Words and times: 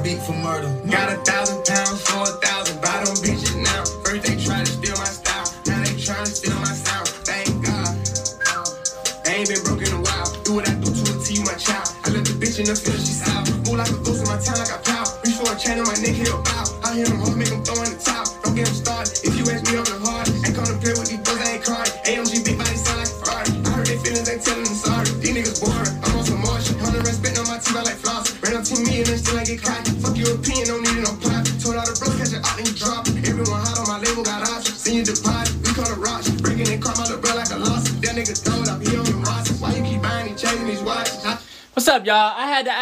speak 0.00 0.18
for 0.20 0.32
murder. 0.32 0.70
Got 0.88 1.12
a 1.12 1.16
thousand 1.28 1.64
pounds 1.64 2.00
for 2.08 2.22
a 2.22 2.32
thousand. 2.40 2.80
Buy 2.80 3.04
them 3.04 3.16
bitches 3.20 3.56
now. 3.56 3.84
First 4.04 4.24
they 4.24 4.36
try 4.42 4.64
to 4.64 4.66
steal 4.66 4.96
my 4.96 5.04
style. 5.04 5.48
Now 5.66 5.84
they 5.84 5.94
trying 6.00 6.24
to 6.24 6.32
steal 6.32 6.56
my 6.56 6.72
sound. 6.72 7.08
Thank 7.28 7.64
God. 7.64 7.92
I 9.26 9.34
ain't 9.34 9.48
been 9.48 9.62
broke 9.62 9.82
in 9.84 9.92
a 9.92 10.00
while. 10.00 10.28
Do 10.44 10.54
what 10.54 10.68
I 10.68 10.74
do 10.74 10.88
to 10.88 11.04
a 11.12 11.16
T, 11.22 11.42
my 11.44 11.54
child. 11.54 11.88
I 12.04 12.10
left 12.10 12.26
the 12.32 12.36
bitch 12.40 12.58
in 12.58 12.66
the 12.66 12.74
field, 12.74 12.98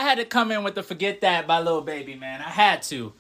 had 0.09 0.19
to, 0.19 0.25
come 0.25 0.51
in 0.51 0.65
with 0.65 0.75
the 0.75 0.83
"Forget 0.83 1.21
That" 1.21 1.47
by 1.47 1.61
Lil 1.61 1.83
Baby, 1.83 2.15
man. 2.15 2.41
I 2.41 2.49
had 2.49 2.83
to. 2.85 3.13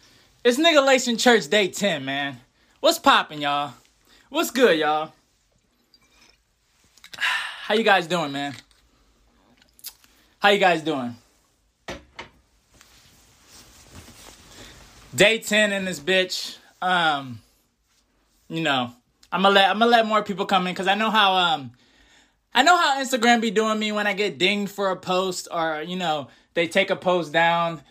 It's 0.42 0.56
Nigga 0.58 0.78
Lation 0.78 1.20
Church 1.20 1.46
Day 1.48 1.68
10, 1.68 2.02
man. 2.02 2.40
What's 2.80 2.98
poppin', 2.98 3.42
y'all? 3.42 3.74
What's 4.30 4.50
good, 4.50 4.78
y'all? 4.78 5.12
How 7.18 7.74
you 7.74 7.82
guys 7.82 8.06
doing, 8.06 8.32
man? 8.32 8.54
How 10.38 10.48
you 10.48 10.58
guys 10.58 10.80
doing? 10.80 11.14
Day 15.14 15.40
10 15.40 15.72
in 15.72 15.84
this 15.84 16.00
bitch. 16.00 16.56
Um, 16.80 17.40
you 18.48 18.62
know, 18.62 18.92
I'm 19.30 19.42
gonna 19.42 19.54
let 19.54 19.68
I'm 19.68 19.78
gonna 19.78 19.90
let 19.90 20.06
more 20.06 20.22
people 20.22 20.46
come 20.46 20.66
in 20.66 20.72
because 20.72 20.86
I 20.86 20.94
know 20.94 21.10
how 21.10 21.34
um 21.34 21.72
I 22.54 22.62
know 22.62 22.76
how 22.76 23.02
Instagram 23.02 23.40
be 23.40 23.50
doing 23.50 23.78
me 23.78 23.92
when 23.92 24.06
I 24.06 24.14
get 24.14 24.38
dinged 24.38 24.72
for 24.72 24.90
a 24.90 24.96
post 24.96 25.48
or 25.50 25.82
you 25.86 25.96
know 25.96 26.28
they 26.54 26.66
take 26.66 26.90
a 26.90 26.96
post 26.96 27.32
down 27.32 27.82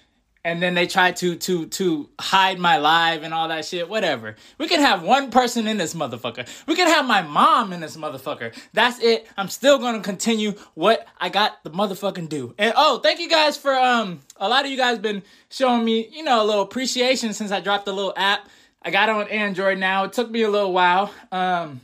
and 0.48 0.62
then 0.62 0.76
they 0.76 0.88
try 0.88 1.12
to 1.12 1.36
to 1.36 1.66
to 1.68 2.10
hide 2.20 2.58
my 2.58 2.78
live 2.78 3.24
and 3.24 3.34
all 3.34 3.50
that 3.50 3.66
shit. 3.66 3.90
Whatever. 3.90 4.38
We 4.58 4.70
can 4.70 4.80
have 4.80 5.04
one 5.04 5.30
person 5.30 5.68
in 5.68 5.78
this 5.78 5.94
motherfucker. 5.94 6.48
We 6.66 6.76
can 6.76 6.88
have 6.88 7.06
my 7.06 7.22
mom 7.22 7.74
in 7.74 7.82
this 7.82 7.98
motherfucker. 7.98 8.58
That's 8.72 9.00
it. 9.00 9.28
I'm 9.36 9.50
still 9.50 9.78
gonna 9.78 10.00
continue 10.00 10.54
what 10.74 11.06
I 11.20 11.28
got 11.28 11.62
the 11.66 11.70
motherfucking 11.70 12.30
do. 12.30 12.56
And 12.58 12.74
oh, 12.78 13.00
thank 13.00 13.20
you 13.20 13.30
guys 13.30 13.58
for 13.58 13.76
um 13.76 14.22
a 14.38 14.48
lot 14.48 14.64
of 14.64 14.72
you 14.72 14.78
guys 14.78 15.00
been 15.00 15.22
showing 15.50 15.84
me 15.84 16.08
you 16.14 16.24
know 16.24 16.42
a 16.42 16.46
little 16.46 16.64
appreciation 16.64 17.34
since 17.34 17.52
I 17.52 17.60
dropped 17.60 17.86
the 17.86 17.94
little 17.94 18.14
app. 18.16 18.48
I 18.82 18.90
got 18.90 19.10
on 19.10 19.28
Android 19.28 19.80
now. 19.80 20.06
It 20.06 20.14
took 20.14 20.32
me 20.32 20.44
a 20.44 20.50
little 20.50 20.72
while. 20.72 21.12
Um. 21.32 21.82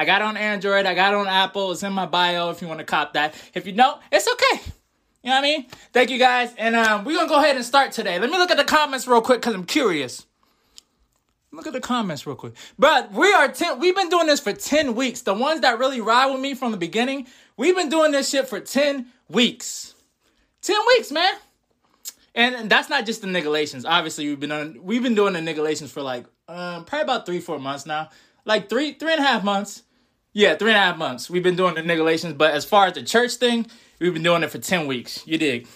I 0.00 0.06
got 0.06 0.22
on 0.22 0.38
Android, 0.38 0.86
I 0.86 0.94
got 0.94 1.12
on 1.12 1.26
Apple. 1.26 1.72
It's 1.72 1.82
in 1.82 1.92
my 1.92 2.06
bio 2.06 2.48
if 2.48 2.62
you 2.62 2.68
want 2.68 2.80
to 2.80 2.86
cop 2.86 3.12
that. 3.12 3.34
If 3.52 3.66
you 3.66 3.72
don't, 3.72 4.00
it's 4.10 4.26
okay. 4.32 4.62
You 5.22 5.28
know 5.28 5.36
what 5.36 5.38
I 5.40 5.42
mean? 5.42 5.66
Thank 5.92 6.08
you 6.08 6.18
guys. 6.18 6.54
And 6.56 6.74
um, 6.74 7.04
we're 7.04 7.16
going 7.16 7.26
to 7.26 7.28
go 7.28 7.38
ahead 7.38 7.56
and 7.56 7.62
start 7.62 7.92
today. 7.92 8.18
Let 8.18 8.30
me 8.30 8.38
look 8.38 8.50
at 8.50 8.56
the 8.56 8.64
comments 8.64 9.06
real 9.06 9.20
quick 9.20 9.42
because 9.42 9.54
I'm 9.54 9.66
curious. 9.66 10.24
Look 11.52 11.66
at 11.66 11.74
the 11.74 11.82
comments 11.82 12.26
real 12.26 12.34
quick. 12.34 12.54
But 12.78 13.12
we 13.12 13.30
are 13.30 13.48
10, 13.48 13.78
we've 13.78 13.94
been 13.94 14.08
doing 14.08 14.26
this 14.26 14.40
for 14.40 14.54
10 14.54 14.94
weeks. 14.94 15.20
The 15.20 15.34
ones 15.34 15.60
that 15.60 15.78
really 15.78 16.00
ride 16.00 16.32
with 16.32 16.40
me 16.40 16.54
from 16.54 16.72
the 16.72 16.78
beginning, 16.78 17.26
we've 17.58 17.76
been 17.76 17.90
doing 17.90 18.10
this 18.10 18.30
shit 18.30 18.48
for 18.48 18.58
10 18.58 19.04
weeks. 19.28 19.94
10 20.62 20.76
weeks, 20.96 21.12
man. 21.12 21.34
And, 22.34 22.70
that's 22.70 22.88
not 22.88 23.04
just 23.04 23.20
the 23.20 23.26
nigalations. 23.26 23.84
Obviously, 23.84 24.28
we've 24.28 24.40
been 24.40 24.52
on, 24.52 24.78
we've 24.82 25.02
been 25.02 25.14
doing 25.14 25.34
the 25.34 25.42
nigalations 25.42 25.90
for 25.92 26.00
like 26.00 26.24
um, 26.48 26.86
probably 26.86 27.02
about 27.02 27.26
three, 27.26 27.40
four 27.40 27.58
months 27.58 27.84
now. 27.84 28.08
Like 28.46 28.70
three, 28.70 28.94
three 28.94 29.12
and 29.12 29.20
a 29.20 29.26
half 29.26 29.44
months. 29.44 29.82
Yeah, 30.32 30.54
three 30.54 30.70
and 30.70 30.76
a 30.76 30.80
half 30.80 30.96
months. 30.96 31.28
We've 31.28 31.42
been 31.42 31.56
doing 31.56 31.74
the 31.74 31.82
nigalations, 31.82 32.34
but 32.34 32.52
as 32.54 32.64
far 32.64 32.86
as 32.86 32.94
the 32.94 33.02
church 33.02 33.34
thing, 33.34 33.66
we've 33.98 34.14
been 34.14 34.22
doing 34.22 34.44
it 34.44 34.50
for 34.50 34.58
10 34.58 34.86
weeks. 34.86 35.26
You 35.26 35.38
dig? 35.38 35.66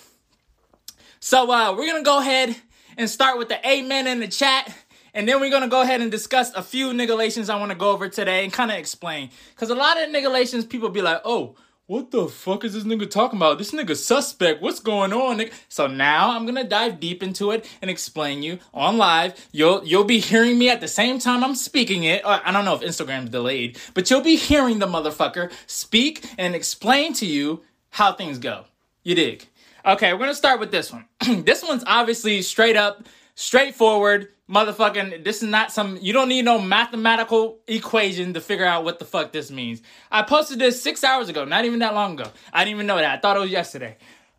So 1.19 1.51
uh, 1.51 1.75
we're 1.77 1.91
gonna 1.91 2.05
go 2.05 2.21
ahead 2.21 2.55
and 2.97 3.11
start 3.11 3.37
with 3.37 3.49
the 3.49 3.69
amen 3.69 4.07
in 4.07 4.21
the 4.21 4.29
chat. 4.29 4.73
And 5.13 5.29
then 5.29 5.41
we're 5.41 5.51
gonna 5.51 5.69
go 5.69 5.81
ahead 5.81 6.01
and 6.01 6.11
discuss 6.11 6.53
a 6.55 6.63
few 6.63 6.93
nigalations 6.93 7.51
I 7.51 7.59
wanna 7.59 7.75
go 7.75 7.91
over 7.91 8.09
today 8.09 8.45
and 8.45 8.53
kind 8.53 8.71
of 8.71 8.79
explain. 8.79 9.31
Cause 9.57 9.71
a 9.71 9.75
lot 9.75 10.01
of 10.01 10.11
nigalations 10.11 10.69
people 10.69 10.89
be 10.89 11.03
like, 11.03 11.23
oh, 11.25 11.57
what 11.87 12.11
the 12.11 12.29
fuck 12.29 12.65
is 12.65 12.73
this 12.73 12.85
nigga 12.85 13.11
talking 13.11 13.39
about? 13.39 13.59
This 13.59 13.73
nigga 13.73 13.95
suspect. 13.97 14.63
What's 14.63 14.81
going 14.81 15.13
on? 15.13 15.39
nigga?" 15.39 15.53
So 15.69 15.87
now 15.87 16.31
I'm 16.31 16.47
gonna 16.47 16.65
dive 16.65 16.99
deep 16.99 17.23
into 17.23 17.51
it 17.51 17.69
and 17.83 17.91
explain 17.91 18.43
you 18.43 18.59
on 18.73 18.97
live. 18.97 19.35
You'll 19.53 19.85
you'll 19.85 20.05
be 20.05 20.21
hearing 20.21 20.59
me 20.59 20.71
at 20.71 20.81
the 20.81 20.89
same 20.89 21.19
time 21.19 21.45
I'm 21.45 21.55
speaking 21.55 22.05
it. 22.05 22.25
Uh, 22.25 22.41
I 22.45 22.53
don't 22.53 22.65
know 22.65 22.75
if 22.75 22.81
Instagram's 22.81 23.31
delayed, 23.31 23.79
but 23.93 24.11
you'll 24.11 24.23
be 24.23 24.37
hearing 24.37 24.79
the 24.79 24.87
motherfucker 24.87 25.53
speak 25.67 26.25
and 26.39 26.55
explain 26.55 27.13
to 27.15 27.27
you 27.27 27.63
how 27.91 28.13
things 28.13 28.39
go. 28.39 28.65
You 29.03 29.15
dig? 29.15 29.47
Okay, 29.85 30.15
we're 30.15 30.21
gonna 30.21 30.35
start 30.35 30.61
with 30.61 30.71
this 30.71 30.91
one. 30.91 31.05
this 31.45 31.63
one's 31.63 31.85
obviously 31.87 32.41
straight 32.41 32.77
up, 32.77 33.05
straightforward, 33.35 34.29
motherfucking. 34.49 35.25
This 35.25 35.43
is 35.43 35.49
not 35.49 35.73
some. 35.73 35.99
You 36.01 36.13
don't 36.13 36.29
need 36.29 36.45
no 36.45 36.61
mathematical 36.61 37.59
equation 37.67 38.35
to 38.35 38.41
figure 38.41 38.67
out 38.67 38.85
what 38.85 38.99
the 38.99 39.05
fuck 39.05 39.33
this 39.33 39.51
means. 39.51 39.83
I 40.11 40.23
posted 40.23 40.59
this 40.59 40.83
six 40.83 41.05
hours 41.05 41.29
ago, 41.29 41.45
not 41.45 41.65
even 41.65 41.79
that 41.81 41.95
long 41.95 42.19
ago. 42.19 42.31
I 42.53 42.65
didn't 42.65 42.77
even 42.77 42.87
know 42.87 42.97
that. 42.97 43.19
I 43.19 43.21
thought 43.21 43.37
it 43.37 43.41
was 43.41 43.51
yesterday. 43.51 43.97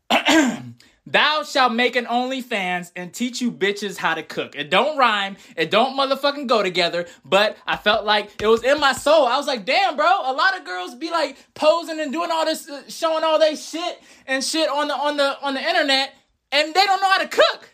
Thou 1.07 1.44
shalt 1.44 1.73
make 1.73 1.95
an 1.95 2.05
OnlyFans 2.05 2.91
and 2.95 3.13
teach 3.13 3.39
you 3.39 3.51
bitches 3.51 3.95
how 3.95 4.16
to 4.16 4.23
cook. 4.23 4.55
It 4.55 4.72
don't 4.72 4.97
rhyme. 4.97 5.38
It 5.55 5.69
don't 5.69 5.95
motherfucking 5.95 6.47
go 6.47 6.63
together. 6.63 7.05
But 7.23 7.57
I 7.67 7.78
felt 7.78 8.05
like 8.05 8.41
it 8.41 8.47
was 8.47 8.63
in 8.63 8.79
my 8.79 8.94
soul. 8.94 9.28
I 9.28 9.38
was 9.38 9.45
like, 9.45 9.66
damn, 9.66 9.95
bro. 9.95 10.07
A 10.07 10.34
lot 10.34 10.57
of 10.57 10.66
girls 10.66 10.95
be 10.95 11.11
like 11.11 11.38
posing 11.53 12.00
and 12.00 12.11
doing 12.11 12.31
all 12.31 12.45
this, 12.45 12.67
uh, 12.67 12.81
showing 12.88 13.23
all 13.23 13.38
they 13.38 13.55
shit 13.55 14.01
and 14.25 14.44
shit 14.44 14.67
on 14.67 14.88
the 14.88 14.95
on 14.95 15.17
the 15.17 15.39
on 15.44 15.53
the 15.53 15.61
internet, 15.61 16.16
and 16.51 16.73
they 16.73 16.85
don't 16.85 17.00
know 17.00 17.09
how 17.09 17.19
to 17.19 17.28
cook. 17.28 17.69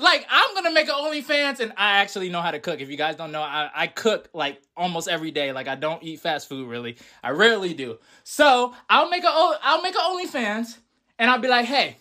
Like 0.00 0.26
I'm 0.30 0.54
gonna 0.54 0.72
make 0.72 0.88
an 0.88 0.94
OnlyFans, 0.94 1.60
and 1.60 1.72
I 1.76 1.98
actually 1.98 2.30
know 2.30 2.40
how 2.40 2.50
to 2.50 2.58
cook. 2.58 2.80
If 2.80 2.90
you 2.90 2.96
guys 2.96 3.16
don't 3.16 3.32
know, 3.32 3.42
I, 3.42 3.70
I 3.74 3.86
cook 3.86 4.30
like 4.32 4.62
almost 4.76 5.08
every 5.08 5.30
day. 5.30 5.52
Like 5.52 5.68
I 5.68 5.74
don't 5.74 6.02
eat 6.02 6.20
fast 6.20 6.48
food 6.48 6.68
really. 6.68 6.96
I 7.22 7.30
rarely 7.30 7.74
do. 7.74 7.98
So 8.24 8.74
I'll 8.88 9.10
make 9.10 9.24
a 9.24 9.28
I'll 9.28 9.82
make 9.82 9.94
an 9.94 10.00
OnlyFans, 10.00 10.78
and 11.18 11.30
I'll 11.30 11.38
be 11.38 11.48
like, 11.48 11.66
hey, 11.66 11.96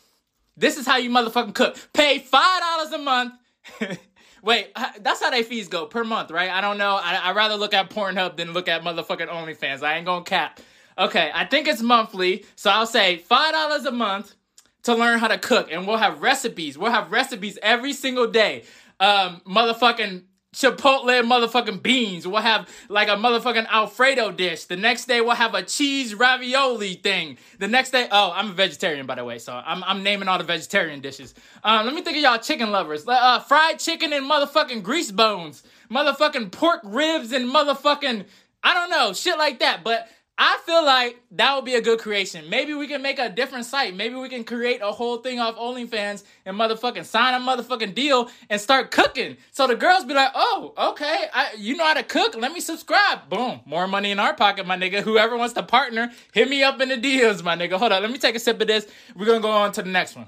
this 0.55 0.77
is 0.77 0.85
how 0.85 0.97
you 0.97 1.09
motherfucking 1.09 1.53
cook. 1.53 1.77
Pay 1.93 2.19
five 2.19 2.61
dollars 2.61 2.91
a 2.93 2.97
month. 2.99 3.33
Wait, 4.43 4.69
that's 5.01 5.21
how 5.21 5.29
they 5.29 5.43
fees 5.43 5.67
go 5.67 5.85
per 5.85 6.05
month, 6.05 6.31
right? 6.31 6.49
I 6.49 6.61
don't 6.61 6.77
know. 6.77 6.95
I 6.95 7.15
I 7.15 7.31
rather 7.33 7.55
look 7.55 7.73
at 7.73 7.89
Pornhub 7.89 8.37
than 8.37 8.53
look 8.53 8.69
at 8.69 8.81
motherfucking 8.81 9.27
OnlyFans. 9.27 9.83
I 9.83 9.97
ain't 9.97 10.05
gonna 10.05 10.23
cap. 10.23 10.61
Okay, 10.97 11.31
I 11.33 11.45
think 11.45 11.67
it's 11.67 11.81
monthly, 11.81 12.45
so 12.55 12.69
I'll 12.69 12.87
say 12.87 13.17
five 13.17 13.51
dollars 13.53 13.85
a 13.85 13.91
month 13.91 14.35
to 14.83 14.95
learn 14.95 15.19
how 15.19 15.27
to 15.27 15.37
cook, 15.37 15.69
and 15.71 15.87
we'll 15.87 15.97
have 15.97 16.21
recipes. 16.21 16.77
We'll 16.77 16.91
have 16.91 17.11
recipes 17.11 17.57
every 17.61 17.93
single 17.93 18.27
day. 18.27 18.63
Um, 18.99 19.41
motherfucking 19.47 20.23
Chipotle 20.53 21.21
motherfucking 21.21 21.83
beans. 21.83 22.25
We'll 22.25 22.41
have 22.41 22.67
like 22.89 23.07
a 23.07 23.11
motherfucking 23.11 23.67
Alfredo 23.67 24.31
dish. 24.31 24.65
The 24.65 24.77
next 24.77 25.05
day 25.05 25.21
we'll 25.21 25.35
have 25.35 25.53
a 25.53 25.61
cheese 25.61 26.15
ravioli 26.15 26.95
thing. 26.95 27.37
The 27.59 27.67
next 27.67 27.91
day, 27.91 28.07
oh, 28.11 28.31
I'm 28.33 28.49
a 28.49 28.53
vegetarian 28.53 29.05
by 29.05 29.15
the 29.15 29.23
way, 29.23 29.37
so 29.37 29.53
I'm 29.53 29.83
I'm 29.83 30.01
naming 30.01 30.27
all 30.27 30.39
the 30.39 30.43
vegetarian 30.43 31.01
dishes. 31.01 31.35
Um, 31.63 31.85
let 31.85 31.93
me 31.93 32.01
think 32.01 32.17
of 32.17 32.23
y'all 32.23 32.39
chicken 32.39 32.71
lovers. 32.71 33.07
Uh, 33.07 33.39
fried 33.41 33.77
chicken 33.77 34.11
and 34.11 34.29
motherfucking 34.29 34.81
grease 34.81 35.11
bones. 35.11 35.61
Motherfucking 35.91 36.51
pork 36.51 36.81
ribs 36.83 37.31
and 37.31 37.45
motherfucking 37.45 38.25
I 38.63 38.73
don't 38.73 38.89
know 38.89 39.13
shit 39.13 39.37
like 39.37 39.59
that, 39.59 39.83
but. 39.83 40.09
I 40.41 40.57
feel 40.65 40.85
like 40.85 41.21
that 41.31 41.53
would 41.53 41.65
be 41.65 41.75
a 41.75 41.81
good 41.81 41.99
creation. 41.99 42.49
Maybe 42.49 42.73
we 42.73 42.87
can 42.87 43.01
make 43.01 43.19
a 43.19 43.27
different 43.27 43.65
site. 43.65 43.93
Maybe 43.93 44.15
we 44.15 44.29
can 44.29 44.45
create 44.45 44.79
a 44.81 44.89
whole 44.89 45.17
thing 45.17 45.37
off 45.37 45.57
OnlyFans 45.57 46.23
and 46.45 46.55
motherfucking 46.55 47.03
sign 47.03 47.33
a 47.33 47.43
motherfucking 47.43 47.93
deal 47.93 48.29
and 48.49 48.61
start 48.61 48.89
cooking. 48.89 49.35
So 49.51 49.67
the 49.67 49.75
girls 49.75 50.05
be 50.05 50.13
like, 50.13 50.31
oh, 50.33 50.73
okay, 50.91 51.25
I, 51.33 51.55
you 51.57 51.75
know 51.75 51.83
how 51.83 51.95
to 51.95 52.03
cook. 52.03 52.37
Let 52.37 52.53
me 52.53 52.61
subscribe. 52.61 53.27
Boom. 53.27 53.59
More 53.65 53.85
money 53.85 54.11
in 54.11 54.19
our 54.19 54.33
pocket, 54.33 54.65
my 54.65 54.77
nigga. 54.77 55.01
Whoever 55.01 55.35
wants 55.35 55.55
to 55.55 55.63
partner, 55.63 56.09
hit 56.33 56.49
me 56.49 56.63
up 56.63 56.79
in 56.79 56.87
the 56.87 56.95
DMs, 56.95 57.43
my 57.43 57.57
nigga. 57.57 57.73
Hold 57.73 57.91
on. 57.91 58.01
Let 58.01 58.09
me 58.09 58.17
take 58.17 58.35
a 58.35 58.39
sip 58.39 58.61
of 58.61 58.67
this. 58.67 58.87
We're 59.17 59.25
going 59.25 59.39
to 59.39 59.43
go 59.43 59.51
on 59.51 59.73
to 59.73 59.81
the 59.81 59.89
next 59.89 60.15
one. 60.15 60.27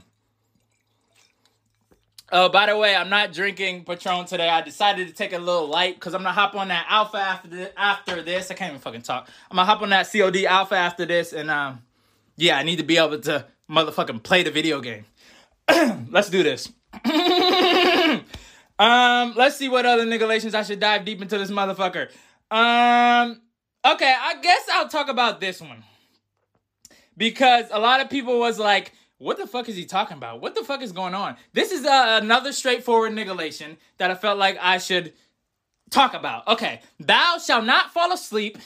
Oh, 2.33 2.47
by 2.47 2.67
the 2.67 2.77
way, 2.77 2.95
I'm 2.95 3.09
not 3.09 3.33
drinking 3.33 3.83
Patron 3.83 4.25
today. 4.25 4.47
I 4.47 4.61
decided 4.61 5.09
to 5.09 5.13
take 5.13 5.33
a 5.33 5.37
little 5.37 5.67
light 5.67 5.95
because 5.95 6.13
I'm 6.13 6.21
gonna 6.21 6.31
hop 6.31 6.55
on 6.55 6.69
that 6.69 6.85
Alpha 6.87 7.17
after 7.17 7.49
this, 7.49 7.69
after 7.75 8.21
this. 8.21 8.49
I 8.49 8.53
can't 8.53 8.71
even 8.71 8.81
fucking 8.81 9.01
talk. 9.01 9.27
I'm 9.49 9.57
gonna 9.57 9.65
hop 9.65 9.81
on 9.81 9.89
that 9.89 10.09
COD 10.09 10.45
Alpha 10.45 10.75
after 10.75 11.05
this, 11.05 11.33
and 11.33 11.51
um, 11.51 11.81
yeah, 12.37 12.57
I 12.57 12.63
need 12.63 12.77
to 12.77 12.83
be 12.83 12.97
able 12.97 13.19
to 13.19 13.45
motherfucking 13.69 14.23
play 14.23 14.43
the 14.43 14.51
video 14.51 14.79
game. 14.79 15.03
let's 16.09 16.29
do 16.29 16.41
this. 16.41 16.71
um, 18.79 19.33
let's 19.35 19.57
see 19.57 19.67
what 19.67 19.85
other 19.85 20.05
nigalations 20.05 20.55
I 20.55 20.63
should 20.63 20.79
dive 20.79 21.03
deep 21.03 21.21
into 21.21 21.37
this 21.37 21.51
motherfucker. 21.51 22.11
Um, 22.49 23.41
okay, 23.85 24.15
I 24.17 24.35
guess 24.41 24.67
I'll 24.71 24.87
talk 24.87 25.09
about 25.09 25.41
this 25.41 25.59
one 25.59 25.83
because 27.17 27.65
a 27.71 27.79
lot 27.79 27.99
of 27.99 28.09
people 28.09 28.39
was 28.39 28.57
like, 28.57 28.93
what 29.21 29.37
the 29.37 29.45
fuck 29.45 29.69
is 29.69 29.75
he 29.75 29.85
talking 29.85 30.17
about? 30.17 30.41
What 30.41 30.55
the 30.55 30.63
fuck 30.63 30.81
is 30.81 30.91
going 30.91 31.13
on? 31.13 31.37
This 31.53 31.71
is 31.71 31.85
uh, 31.85 32.19
another 32.21 32.51
straightforward 32.51 33.13
niggalation 33.13 33.77
that 33.99 34.09
I 34.09 34.15
felt 34.15 34.39
like 34.39 34.57
I 34.59 34.79
should 34.79 35.13
talk 35.91 36.15
about. 36.15 36.47
Okay, 36.47 36.81
thou 36.99 37.37
shall 37.37 37.61
not 37.61 37.93
fall 37.93 38.11
asleep 38.11 38.57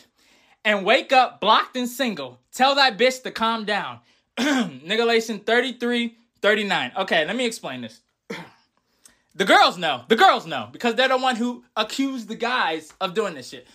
and 0.63 0.85
wake 0.85 1.11
up 1.11 1.41
blocked 1.41 1.75
and 1.75 1.89
single. 1.89 2.39
Tell 2.53 2.75
that 2.75 2.97
bitch 2.97 3.21
to 3.23 3.31
calm 3.31 3.65
down. 3.65 3.99
niggalation 4.39 5.45
33 5.45 6.15
39. 6.41 6.91
Okay, 6.99 7.25
let 7.25 7.35
me 7.35 7.45
explain 7.45 7.81
this. 7.81 7.99
the 9.35 9.45
girls 9.45 9.77
know. 9.77 10.03
The 10.07 10.15
girls 10.15 10.47
know 10.47 10.69
because 10.71 10.95
they're 10.95 11.09
the 11.09 11.17
one 11.17 11.35
who 11.35 11.65
accused 11.75 12.29
the 12.29 12.35
guys 12.35 12.93
of 13.01 13.13
doing 13.13 13.33
this 13.33 13.49
shit. 13.49 13.67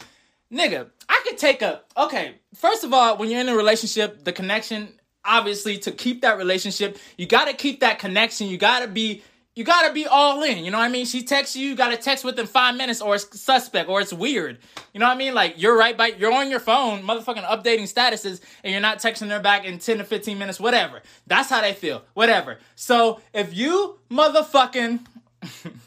Nigga, 0.50 0.88
I 1.09 1.23
could 1.26 1.37
take 1.37 1.61
a 1.61 1.83
okay. 1.97 2.37
First 2.55 2.85
of 2.85 2.94
all, 2.94 3.19
when 3.19 3.29
you're 3.29 3.41
in 3.41 3.50
a 3.50 3.56
relationship, 3.56 4.25
the 4.25 4.33
connection 4.33 4.94
obviously 5.25 5.79
to 5.79 5.93
keep 5.93 6.23
that 6.23 6.39
relationship, 6.39 6.99
you 7.17 7.27
got 7.27 7.47
to 7.47 7.55
keep 7.55 7.81
that 7.81 7.99
connection. 7.99 8.47
You 8.47 8.59
got 8.59 8.81
to 8.81 8.89
be 8.89 9.23
you 9.57 9.65
got 9.65 9.89
to 9.89 9.93
be 9.93 10.07
all 10.07 10.43
in. 10.43 10.65
You 10.65 10.71
know 10.71 10.79
what 10.79 10.85
I 10.85 10.89
mean? 10.89 11.05
She 11.05 11.23
texts 11.25 11.57
you, 11.57 11.71
you 11.71 11.75
got 11.75 11.91
to 11.91 11.97
text 11.97 12.25
within 12.25 12.47
5 12.47 12.77
minutes 12.77 13.03
or 13.03 13.17
it's 13.17 13.41
suspect 13.41 13.89
or 13.89 14.01
it's 14.01 14.13
weird. 14.13 14.59
You 14.95 15.01
know 15.01 15.07
what 15.07 15.17
I 15.17 15.19
mean? 15.19 15.35
Like 15.35 15.55
you're 15.57 15.77
right 15.77 15.97
by 15.97 16.09
you're 16.09 16.33
on 16.33 16.51
your 16.51 16.61
phone, 16.61 17.03
motherfucking 17.03 17.45
updating 17.45 17.93
statuses 17.93 18.41
and 18.63 18.73
you're 18.73 18.81
not 18.81 18.99
texting 18.99 19.29
her 19.29 19.41
back 19.41 19.65
in 19.65 19.79
10 19.79 19.99
to 19.99 20.05
15 20.05 20.39
minutes, 20.39 20.61
whatever. 20.61 21.03
That's 21.27 21.51
how 21.51 21.61
they 21.61 21.73
feel. 21.73 22.05
Whatever. 22.15 22.59
So, 22.77 23.21
if 23.35 23.55
you 23.55 23.99
motherfucking 24.11 25.01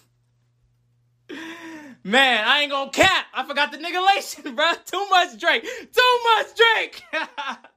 Man, 2.06 2.46
I 2.46 2.62
ain't 2.62 2.72
gonna 2.72 2.92
cap. 2.92 3.28
I 3.34 3.46
forgot 3.46 3.72
the 3.72 3.78
niggalation, 3.78 4.56
bro. 4.56 4.72
Too 4.86 5.08
much 5.10 5.40
Drake. 5.40 5.64
Too 5.64 6.20
much 6.36 6.48
Drake. 6.56 7.02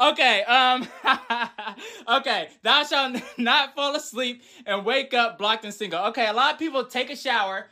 okay, 0.00 0.42
um, 0.44 0.86
okay. 2.08 2.48
Thou 2.62 2.84
shalt 2.84 3.22
not 3.38 3.74
fall 3.74 3.94
asleep 3.94 4.42
and 4.64 4.84
wake 4.84 5.14
up 5.14 5.38
blocked 5.38 5.64
and 5.64 5.74
single. 5.74 6.00
Okay, 6.06 6.26
a 6.26 6.32
lot 6.32 6.52
of 6.52 6.58
people 6.58 6.84
take 6.84 7.10
a 7.10 7.16
shower, 7.16 7.66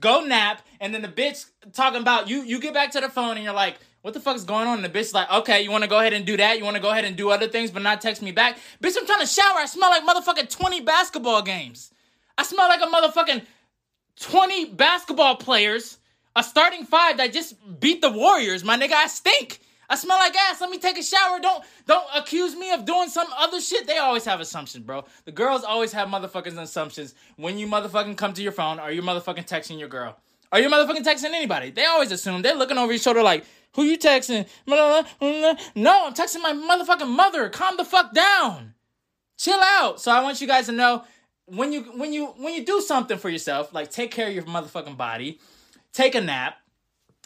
go 0.00 0.24
nap, 0.24 0.62
and 0.80 0.94
then 0.94 1.02
the 1.02 1.08
bitch 1.08 1.46
talking 1.72 2.00
about 2.00 2.28
you. 2.28 2.42
You 2.42 2.60
get 2.60 2.74
back 2.74 2.92
to 2.92 3.00
the 3.00 3.08
phone 3.08 3.36
and 3.36 3.44
you're 3.44 3.54
like, 3.54 3.76
what 4.02 4.14
the 4.14 4.20
fuck 4.20 4.36
is 4.36 4.44
going 4.44 4.66
on? 4.66 4.82
And 4.82 4.84
the 4.84 4.98
bitch 4.98 5.12
like, 5.12 5.30
okay, 5.30 5.62
you 5.62 5.70
want 5.70 5.84
to 5.84 5.90
go 5.90 5.98
ahead 5.98 6.12
and 6.12 6.24
do 6.24 6.36
that? 6.36 6.58
You 6.58 6.64
want 6.64 6.76
to 6.76 6.82
go 6.82 6.90
ahead 6.90 7.04
and 7.04 7.16
do 7.16 7.30
other 7.30 7.48
things, 7.48 7.70
but 7.70 7.82
not 7.82 8.00
text 8.00 8.22
me 8.22 8.32
back? 8.32 8.58
Bitch, 8.82 8.96
I'm 8.98 9.06
trying 9.06 9.20
to 9.20 9.26
shower. 9.26 9.58
I 9.58 9.66
smell 9.66 9.90
like 9.90 10.04
motherfucking 10.04 10.50
20 10.50 10.80
basketball 10.82 11.42
games. 11.42 11.92
I 12.36 12.44
smell 12.44 12.68
like 12.68 12.80
a 12.80 12.86
motherfucking 12.86 13.44
20 14.20 14.66
basketball 14.66 15.36
players, 15.36 15.98
a 16.36 16.42
starting 16.42 16.84
five 16.84 17.16
that 17.16 17.32
just 17.32 17.56
beat 17.80 18.00
the 18.00 18.10
Warriors. 18.10 18.64
My 18.64 18.78
nigga, 18.78 18.92
I 18.92 19.08
stink. 19.08 19.60
I 19.88 19.96
smell 19.96 20.18
like 20.18 20.36
ass. 20.36 20.60
Let 20.60 20.70
me 20.70 20.78
take 20.78 20.98
a 20.98 21.02
shower. 21.02 21.40
Don't 21.40 21.64
don't 21.86 22.06
accuse 22.14 22.54
me 22.54 22.72
of 22.72 22.84
doing 22.84 23.08
some 23.08 23.28
other 23.36 23.60
shit. 23.60 23.86
They 23.86 23.98
always 23.98 24.24
have 24.26 24.40
assumptions, 24.40 24.84
bro. 24.84 25.04
The 25.24 25.32
girls 25.32 25.64
always 25.64 25.92
have 25.92 26.08
motherfucking 26.08 26.58
assumptions 26.58 27.14
when 27.36 27.58
you 27.58 27.66
motherfucking 27.66 28.16
come 28.16 28.32
to 28.34 28.42
your 28.42 28.52
phone 28.52 28.78
or 28.78 28.90
you 28.90 29.02
motherfucking 29.02 29.48
texting 29.48 29.78
your 29.78 29.88
girl. 29.88 30.16
Are 30.52 30.60
you 30.60 30.68
motherfucking 30.68 31.04
texting 31.04 31.34
anybody? 31.34 31.70
They 31.70 31.84
always 31.84 32.10
assume. 32.12 32.42
They're 32.42 32.54
looking 32.54 32.78
over 32.78 32.92
your 32.92 32.98
shoulder 32.98 33.22
like, 33.22 33.44
who 33.74 33.82
you 33.82 33.98
texting? 33.98 34.46
No, 34.66 35.04
I'm 36.06 36.14
texting 36.14 36.42
my 36.42 36.52
motherfucking 36.52 37.08
mother. 37.08 37.48
Calm 37.48 37.76
the 37.76 37.84
fuck 37.84 38.14
down. 38.14 38.74
Chill 39.38 39.60
out. 39.60 40.00
So 40.00 40.10
I 40.10 40.22
want 40.22 40.40
you 40.40 40.46
guys 40.46 40.66
to 40.66 40.72
know 40.72 41.04
when 41.46 41.72
you 41.72 41.82
when 41.96 42.12
you 42.12 42.26
when 42.38 42.54
you 42.54 42.64
do 42.64 42.80
something 42.80 43.18
for 43.18 43.28
yourself, 43.28 43.72
like 43.72 43.90
take 43.90 44.10
care 44.10 44.28
of 44.28 44.34
your 44.34 44.44
motherfucking 44.44 44.96
body, 44.96 45.38
take 45.92 46.14
a 46.14 46.20
nap, 46.20 46.56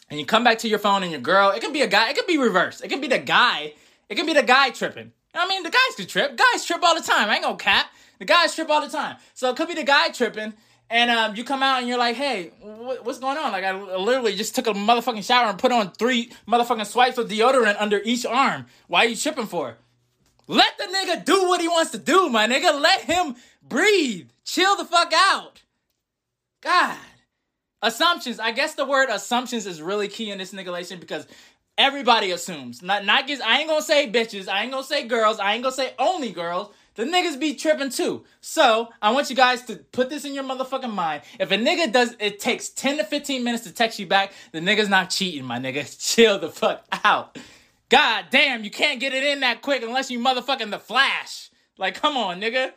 and 0.09 0.19
you 0.19 0.25
come 0.25 0.43
back 0.43 0.59
to 0.59 0.67
your 0.67 0.79
phone 0.79 1.03
and 1.03 1.11
your 1.11 1.21
girl, 1.21 1.51
it 1.51 1.61
could 1.61 1.73
be 1.73 1.81
a 1.81 1.87
guy, 1.87 2.09
it 2.09 2.15
could 2.15 2.27
be 2.27 2.37
reversed. 2.37 2.83
It 2.83 2.89
could 2.89 3.01
be 3.01 3.07
the 3.07 3.19
guy, 3.19 3.73
it 4.09 4.15
could 4.15 4.25
be 4.25 4.33
the 4.33 4.43
guy 4.43 4.69
tripping. 4.69 5.11
I 5.33 5.47
mean, 5.47 5.63
the 5.63 5.71
guys 5.71 5.95
could 5.95 6.09
trip. 6.09 6.37
Guys 6.37 6.65
trip 6.65 6.83
all 6.83 6.95
the 6.95 7.01
time. 7.01 7.29
I 7.29 7.35
ain't 7.35 7.43
gonna 7.43 7.57
cap. 7.57 7.87
The 8.19 8.25
guys 8.25 8.53
trip 8.53 8.69
all 8.69 8.81
the 8.81 8.89
time. 8.89 9.17
So 9.33 9.49
it 9.49 9.55
could 9.55 9.67
be 9.67 9.73
the 9.73 9.83
guy 9.83 10.09
tripping, 10.09 10.53
and 10.89 11.09
um, 11.09 11.35
you 11.35 11.43
come 11.43 11.63
out 11.63 11.79
and 11.79 11.87
you're 11.87 11.97
like, 11.97 12.15
hey, 12.15 12.49
wh- 12.61 13.03
what's 13.03 13.17
going 13.17 13.37
on? 13.37 13.51
Like, 13.51 13.63
I 13.63 13.71
literally 13.97 14.35
just 14.35 14.53
took 14.53 14.67
a 14.67 14.73
motherfucking 14.73 15.25
shower 15.25 15.49
and 15.49 15.57
put 15.57 15.71
on 15.71 15.91
three 15.91 16.31
motherfucking 16.47 16.85
swipes 16.85 17.17
of 17.17 17.27
deodorant 17.29 17.77
under 17.79 17.99
each 18.03 18.25
arm. 18.25 18.67
Why 18.87 19.05
are 19.05 19.07
you 19.07 19.15
tripping 19.15 19.47
for? 19.47 19.77
Let 20.47 20.77
the 20.77 20.83
nigga 20.83 21.25
do 21.25 21.47
what 21.47 21.61
he 21.61 21.67
wants 21.67 21.91
to 21.91 21.97
do, 21.97 22.29
my 22.29 22.47
nigga. 22.47 22.79
Let 22.79 23.01
him 23.01 23.35
breathe. 23.67 24.29
Chill 24.45 24.75
the 24.75 24.85
fuck 24.85 25.11
out. 25.15 25.61
God. 26.61 26.97
Assumptions. 27.83 28.39
I 28.39 28.51
guess 28.51 28.75
the 28.75 28.85
word 28.85 29.09
assumptions 29.09 29.67
is 29.67 29.81
really 29.81 30.07
key 30.07 30.31
in 30.31 30.37
this 30.37 30.53
niggalation 30.53 31.01
because 31.01 31.27
everybody 31.77 32.31
assumes. 32.31 32.81
Not 32.81 33.03
not 33.03 33.27
just 33.27 33.41
I 33.41 33.59
ain't 33.59 33.67
gonna 33.67 33.81
say 33.81 34.09
bitches, 34.09 34.47
I 34.47 34.63
ain't 34.63 34.71
gonna 34.71 34.85
say 34.85 35.05
girls, 35.05 35.37
I 35.37 35.53
ain't 35.53 35.63
gonna 35.63 35.75
say 35.75 35.93
only 35.99 36.31
girls. 36.31 36.73
The 36.95 37.03
niggas 37.03 37.37
be 37.37 37.55
tripping 37.55 37.89
too. 37.89 38.23
So 38.39 38.87
I 39.01 39.11
want 39.11 39.29
you 39.29 39.35
guys 39.35 39.63
to 39.63 39.75
put 39.75 40.09
this 40.09 40.23
in 40.23 40.33
your 40.33 40.45
motherfucking 40.45 40.93
mind. 40.93 41.23
If 41.39 41.51
a 41.51 41.57
nigga 41.57 41.91
does 41.91 42.15
it 42.19 42.39
takes 42.39 42.69
10 42.69 42.99
to 42.99 43.03
15 43.03 43.43
minutes 43.43 43.63
to 43.63 43.73
text 43.73 43.99
you 43.99 44.07
back, 44.07 44.31
the 44.53 44.59
nigga's 44.59 44.89
not 44.89 45.09
cheating, 45.09 45.43
my 45.43 45.59
nigga. 45.59 45.83
Chill 46.15 46.39
the 46.39 46.49
fuck 46.49 46.85
out. 47.03 47.37
God 47.89 48.25
damn, 48.31 48.63
you 48.63 48.71
can't 48.71 49.01
get 49.01 49.13
it 49.13 49.25
in 49.25 49.41
that 49.41 49.61
quick 49.61 49.83
unless 49.83 50.09
you 50.09 50.19
motherfucking 50.19 50.71
the 50.71 50.79
flash. 50.79 51.49
Like, 51.77 51.95
come 51.95 52.15
on, 52.15 52.39
nigga. 52.39 52.71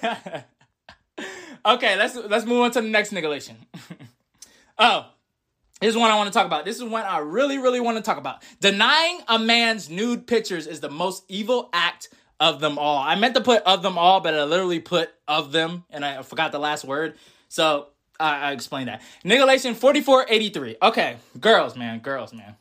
okay, 1.64 1.96
let's 1.96 2.16
let's 2.16 2.46
move 2.46 2.62
on 2.62 2.70
to 2.72 2.80
the 2.80 2.88
next 2.88 3.12
niggalation. 3.12 3.54
oh, 4.78 5.06
this 5.80 5.90
is 5.90 5.96
one 5.96 6.10
I 6.10 6.16
want 6.16 6.28
to 6.28 6.32
talk 6.32 6.46
about. 6.46 6.64
This 6.64 6.76
is 6.76 6.84
one 6.84 7.04
I 7.04 7.18
really, 7.18 7.58
really 7.58 7.80
want 7.80 7.96
to 7.96 8.02
talk 8.02 8.18
about. 8.18 8.42
Denying 8.60 9.20
a 9.28 9.38
man's 9.38 9.88
nude 9.88 10.26
pictures 10.26 10.66
is 10.66 10.80
the 10.80 10.90
most 10.90 11.24
evil 11.28 11.70
act 11.72 12.08
of 12.40 12.60
them 12.60 12.78
all. 12.78 12.98
I 12.98 13.14
meant 13.14 13.34
to 13.34 13.40
put 13.40 13.62
of 13.62 13.82
them 13.82 13.98
all, 13.98 14.20
but 14.20 14.34
I 14.34 14.44
literally 14.44 14.80
put 14.80 15.10
of 15.26 15.52
them, 15.52 15.84
and 15.90 16.04
I 16.04 16.22
forgot 16.22 16.52
the 16.52 16.58
last 16.58 16.84
word. 16.84 17.14
So 17.48 17.88
I, 18.18 18.50
I 18.50 18.52
explained 18.52 18.88
that. 18.88 19.02
Niggalation 19.24 19.74
4483. 19.74 20.76
Okay, 20.82 21.16
girls, 21.38 21.76
man, 21.76 22.00
girls, 22.00 22.32
man. 22.32 22.56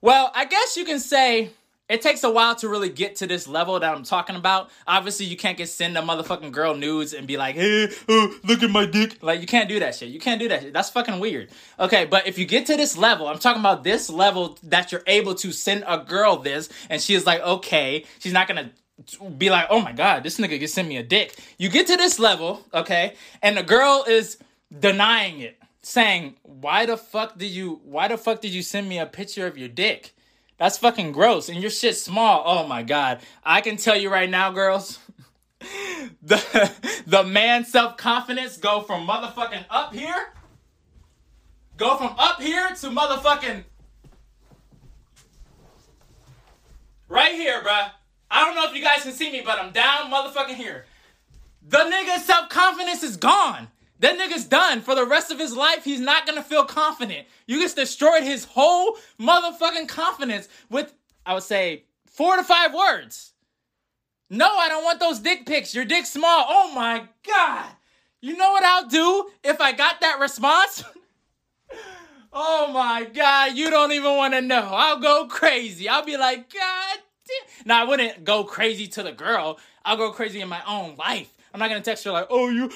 Well, 0.00 0.30
I 0.34 0.44
guess 0.44 0.76
you 0.76 0.84
can 0.84 1.00
say 1.00 1.50
it 1.88 2.02
takes 2.02 2.24
a 2.24 2.30
while 2.30 2.56
to 2.56 2.68
really 2.68 2.88
get 2.88 3.16
to 3.16 3.26
this 3.26 3.46
level 3.46 3.78
that 3.78 3.94
I'm 3.94 4.02
talking 4.02 4.36
about. 4.36 4.70
Obviously, 4.86 5.26
you 5.26 5.36
can't 5.36 5.56
get 5.56 5.68
send 5.68 5.96
a 5.96 6.02
motherfucking 6.02 6.52
girl 6.52 6.74
nudes 6.74 7.12
and 7.12 7.26
be 7.26 7.36
like, 7.36 7.54
hey, 7.54 7.88
oh, 8.08 8.36
look 8.44 8.62
at 8.62 8.70
my 8.70 8.86
dick. 8.86 9.22
Like, 9.22 9.40
you 9.40 9.46
can't 9.46 9.68
do 9.68 9.78
that 9.80 9.94
shit. 9.94 10.08
You 10.08 10.18
can't 10.18 10.40
do 10.40 10.48
that 10.48 10.62
shit. 10.62 10.72
That's 10.72 10.90
fucking 10.90 11.20
weird. 11.20 11.50
Okay, 11.78 12.04
but 12.04 12.26
if 12.26 12.38
you 12.38 12.44
get 12.44 12.66
to 12.66 12.76
this 12.76 12.96
level, 12.96 13.28
I'm 13.28 13.38
talking 13.38 13.60
about 13.60 13.84
this 13.84 14.10
level 14.10 14.58
that 14.64 14.90
you're 14.90 15.04
able 15.06 15.34
to 15.36 15.52
send 15.52 15.84
a 15.86 15.98
girl 15.98 16.36
this, 16.36 16.68
and 16.90 17.00
she 17.00 17.14
is 17.14 17.24
like, 17.24 17.40
okay, 17.40 18.04
she's 18.18 18.32
not 18.32 18.48
gonna 18.48 18.72
be 19.36 19.50
like, 19.50 19.66
oh 19.70 19.80
my 19.80 19.92
god, 19.92 20.22
this 20.22 20.38
nigga 20.38 20.58
can 20.58 20.68
send 20.68 20.88
me 20.88 20.96
a 20.96 21.02
dick. 21.02 21.38
You 21.58 21.68
get 21.68 21.86
to 21.88 21.96
this 21.96 22.18
level, 22.18 22.64
okay, 22.72 23.14
and 23.42 23.56
the 23.56 23.62
girl 23.62 24.04
is 24.08 24.38
denying 24.76 25.40
it, 25.40 25.58
saying, 25.82 26.36
why 26.42 26.86
the 26.86 26.96
fuck 26.96 27.36
did 27.38 27.50
you, 27.50 27.80
why 27.84 28.08
the 28.08 28.16
fuck 28.16 28.40
did 28.40 28.52
you 28.52 28.62
send 28.62 28.88
me 28.88 28.98
a 28.98 29.06
picture 29.06 29.46
of 29.46 29.58
your 29.58 29.68
dick? 29.68 30.14
That's 30.58 30.78
fucking 30.78 31.12
gross. 31.12 31.48
And 31.48 31.60
your 31.60 31.70
shit's 31.70 32.02
small. 32.02 32.42
Oh 32.46 32.66
my 32.66 32.82
god. 32.82 33.20
I 33.44 33.60
can 33.60 33.76
tell 33.76 33.96
you 33.96 34.10
right 34.10 34.30
now, 34.30 34.50
girls. 34.50 34.98
the 36.22 36.72
the 37.06 37.24
man 37.24 37.64
self-confidence 37.64 38.58
go 38.58 38.80
from 38.80 39.06
motherfucking 39.06 39.64
up 39.70 39.94
here. 39.94 40.32
Go 41.76 41.96
from 41.96 42.14
up 42.18 42.40
here 42.40 42.68
to 42.68 42.88
motherfucking 42.88 43.64
right 47.08 47.34
here, 47.34 47.62
bruh. 47.62 47.90
I 48.30 48.44
don't 48.44 48.54
know 48.54 48.68
if 48.68 48.74
you 48.74 48.82
guys 48.82 49.02
can 49.02 49.12
see 49.12 49.30
me, 49.30 49.42
but 49.44 49.58
I'm 49.58 49.72
down 49.72 50.10
motherfucking 50.10 50.56
here. 50.56 50.86
The 51.68 51.78
nigga's 51.78 52.24
self-confidence 52.24 53.02
is 53.02 53.16
gone. 53.16 53.68
That 54.00 54.18
nigga's 54.18 54.44
done 54.44 54.82
for 54.82 54.94
the 54.94 55.06
rest 55.06 55.30
of 55.30 55.38
his 55.38 55.56
life. 55.56 55.84
He's 55.84 56.00
not 56.00 56.26
gonna 56.26 56.42
feel 56.42 56.64
confident. 56.64 57.26
You 57.46 57.60
just 57.60 57.76
destroyed 57.76 58.22
his 58.22 58.44
whole 58.44 58.96
motherfucking 59.18 59.88
confidence 59.88 60.48
with, 60.68 60.92
I 61.24 61.34
would 61.34 61.42
say, 61.42 61.84
four 62.06 62.36
to 62.36 62.44
five 62.44 62.74
words. 62.74 63.32
No, 64.28 64.46
I 64.46 64.68
don't 64.68 64.84
want 64.84 65.00
those 65.00 65.20
dick 65.20 65.46
pics. 65.46 65.74
Your 65.74 65.84
dick's 65.84 66.10
small. 66.10 66.44
Oh 66.48 66.72
my 66.74 67.04
god. 67.26 67.66
You 68.20 68.36
know 68.36 68.50
what 68.50 68.64
I'll 68.64 68.88
do 68.88 69.30
if 69.44 69.60
I 69.60 69.72
got 69.72 70.00
that 70.00 70.18
response? 70.18 70.82
oh 72.32 72.70
my 72.72 73.04
god, 73.04 73.56
you 73.56 73.70
don't 73.70 73.92
even 73.92 74.16
want 74.16 74.34
to 74.34 74.40
know. 74.40 74.68
I'll 74.72 74.98
go 74.98 75.26
crazy. 75.26 75.88
I'll 75.88 76.04
be 76.04 76.16
like, 76.16 76.52
God 76.52 76.98
damn. 77.26 77.66
Now 77.66 77.82
I 77.82 77.84
wouldn't 77.84 78.24
go 78.24 78.44
crazy 78.44 78.88
to 78.88 79.02
the 79.02 79.12
girl. 79.12 79.58
I'll 79.84 79.96
go 79.96 80.10
crazy 80.10 80.40
in 80.40 80.48
my 80.48 80.62
own 80.66 80.96
life. 80.96 81.35
I'm 81.56 81.60
not 81.60 81.70
gonna 81.70 81.80
text 81.80 82.04
her 82.04 82.12
like, 82.12 82.26
"Oh, 82.28 82.50
you, 82.50 82.70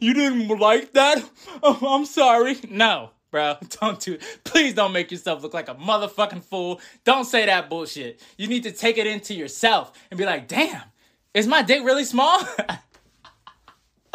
you 0.00 0.14
didn't 0.14 0.46
like 0.60 0.92
that? 0.92 1.28
Oh, 1.64 1.96
I'm 1.96 2.04
sorry." 2.04 2.56
No, 2.70 3.10
bro, 3.32 3.56
don't 3.80 3.98
do. 3.98 4.12
It. 4.12 4.22
Please 4.44 4.72
don't 4.72 4.92
make 4.92 5.10
yourself 5.10 5.42
look 5.42 5.52
like 5.52 5.68
a 5.68 5.74
motherfucking 5.74 6.44
fool. 6.44 6.80
Don't 7.02 7.24
say 7.24 7.44
that 7.46 7.68
bullshit. 7.68 8.22
You 8.38 8.46
need 8.46 8.62
to 8.62 8.70
take 8.70 8.98
it 8.98 9.08
into 9.08 9.34
yourself 9.34 9.90
and 10.12 10.18
be 10.18 10.24
like, 10.24 10.46
"Damn, 10.46 10.82
is 11.34 11.48
my 11.48 11.62
dick 11.62 11.82
really 11.82 12.04
small?" 12.04 12.38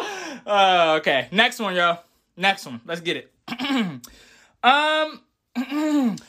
uh, 0.46 0.96
okay, 1.00 1.28
next 1.30 1.60
one, 1.60 1.76
yo. 1.76 1.98
Next 2.38 2.64
one. 2.64 2.80
Let's 2.86 3.02
get 3.02 3.18
it. 3.18 3.32
um. 4.62 5.20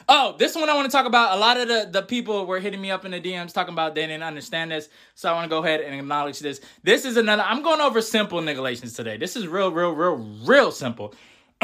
Oh, 0.10 0.36
this 0.38 0.56
one 0.56 0.70
I 0.70 0.74
want 0.74 0.90
to 0.90 0.96
talk 0.96 1.06
about. 1.06 1.38
A 1.38 1.40
lot 1.40 1.58
of 1.58 1.68
the, 1.68 1.90
the 1.92 2.02
people 2.02 2.46
were 2.46 2.60
hitting 2.60 2.82
me 2.82 2.92
up 2.92 3.06
in 3.06 3.12
the 3.12 3.22
DMs 3.22 3.54
talking 3.54 3.74
about 3.74 3.96
they 3.96 4.08
didn't 4.08 4.24
understand 4.24 4.72
this. 4.72 4.90
So 5.16 5.30
I 5.30 5.34
want 5.34 5.46
to 5.46 5.50
go 5.50 5.64
ahead 5.64 5.82
and 5.82 5.94
acknowledge 5.94 6.40
this. 6.40 6.62
This 6.84 7.06
is 7.06 7.18
another, 7.18 7.44
I'm 7.44 7.62
going 7.62 7.82
over 7.82 8.02
simple 8.02 8.40
niggations 8.42 8.96
today. 8.96 9.18
This 9.18 9.36
is 9.36 9.48
real, 9.48 9.72
real, 9.72 9.92
real, 9.92 10.16
real 10.46 10.72
simple. 10.72 11.14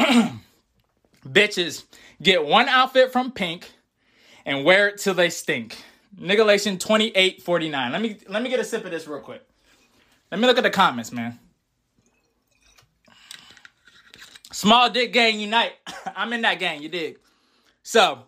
Bitches 1.26 1.84
get 2.22 2.44
one 2.44 2.68
outfit 2.68 3.12
from 3.12 3.32
Pink 3.32 3.70
and 4.44 4.64
wear 4.64 4.88
it 4.88 4.98
till 4.98 5.14
they 5.14 5.30
stink. 5.30 5.76
Niggalation 6.18 6.80
2849. 6.80 7.92
Let 7.92 8.02
me 8.02 8.16
let 8.28 8.42
me 8.42 8.48
get 8.48 8.58
a 8.60 8.64
sip 8.64 8.84
of 8.84 8.90
this 8.90 9.06
real 9.06 9.20
quick. 9.20 9.46
Let 10.30 10.40
me 10.40 10.46
look 10.46 10.56
at 10.56 10.64
the 10.64 10.70
comments, 10.70 11.12
man. 11.12 11.38
Small 14.52 14.90
dick 14.90 15.12
gang 15.12 15.38
unite. 15.38 15.72
I'm 16.16 16.32
in 16.32 16.42
that 16.42 16.58
gang, 16.58 16.82
you 16.82 16.88
dig? 16.88 17.18
So, 17.90 18.18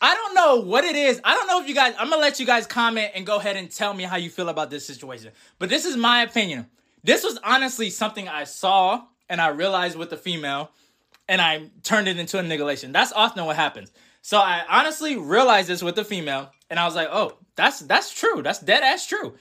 I 0.00 0.14
don't 0.14 0.34
know 0.34 0.62
what 0.62 0.84
it 0.84 0.96
is. 0.96 1.20
I 1.22 1.34
don't 1.34 1.46
know 1.46 1.60
if 1.60 1.68
you 1.68 1.74
guys, 1.74 1.92
I'm 1.98 2.08
gonna 2.08 2.22
let 2.22 2.40
you 2.40 2.46
guys 2.46 2.66
comment 2.66 3.10
and 3.14 3.26
go 3.26 3.36
ahead 3.36 3.56
and 3.56 3.70
tell 3.70 3.92
me 3.92 4.04
how 4.04 4.16
you 4.16 4.30
feel 4.30 4.48
about 4.48 4.70
this 4.70 4.86
situation. 4.86 5.32
But 5.58 5.68
this 5.68 5.84
is 5.84 5.98
my 5.98 6.22
opinion. 6.22 6.66
This 7.04 7.22
was 7.22 7.38
honestly 7.44 7.90
something 7.90 8.26
I 8.26 8.44
saw 8.44 9.02
and 9.28 9.38
I 9.38 9.48
realized 9.48 9.98
with 9.98 10.08
the 10.08 10.16
female 10.16 10.70
and 11.28 11.42
I 11.42 11.68
turned 11.82 12.08
it 12.08 12.18
into 12.18 12.38
a 12.38 12.42
niggalation. 12.42 12.90
That's 12.90 13.12
often 13.12 13.44
what 13.44 13.56
happens. 13.56 13.92
So 14.22 14.38
I 14.38 14.62
honestly 14.66 15.18
realized 15.18 15.68
this 15.68 15.82
with 15.82 15.94
the 15.94 16.02
female 16.02 16.50
and 16.70 16.78
I 16.78 16.86
was 16.86 16.94
like, 16.94 17.08
oh, 17.12 17.36
that's 17.56 17.80
that's 17.80 18.14
true. 18.14 18.40
That's 18.42 18.60
dead 18.60 18.82
ass 18.82 19.06
true. 19.06 19.34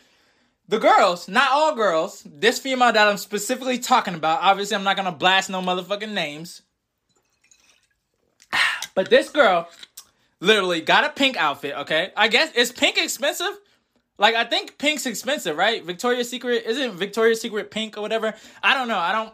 The 0.67 0.79
girls, 0.79 1.29
not 1.29 1.49
all 1.53 1.75
girls, 1.75 2.23
this 2.25 2.59
female 2.59 2.91
that 2.91 3.07
I'm 3.07 3.15
specifically 3.15 3.79
talking 3.79 4.15
about, 4.15 4.41
obviously 4.41 4.75
I'm 4.75 4.83
not 4.83 4.97
gonna 4.97 5.13
blast 5.13 5.49
no 5.49 5.61
motherfucking 5.61 6.11
names. 6.11 6.61
But 8.99 9.09
this 9.09 9.29
girl 9.29 9.69
literally 10.41 10.81
got 10.81 11.05
a 11.05 11.09
pink 11.11 11.37
outfit, 11.37 11.73
okay? 11.73 12.11
I 12.17 12.27
guess 12.27 12.53
is 12.53 12.73
pink 12.73 12.97
expensive? 12.97 13.57
Like 14.17 14.35
I 14.35 14.43
think 14.43 14.77
pink's 14.77 15.05
expensive, 15.05 15.55
right? 15.55 15.81
Victoria's 15.81 16.29
Secret 16.29 16.65
isn't 16.65 16.95
Victoria's 16.95 17.39
Secret 17.39 17.71
pink 17.71 17.97
or 17.97 18.01
whatever. 18.01 18.33
I 18.61 18.73
don't 18.73 18.89
know. 18.89 18.99
I 18.99 19.13
don't 19.13 19.33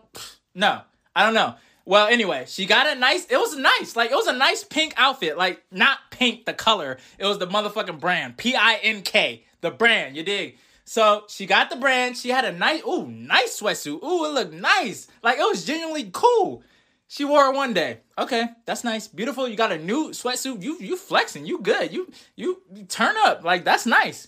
no. 0.53 0.81
I 1.15 1.25
don't 1.25 1.33
know. 1.33 1.55
Well, 1.83 2.05
anyway, 2.05 2.45
she 2.47 2.67
got 2.67 2.85
a 2.85 2.93
nice. 2.93 3.25
It 3.25 3.37
was 3.37 3.57
nice. 3.57 3.95
Like 3.95 4.11
it 4.11 4.15
was 4.15 4.27
a 4.27 4.33
nice 4.33 4.63
pink 4.63 4.93
outfit. 4.97 5.35
Like 5.35 5.63
not 5.71 5.97
pink 6.11 6.45
the 6.45 6.53
color. 6.53 6.99
It 7.17 7.25
was 7.25 7.39
the 7.39 7.47
motherfucking 7.47 7.99
brand. 7.99 8.37
P 8.37 8.53
I 8.55 8.75
N 8.83 9.01
K. 9.01 9.45
The 9.61 9.71
brand. 9.71 10.15
You 10.15 10.21
dig? 10.21 10.59
So 10.83 11.23
she 11.27 11.47
got 11.47 11.71
the 11.71 11.75
brand. 11.75 12.17
She 12.17 12.29
had 12.29 12.45
a 12.45 12.51
nice, 12.51 12.83
ooh, 12.83 13.07
nice 13.07 13.59
sweatsuit. 13.59 14.03
Ooh, 14.03 14.25
it 14.25 14.33
looked 14.35 14.53
nice. 14.53 15.07
Like 15.23 15.39
it 15.39 15.49
was 15.49 15.65
genuinely 15.65 16.11
cool. 16.13 16.61
She 17.07 17.23
wore 17.23 17.45
it 17.45 17.55
one 17.55 17.73
day. 17.73 17.99
Okay, 18.17 18.47
that's 18.65 18.83
nice. 18.83 19.07
Beautiful. 19.07 19.47
You 19.47 19.55
got 19.55 19.71
a 19.71 19.77
new 19.77 20.09
sweatsuit. 20.09 20.61
You 20.63 20.77
you 20.79 20.97
flexing. 20.97 21.45
You 21.45 21.59
good. 21.59 21.93
You 21.93 22.11
you, 22.35 22.61
turn 22.87 23.15
up. 23.17 23.43
Like 23.43 23.63
that's 23.63 23.85
nice. 23.85 24.27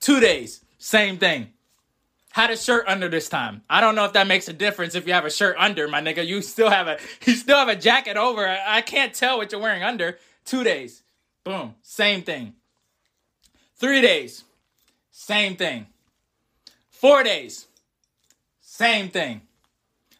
Two 0.00 0.20
days. 0.20 0.64
Same 0.78 1.18
thing. 1.18 1.50
Had 2.32 2.50
a 2.50 2.56
shirt 2.56 2.84
under 2.88 3.08
this 3.08 3.28
time. 3.28 3.62
I 3.70 3.80
don't 3.80 3.94
know 3.94 4.04
if 4.04 4.14
that 4.14 4.26
makes 4.26 4.48
a 4.48 4.52
difference 4.52 4.94
if 4.94 5.06
you 5.06 5.12
have 5.12 5.24
a 5.24 5.30
shirt 5.30 5.56
under, 5.58 5.86
my 5.86 6.00
nigga. 6.00 6.26
You 6.26 6.42
still 6.42 6.70
have 6.70 6.88
a 6.88 6.98
you 7.26 7.34
still 7.34 7.58
have 7.58 7.68
a 7.68 7.76
jacket 7.76 8.16
over. 8.16 8.46
I, 8.46 8.78
I 8.78 8.80
can't 8.80 9.14
tell 9.14 9.36
what 9.36 9.52
you're 9.52 9.60
wearing 9.60 9.82
under. 9.82 10.18
Two 10.44 10.64
days. 10.64 11.02
Boom. 11.44 11.74
Same 11.82 12.22
thing. 12.22 12.54
Three 13.76 14.00
days. 14.00 14.44
Same 15.10 15.56
thing. 15.56 15.86
Four 16.90 17.22
days. 17.22 17.66
Same 18.60 19.10
thing. 19.10 19.42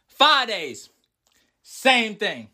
Five 0.07 0.49
days. 0.49 0.91
Same 1.85 2.15
thing. 2.15 2.49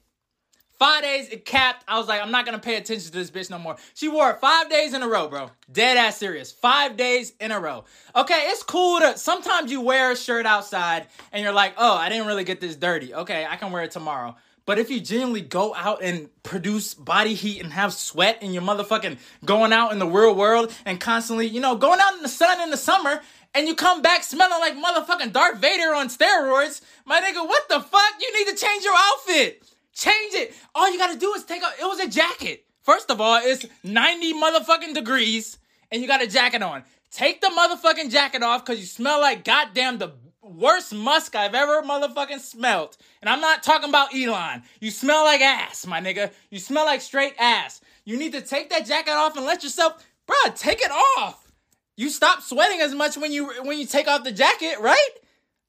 Five 0.77 1.05
days, 1.05 1.29
it 1.29 1.45
capped. 1.45 1.85
I 1.87 2.01
was 2.01 2.09
like, 2.09 2.21
I'm 2.21 2.33
not 2.33 2.45
gonna 2.45 2.59
pay 2.59 2.75
attention 2.75 3.13
to 3.13 3.17
this 3.17 3.31
bitch 3.31 3.49
no 3.49 3.61
more. 3.61 3.77
She 3.95 4.09
wore 4.09 4.29
it 4.31 4.41
five 4.41 4.69
days 4.69 4.93
in 4.93 5.05
a 5.05 5.09
row, 5.09 5.29
bro. 5.29 5.53
Dead 5.71 5.97
ass 5.97 6.17
serious. 6.17 6.51
Five 6.51 6.97
days 6.97 7.33
in 7.39 7.53
a 7.53 7.61
row. 7.61 7.85
Okay, 8.17 8.47
it's 8.47 8.65
cool 8.65 8.99
to 8.99 9.17
sometimes 9.17 9.71
you 9.71 9.83
wear 9.83 10.11
a 10.11 10.17
shirt 10.17 10.47
outside 10.47 11.07
and 11.31 11.45
you're 11.45 11.53
like, 11.53 11.75
oh, 11.77 11.95
I 11.95 12.09
didn't 12.09 12.27
really 12.27 12.43
get 12.43 12.61
this 12.61 12.75
dirty. 12.75 13.15
Okay, 13.15 13.47
I 13.49 13.55
can 13.55 13.71
wear 13.71 13.85
it 13.85 13.93
tomorrow. 13.93 14.35
But 14.67 14.79
if 14.79 14.91
you 14.91 15.01
genuinely 15.01 15.41
go 15.43 15.75
out 15.77 16.03
and 16.03 16.29
produce 16.43 16.95
body 16.95 17.35
heat 17.35 17.63
and 17.63 17.73
have 17.73 17.93
sweat 17.93 18.39
and 18.43 18.53
you're 18.53 18.63
motherfucking 18.63 19.19
going 19.45 19.73
out 19.73 19.93
in 19.93 20.01
the 20.01 20.07
real 20.07 20.35
world 20.35 20.73
and 20.85 21.01
constantly, 21.01 21.47
you 21.47 21.61
know, 21.61 21.77
going 21.77 22.01
out 22.01 22.15
in 22.15 22.23
the 22.23 22.29
sun 22.29 22.61
in 22.61 22.71
the 22.71 22.77
summer 22.77 23.21
and 23.55 23.67
you 23.67 23.75
come 23.75 24.03
back 24.03 24.23
smelling 24.23 24.61
like 24.61 24.77
motherfucking 24.77 25.33
Darth 25.33 25.59
Vader 25.59 25.95
on 25.95 26.09
steroids, 26.09 26.83
my 27.05 27.21
nigga, 27.21 27.47
what 27.47 27.69
the 27.69 27.81
fuck? 27.81 28.15
You 28.21 28.39
need 28.39 28.51
to 28.51 28.57
change 28.57 28.85
your 28.85 28.95
outfit. 28.97 29.63
Change 29.93 30.35
it. 30.35 30.55
All 30.75 30.91
you 30.91 30.99
gotta 30.99 31.19
do 31.19 31.33
is 31.35 31.45
take 31.45 31.63
a. 31.63 31.71
It 31.81 31.85
was 31.85 32.01
a 32.01 32.09
jacket. 32.09 32.65
First 32.83 33.11
of 33.11 33.21
all, 33.21 33.41
it's 33.43 33.67
90 33.85 34.35
motherfucking 34.35 34.95
degrees 34.95 35.59
and 35.91 36.01
you 36.01 36.09
got 36.09 36.23
a 36.23 36.27
jacket 36.27 36.63
on. 36.63 36.85
Take 37.11 37.41
the 37.41 37.49
motherfucking 37.49 38.11
jacket 38.11 38.43
off 38.43 38.65
because 38.65 38.81
you 38.81 38.87
smell 38.87 39.21
like 39.21 39.45
goddamn 39.45 39.99
the 39.99 40.13
worst 40.43 40.95
musk 40.95 41.35
I've 41.35 41.55
ever 41.55 41.83
motherfucking 41.83 42.41
smelt. 42.41 42.97
And 43.21 43.29
I'm 43.29 43.41
not 43.41 43.63
talking 43.63 43.89
about 43.89 44.15
Elon. 44.15 44.63
You 44.81 44.91
smell 44.91 45.25
like 45.25 45.41
ass, 45.41 45.87
my 45.87 46.01
nigga. 46.01 46.31
You 46.51 46.59
smell 46.59 46.85
like 46.85 47.01
straight 47.01 47.35
ass. 47.39 47.81
You 48.05 48.17
need 48.17 48.33
to 48.33 48.41
take 48.41 48.71
that 48.71 48.87
jacket 48.87 49.13
off 49.13 49.37
and 49.37 49.45
let 49.45 49.63
yourself, 49.63 50.05
bruh, 50.27 50.59
take 50.59 50.81
it 50.81 50.91
off. 51.19 51.50
You 51.97 52.09
stop 52.09 52.43
sweating 52.43 52.81
as 52.81 52.95
much 52.95 53.17
when 53.17 53.33
you 53.33 53.53
when 53.63 53.79
you 53.79 53.87
take 53.87 54.09
off 54.09 54.25
the 54.25 54.33
jacket, 54.33 54.81
right? 54.81 55.11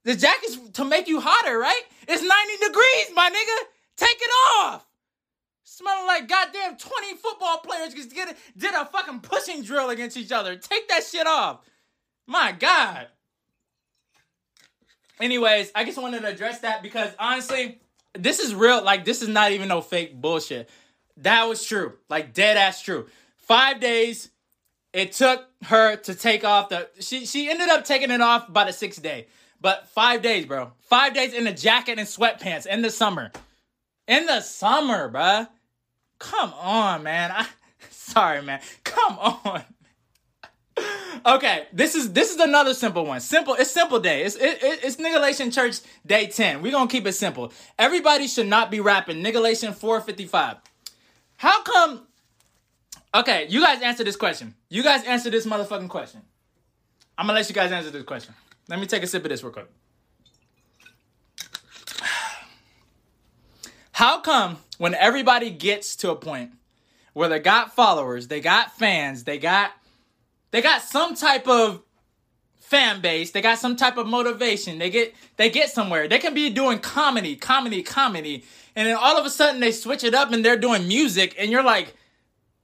The 0.04 0.16
jacket's 0.16 0.58
to 0.74 0.86
make 0.86 1.08
you 1.08 1.20
hotter, 1.22 1.58
right? 1.58 1.82
It's 2.08 2.22
90 2.22 2.68
degrees, 2.68 3.16
my 3.16 3.30
nigga. 3.30 3.68
Take 3.98 4.18
it 4.20 4.32
off. 4.58 4.86
Smelling 5.64 6.08
like 6.08 6.28
goddamn 6.28 6.78
20 6.78 7.16
football 7.18 7.60
players 7.60 7.94
just 7.94 8.14
get, 8.14 8.36
did 8.58 8.74
a 8.74 8.86
fucking 8.86 9.20
pushing 9.20 9.62
drill 9.62 9.90
against 9.90 10.18
each 10.18 10.32
other. 10.32 10.56
Take 10.56 10.90
that 10.90 11.04
shit 11.04 11.28
off. 11.28 11.60
My 12.28 12.52
God. 12.52 13.08
Anyways, 15.20 15.72
I 15.76 15.86
just 15.86 16.02
wanted 16.02 16.24
to 16.24 16.30
address 16.30 16.62
that 16.62 16.82
because 16.82 17.12
honestly, 17.20 17.80
this 18.14 18.40
is 18.40 18.56
real. 18.56 18.84
Like, 18.84 19.06
this 19.06 19.22
is 19.22 19.28
not 19.28 19.52
even 19.52 19.68
no 19.68 19.82
fake 19.82 20.20
bullshit. 20.20 20.68
That 21.18 21.48
was 21.48 21.64
true. 21.64 21.94
Like, 22.10 22.34
dead 22.34 22.58
ass 22.58 22.82
true. 22.82 23.08
Five 23.38 23.80
days, 23.80 24.31
it 24.94 25.14
took 25.14 25.48
her 25.64 25.96
to 25.96 26.16
take 26.16 26.44
off 26.44 26.70
the. 26.70 26.90
She, 27.00 27.26
she 27.26 27.50
ended 27.50 27.70
up 27.70 27.86
taking 27.86 28.12
it 28.12 28.22
off 28.22 28.52
by 28.52 28.66
the 28.66 28.74
sixth 28.74 29.02
day. 29.02 29.28
But 29.62 29.88
five 29.90 30.22
days, 30.22 30.46
bro. 30.46 30.72
Five 30.80 31.14
days 31.14 31.34
in 31.34 31.46
a 31.48 31.54
jacket 31.54 32.00
and 32.00 32.08
sweatpants 32.08 32.66
in 32.66 32.82
the 32.82 32.90
summer. 32.90 33.32
In 34.08 34.26
the 34.26 34.42
summer, 34.42 35.10
bruh. 35.10 35.48
Come 36.20 36.54
on, 36.54 37.04
man. 37.04 37.32
I 37.32 37.48
sorry, 37.90 38.42
man. 38.42 38.60
Come 38.84 39.18
on. 39.20 39.64
okay, 41.26 41.68
this 41.72 41.96
is 41.96 42.12
this 42.14 42.32
is 42.32 42.38
another 42.40 42.74
simple 42.74 43.06
one. 43.06 43.20
Simple. 43.20 43.54
It's 43.54 43.72
simple 43.72 44.00
day. 44.00 44.24
It's 44.24 44.36
it, 44.36 44.64
it, 44.64 44.80
it's 44.84 44.96
Niggalation 44.98 45.54
Church 45.54 45.80
day 46.06 46.28
ten. 46.28 46.62
We're 46.62 46.72
gonna 46.72 46.90
keep 46.90 47.06
it 47.06 47.14
simple. 47.14 47.54
Everybody 47.78 48.28
should 48.28 48.48
not 48.48 48.72
be 48.72 48.80
rapping 48.80 49.24
Niggalation 49.24 49.74
four 49.74 50.02
fifty 50.02 50.26
five. 50.26 50.58
How 51.38 51.62
come? 51.64 52.08
Okay, 53.14 53.46
you 53.50 53.60
guys 53.60 53.82
answer 53.82 54.06
this 54.06 54.16
question. 54.16 54.56
You 54.70 54.84
guys 54.84 55.04
answer 55.04 55.30
this 55.30 55.46
motherfucking 55.46 55.90
question. 55.90 56.22
I'm 57.18 57.28
gonna 57.28 57.40
let 57.40 57.50
you 57.50 57.56
guys 57.56 57.72
answer 57.72 57.90
this 57.90 58.04
question. 58.04 58.34
Let 58.70 58.80
me 58.80 58.86
take 58.86 59.04
a 59.04 59.08
sip 59.08 59.24
of 59.26 59.30
this 59.30 59.44
real 59.44 59.52
quick. 59.52 59.68
How 63.92 64.22
come 64.22 64.60
when 64.78 64.94
everybody 64.96 65.50
gets 65.50 65.98
to 65.98 66.12
a 66.12 66.16
point 66.16 66.52
where 67.14 67.28
they 67.28 67.40
got 67.40 67.76
followers, 67.76 68.30
they 68.30 68.40
got 68.40 68.78
fans, 68.78 69.26
they 69.26 69.38
got 69.38 69.72
they 70.52 70.62
got 70.62 70.82
some 70.82 71.14
type 71.16 71.50
of 71.50 71.84
fan 72.60 73.02
base, 73.02 73.32
they 73.32 73.42
got 73.42 73.60
some 73.60 73.76
type 73.76 73.98
of 73.98 74.08
motivation, 74.08 74.80
they 74.80 74.90
get 74.90 75.14
they 75.36 75.50
get 75.50 75.70
somewhere. 75.70 76.08
They 76.08 76.20
can 76.20 76.34
be 76.34 76.50
doing 76.50 76.80
comedy, 76.80 77.36
comedy, 77.36 77.84
comedy, 77.84 78.46
and 78.74 78.88
then 78.88 78.96
all 78.96 79.18
of 79.18 79.26
a 79.26 79.30
sudden 79.30 79.60
they 79.60 79.74
switch 79.74 80.06
it 80.06 80.14
up 80.14 80.32
and 80.32 80.46
they're 80.46 80.56
doing 80.56 80.88
music 80.88 81.36
and 81.38 81.52
you're 81.52 81.64
like, 81.64 81.94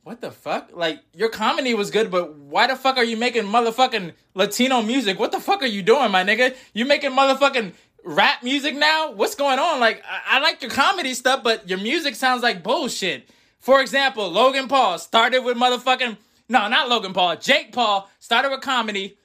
"What 0.07 0.21
the 0.21 0.31
fuck? 0.31 0.69
Like 0.73 1.01
your 1.13 1.27
comedy 1.27 1.73
was 1.73 1.91
good, 1.91 2.09
but 2.09 2.33
why 2.35 2.67
the 2.67 2.77
fuck 2.77 2.95
are 2.95 3.03
you 3.03 3.17
making 3.17 3.43
motherfucking 3.43 4.13
Latino 4.35 4.81
music? 4.81 5.19
What 5.19 5.33
the 5.33 5.41
fuck 5.41 5.61
are 5.61 5.65
you 5.67 5.81
doing, 5.81 6.11
my 6.11 6.23
nigga? 6.23 6.55
You 6.73 6.85
making 6.85 7.11
motherfucking 7.11 7.73
rap 8.05 8.41
music 8.41 8.73
now? 8.73 9.11
What's 9.11 9.35
going 9.35 9.59
on? 9.59 9.81
Like, 9.81 10.01
I-, 10.09 10.37
I 10.37 10.39
like 10.39 10.61
your 10.61 10.71
comedy 10.71 11.13
stuff, 11.13 11.43
but 11.43 11.67
your 11.67 11.79
music 11.79 12.15
sounds 12.15 12.41
like 12.41 12.63
bullshit. 12.63 13.29
For 13.59 13.81
example, 13.81 14.29
Logan 14.29 14.69
Paul 14.69 14.97
started 14.97 15.43
with 15.43 15.57
motherfucking 15.57 16.15
no, 16.47 16.69
not 16.69 16.87
Logan 16.87 17.11
Paul. 17.11 17.35
Jake 17.35 17.73
Paul 17.73 18.09
started 18.19 18.49
with 18.49 18.61
comedy. 18.61 19.17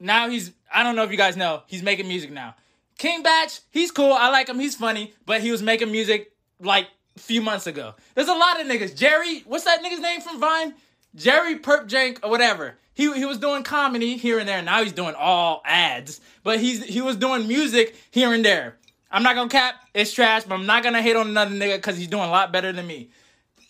Now 0.00 0.30
he's 0.30 0.52
I 0.72 0.82
don't 0.82 0.96
know 0.96 1.02
if 1.02 1.10
you 1.10 1.18
guys 1.18 1.36
know 1.36 1.62
he's 1.66 1.82
making 1.82 2.08
music 2.08 2.30
now. 2.32 2.54
King 2.96 3.22
Bach, 3.22 3.50
he's 3.68 3.90
cool. 3.90 4.14
I 4.14 4.30
like 4.30 4.48
him. 4.48 4.58
He's 4.58 4.76
funny, 4.76 5.12
but 5.26 5.42
he 5.42 5.50
was 5.50 5.60
making 5.60 5.92
music 5.92 6.32
like 6.58 6.86
a 7.16 7.20
few 7.20 7.42
months 7.42 7.66
ago. 7.66 7.94
There's 8.14 8.28
a 8.28 8.34
lot 8.34 8.60
of 8.60 8.66
niggas. 8.66 8.96
Jerry, 8.96 9.40
what's 9.46 9.64
that 9.64 9.82
nigga's 9.82 10.00
name 10.00 10.20
from 10.20 10.40
Vine? 10.40 10.74
Jerry 11.14 11.58
Purpdrank 11.58 12.18
or 12.22 12.30
whatever 12.30 12.76
he 12.94 13.12
he 13.14 13.24
was 13.24 13.38
doing 13.38 13.62
comedy 13.62 14.16
here 14.16 14.38
and 14.38 14.48
there. 14.48 14.62
Now 14.62 14.82
he's 14.82 14.92
doing 14.92 15.14
all 15.14 15.62
ads, 15.64 16.20
but 16.42 16.60
he's 16.60 16.84
he 16.84 17.00
was 17.00 17.16
doing 17.16 17.48
music 17.48 17.96
here 18.10 18.32
and 18.32 18.44
there. 18.44 18.76
I'm 19.10 19.22
not 19.22 19.34
gonna 19.34 19.50
cap, 19.50 19.74
it's 19.94 20.12
trash, 20.12 20.44
but 20.44 20.54
I'm 20.54 20.66
not 20.66 20.82
gonna 20.82 21.02
hate 21.02 21.16
on 21.16 21.28
another 21.28 21.54
nigga 21.54 21.76
because 21.76 21.96
he's 21.96 22.08
doing 22.08 22.24
a 22.24 22.30
lot 22.30 22.52
better 22.52 22.72
than 22.72 22.86
me. 22.86 23.10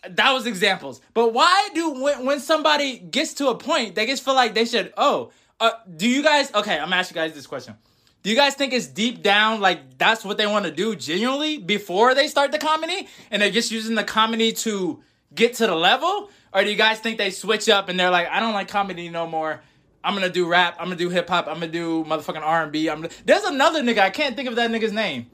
that 0.08 0.32
was 0.32 0.46
examples. 0.46 1.00
But 1.14 1.32
why 1.32 1.68
do 1.75 2.02
when 2.02 2.25
when 2.25 2.40
somebody 2.40 2.99
gets 2.99 3.34
to 3.34 3.49
a 3.49 3.54
point, 3.56 3.94
they 3.94 4.06
just 4.06 4.25
feel 4.25 4.34
like 4.34 4.54
they 4.54 4.64
should. 4.64 4.92
Oh, 4.96 5.30
uh, 5.61 5.72
do 5.96 6.08
you 6.08 6.22
guys? 6.22 6.52
Okay, 6.52 6.78
I'm 6.78 6.92
asking 6.92 7.16
you 7.16 7.22
guys 7.22 7.34
this 7.34 7.46
question. 7.46 7.75
Do 8.23 8.31
you 8.31 8.37
guys 8.37 8.55
think 8.55 8.73
it's 8.73 8.87
deep 8.87 9.23
down 9.23 9.61
like 9.61 9.99
that's 9.99 10.25
what 10.25 10.38
they 10.38 10.47
want 10.47 10.64
to 10.64 10.71
do 10.71 10.95
genuinely 10.95 11.59
before 11.59 12.14
they 12.14 12.29
start 12.29 12.52
the 12.52 12.59
comedy, 12.59 13.09
and 13.31 13.43
they're 13.43 13.50
just 13.50 13.71
using 13.71 13.97
the 13.97 14.05
comedy 14.05 14.52
to 14.52 15.02
get 15.35 15.55
to 15.55 15.67
the 15.67 15.75
level, 15.75 16.31
or 16.52 16.62
do 16.62 16.71
you 16.71 16.76
guys 16.76 17.00
think 17.00 17.19
they 17.19 17.31
switch 17.31 17.69
up 17.69 17.88
and 17.88 17.99
they're 17.99 18.11
like, 18.11 18.29
I 18.29 18.38
don't 18.38 18.52
like 18.52 18.69
comedy 18.69 19.09
no 19.09 19.26
more. 19.26 19.61
I'm 20.05 20.14
gonna 20.14 20.29
do 20.29 20.47
rap. 20.49 20.76
I'm 20.79 20.87
gonna 20.87 20.97
do 20.97 21.09
hip 21.11 21.29
hop. 21.29 21.47
I'm 21.47 21.55
gonna 21.55 21.69
do 21.69 22.05
motherfucking 22.05 22.43
R 22.43 22.64
and 22.64 22.73
B. 22.73 22.88
I'm. 22.88 23.07
There's 23.25 23.45
another 23.45 23.83
nigga. 23.83 23.99
I 23.99 24.11
can't 24.11 24.35
think 24.35 24.49
of 24.49 24.57
that 24.57 24.71
nigga's 24.71 24.93
name. 24.93 25.26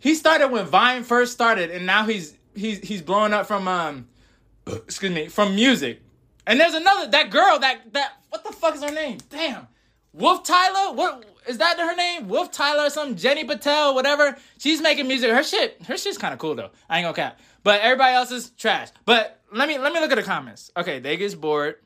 He 0.00 0.14
started 0.14 0.48
when 0.48 0.66
Vine 0.66 1.04
first 1.04 1.32
started, 1.32 1.70
and 1.70 1.86
now 1.86 2.04
he's 2.04 2.36
he's 2.54 2.80
he's 2.80 3.02
blowing 3.02 3.32
up 3.32 3.46
from 3.46 3.68
um, 3.68 4.08
excuse 4.66 5.12
me, 5.12 5.28
from 5.28 5.54
music. 5.54 6.02
And 6.46 6.60
there's 6.60 6.74
another 6.74 7.10
that 7.10 7.30
girl 7.30 7.58
that 7.60 7.92
that 7.92 8.14
what 8.30 8.44
the 8.44 8.52
fuck 8.52 8.74
is 8.74 8.82
her 8.82 8.90
name? 8.90 9.18
Damn, 9.30 9.68
Wolf 10.12 10.42
Tyler. 10.42 10.92
What 10.94 11.24
is 11.46 11.58
that 11.58 11.78
her 11.78 11.94
name? 11.94 12.28
Wolf 12.28 12.50
Tyler 12.50 12.86
or 12.86 12.90
something? 12.90 13.16
Jenny 13.16 13.44
Patel, 13.44 13.94
whatever. 13.94 14.36
She's 14.58 14.80
making 14.80 15.08
music. 15.08 15.30
Her 15.30 15.42
shit, 15.42 15.82
her 15.86 15.96
shit's 15.96 16.18
kind 16.18 16.32
of 16.32 16.38
cool 16.38 16.54
though. 16.54 16.70
I 16.88 16.98
ain't 16.98 17.04
gonna 17.04 17.14
cap. 17.14 17.40
But 17.62 17.80
everybody 17.80 18.14
else 18.14 18.30
is 18.30 18.50
trash. 18.50 18.88
But 19.04 19.40
let 19.52 19.68
me 19.68 19.78
let 19.78 19.92
me 19.92 20.00
look 20.00 20.10
at 20.10 20.16
the 20.16 20.22
comments. 20.22 20.70
Okay, 20.76 20.98
they 20.98 21.16
get 21.16 21.40
bored. 21.40 21.76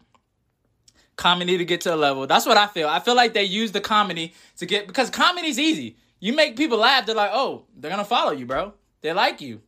Comedy 1.17 1.59
to 1.59 1.65
get 1.65 1.81
to 1.83 1.95
a 1.95 1.97
level. 1.97 2.27
That's 2.27 2.47
what 2.47 2.57
I 2.57 2.69
feel. 2.69 2.89
I 2.89 3.01
feel 3.01 3.17
like 3.17 3.33
they 3.33 3.45
use 3.45 3.73
the 3.73 3.81
comedy 3.81 4.35
to 4.59 4.67
get 4.67 4.87
because 4.87 5.11
comedy's 5.11 5.59
easy. 5.59 5.97
You 6.21 6.33
make 6.35 6.57
people 6.57 6.79
laugh, 6.79 7.07
they're 7.07 7.15
like, 7.15 7.31
oh, 7.33 7.65
they're 7.77 7.91
gonna 7.91 8.05
follow 8.05 8.33
you, 8.33 8.47
bro. 8.47 8.75
They 9.01 9.13
like 9.13 9.41
you. 9.41 9.63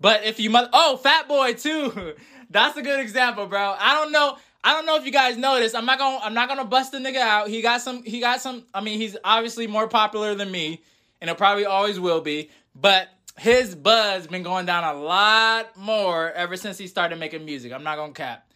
But 0.00 0.24
if 0.24 0.40
you 0.40 0.50
must, 0.50 0.70
oh, 0.72 0.96
Fat 0.96 1.28
Boy 1.28 1.54
too. 1.54 2.14
That's 2.50 2.76
a 2.76 2.82
good 2.82 3.00
example, 3.00 3.46
bro. 3.46 3.74
I 3.78 3.94
don't 3.94 4.12
know. 4.12 4.36
I 4.66 4.72
don't 4.72 4.86
know 4.86 4.96
if 4.96 5.04
you 5.04 5.12
guys 5.12 5.36
this. 5.36 5.74
I'm 5.74 5.84
not 5.84 5.98
gonna. 5.98 6.18
I'm 6.22 6.32
not 6.32 6.48
gonna 6.48 6.64
bust 6.64 6.92
the 6.92 6.98
nigga 6.98 7.18
out. 7.18 7.48
He 7.48 7.60
got 7.60 7.82
some. 7.82 8.02
He 8.02 8.18
got 8.20 8.40
some. 8.40 8.64
I 8.72 8.80
mean, 8.80 8.98
he's 8.98 9.14
obviously 9.22 9.66
more 9.66 9.86
popular 9.88 10.34
than 10.34 10.50
me, 10.50 10.82
and 11.20 11.28
it 11.28 11.36
probably 11.36 11.66
always 11.66 12.00
will 12.00 12.22
be. 12.22 12.50
But 12.74 13.08
his 13.38 13.74
buzz 13.74 14.26
been 14.26 14.42
going 14.42 14.64
down 14.64 14.82
a 14.84 14.98
lot 14.98 15.76
more 15.76 16.32
ever 16.32 16.56
since 16.56 16.78
he 16.78 16.86
started 16.86 17.18
making 17.18 17.44
music. 17.44 17.72
I'm 17.72 17.84
not 17.84 17.96
gonna 17.96 18.14
cap. 18.14 18.50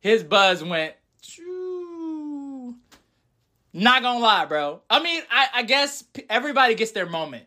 His 0.00 0.22
buzz 0.22 0.62
went. 0.62 0.94
Not 3.72 4.02
gonna 4.02 4.20
lie, 4.20 4.44
bro. 4.44 4.82
I 4.90 5.02
mean, 5.02 5.22
I, 5.30 5.48
I 5.54 5.62
guess 5.62 6.04
everybody 6.28 6.74
gets 6.74 6.92
their 6.92 7.06
moment. 7.06 7.46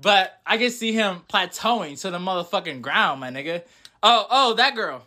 But 0.00 0.36
I 0.44 0.58
can 0.58 0.70
see 0.70 0.92
him 0.92 1.22
plateauing 1.32 2.00
to 2.00 2.10
the 2.10 2.18
motherfucking 2.18 2.82
ground, 2.82 3.20
my 3.20 3.30
nigga. 3.30 3.62
Oh, 4.02 4.26
oh, 4.28 4.54
that 4.54 4.74
girl. 4.74 5.06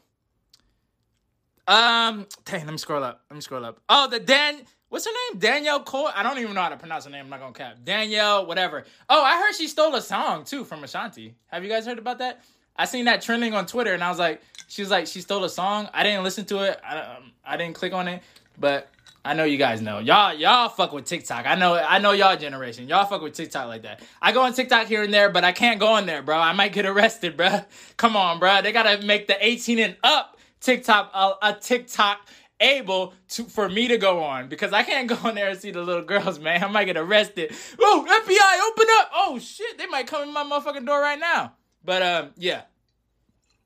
Um, 1.68 2.28
dang, 2.46 2.66
let 2.66 2.72
me 2.72 2.78
scroll 2.78 3.04
up. 3.04 3.22
Let 3.30 3.36
me 3.36 3.42
scroll 3.42 3.66
up. 3.66 3.80
Oh, 3.90 4.08
the 4.08 4.20
Dan, 4.20 4.62
what's 4.90 5.06
her 5.06 5.12
name? 5.32 5.40
Danielle 5.40 5.84
Cole. 5.84 6.10
I 6.14 6.24
don't 6.24 6.38
even 6.38 6.54
know 6.54 6.62
how 6.62 6.70
to 6.70 6.78
pronounce 6.78 7.06
her 7.06 7.12
name. 7.12 7.26
I'm 7.26 7.30
not 7.30 7.40
gonna 7.40 7.54
cap. 7.54 7.78
Danielle, 7.84 8.46
whatever. 8.46 8.86
Oh, 9.10 9.24
I 9.24 9.40
heard 9.40 9.54
she 9.56 9.68
stole 9.68 9.96
a 9.96 10.02
song 10.02 10.44
too 10.44 10.64
from 10.64 10.84
Ashanti. 10.84 11.36
Have 11.48 11.64
you 11.64 11.70
guys 11.70 11.86
heard 11.86 12.00
about 12.00 12.20
that? 12.20 12.44
I 12.76 12.86
seen 12.86 13.06
that 13.06 13.22
trending 13.22 13.54
on 13.54 13.66
Twitter, 13.66 13.94
and 13.94 14.04
I 14.04 14.10
was 14.10 14.20
like, 14.20 14.42
she 14.68 14.82
was 14.82 14.92
like, 14.92 15.08
she 15.08 15.22
stole 15.22 15.44
a 15.44 15.50
song. 15.50 15.90
I 15.94 16.04
didn't 16.04 16.24
listen 16.24 16.46
to 16.46 16.64
it. 16.64 16.80
I, 16.88 17.00
um, 17.00 17.32
I 17.46 17.58
didn't 17.58 17.76
click 17.76 17.94
on 17.94 18.08
it, 18.08 18.22
but 18.60 18.90
I 19.24 19.34
know 19.34 19.44
you 19.44 19.58
guys 19.58 19.82
know. 19.82 19.98
Y'all 19.98 20.36
y'all 20.36 20.70
fuck 20.70 20.92
with 20.94 21.06
TikTok. 21.06 21.48
I 21.48 21.56
know 21.56 21.74
I 21.74 21.98
know 21.98 22.12
y'all 22.12 22.38
generation. 22.38 22.88
Y'all 22.88 23.06
fuck 23.06 23.24
with 23.24 23.34
TikTok 23.34 23.68
like 23.68 23.82
that. 23.82 24.02
I 24.22 24.32
go 24.32 24.44
on 24.44 24.54
TikTok 24.54 24.86
here 24.86 25.02
and 25.02 25.12
there, 25.12 25.32
but 25.32 25.44
I 25.44 25.52
can't 25.52 25.80
go 25.80 25.88
on 25.88 26.06
there, 26.06 26.22
bro. 26.22 26.38
I 26.38 26.54
might 26.54 26.74
get 26.74 26.86
arrested, 26.86 27.36
bro. 27.38 27.62
Come 27.98 28.16
on, 28.16 28.38
bro. 28.38 28.62
They 28.62 28.72
gotta 28.72 29.04
make 29.04 29.26
the 29.26 29.36
18 29.44 29.80
and 29.80 29.98
up 30.04 30.35
TikTok 30.66 31.12
a, 31.14 31.34
a 31.42 31.54
TikTok 31.54 32.28
able 32.60 33.14
to 33.30 33.44
for 33.44 33.70
me 33.70 33.88
to 33.88 33.98
go 33.98 34.24
on 34.24 34.48
because 34.48 34.74
I 34.74 34.84
can't 34.84 35.08
go 35.22 35.30
in 35.30 35.36
there 35.36 35.50
and 35.50 35.60
see 35.60 35.72
the 35.72 35.82
little 35.82 36.04
girls, 36.04 36.40
man. 36.40 36.64
I 36.64 36.68
might 36.68 36.86
get 36.86 36.98
arrested. 36.98 37.54
Oh, 37.80 38.06
FBI, 38.08 38.72
open 38.72 38.88
up! 38.98 39.12
Oh 39.14 39.40
shit, 39.40 39.78
they 39.78 39.86
might 39.88 40.08
come 40.08 40.28
in 40.28 40.34
my 40.34 40.44
motherfucking 40.44 40.86
door 40.86 41.00
right 41.00 41.20
now. 41.20 41.54
But 41.84 42.02
um, 42.02 42.30
yeah. 42.38 42.62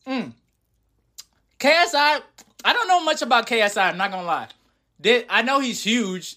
Mm. 0.05 0.33
KSI, 1.59 2.21
I 2.65 2.73
don't 2.73 2.87
know 2.87 3.03
much 3.03 3.21
about 3.21 3.47
KSI. 3.47 3.91
I'm 3.91 3.97
not 3.97 4.11
gonna 4.11 4.27
lie. 4.27 4.47
Did 4.99 5.25
I 5.29 5.41
know 5.41 5.59
he's 5.59 5.83
huge, 5.83 6.35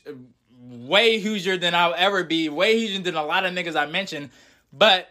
way 0.61 1.19
huger 1.19 1.57
than 1.57 1.75
I'll 1.75 1.95
ever 1.97 2.23
be, 2.23 2.49
way 2.49 2.79
huger 2.79 3.03
than 3.03 3.17
a 3.17 3.25
lot 3.25 3.45
of 3.45 3.53
niggas 3.53 3.77
I 3.77 3.87
mentioned. 3.87 4.31
But 4.73 5.09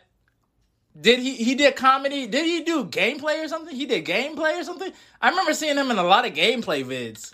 did 1.00 1.20
he 1.20 1.36
he 1.36 1.56
did 1.56 1.76
comedy? 1.76 2.28
Did 2.28 2.46
he 2.46 2.64
do 2.64 2.86
gameplay 2.86 3.44
or 3.44 3.48
something? 3.48 3.76
He 3.76 3.86
did 3.86 4.06
gameplay 4.06 4.60
or 4.60 4.64
something? 4.64 4.92
I 5.22 5.30
remember 5.30 5.54
seeing 5.54 5.78
him 5.78 5.90
in 5.90 5.98
a 5.98 6.04
lot 6.04 6.26
of 6.26 6.34
gameplay 6.34 6.84
vids. 6.84 7.34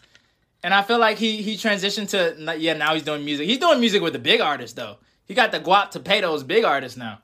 And 0.63 0.73
I 0.73 0.81
feel 0.83 0.99
like 0.99 1.17
he 1.17 1.41
he 1.41 1.55
transitioned 1.55 2.09
to 2.09 2.57
yeah, 2.59 2.73
now 2.73 2.93
he's 2.93 3.03
doing 3.03 3.25
music. 3.25 3.47
He's 3.47 3.57
doing 3.57 3.79
music 3.79 4.01
with 4.01 4.13
the 4.13 4.19
big 4.19 4.41
artists 4.41 4.75
though. 4.75 4.97
He 5.25 5.33
got 5.33 5.51
the 5.51 5.59
Guap 5.59 5.91
Potatoes 5.91 6.43
big 6.43 6.63
artists 6.63 6.97
now. 6.97 7.19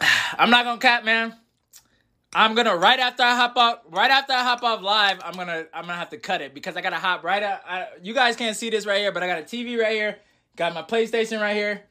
I'm 0.00 0.50
not 0.50 0.64
gonna 0.64 0.80
cap, 0.80 1.04
man. 1.04 1.34
I'm 2.34 2.54
gonna 2.54 2.76
right 2.76 2.98
after 2.98 3.22
I 3.22 3.34
hop 3.34 3.56
off, 3.56 3.78
right 3.88 4.10
after 4.10 4.32
I 4.32 4.42
hop 4.42 4.62
off 4.62 4.82
live, 4.82 5.20
I'm 5.24 5.34
gonna 5.34 5.66
I'm 5.72 5.86
gonna 5.86 5.94
have 5.94 6.10
to 6.10 6.18
cut 6.18 6.42
it 6.42 6.54
because 6.54 6.76
I 6.76 6.82
gotta 6.82 6.96
hop 6.96 7.24
right 7.24 7.42
out. 7.42 7.60
I, 7.66 7.86
you 8.02 8.12
guys 8.12 8.36
can't 8.36 8.56
see 8.56 8.68
this 8.68 8.84
right 8.84 8.98
here, 8.98 9.12
but 9.12 9.22
I 9.22 9.26
got 9.26 9.38
a 9.38 9.42
TV 9.42 9.78
right 9.80 9.92
here, 9.92 10.18
got 10.54 10.74
my 10.74 10.82
PlayStation 10.82 11.40
right 11.40 11.56
here, 11.56 11.84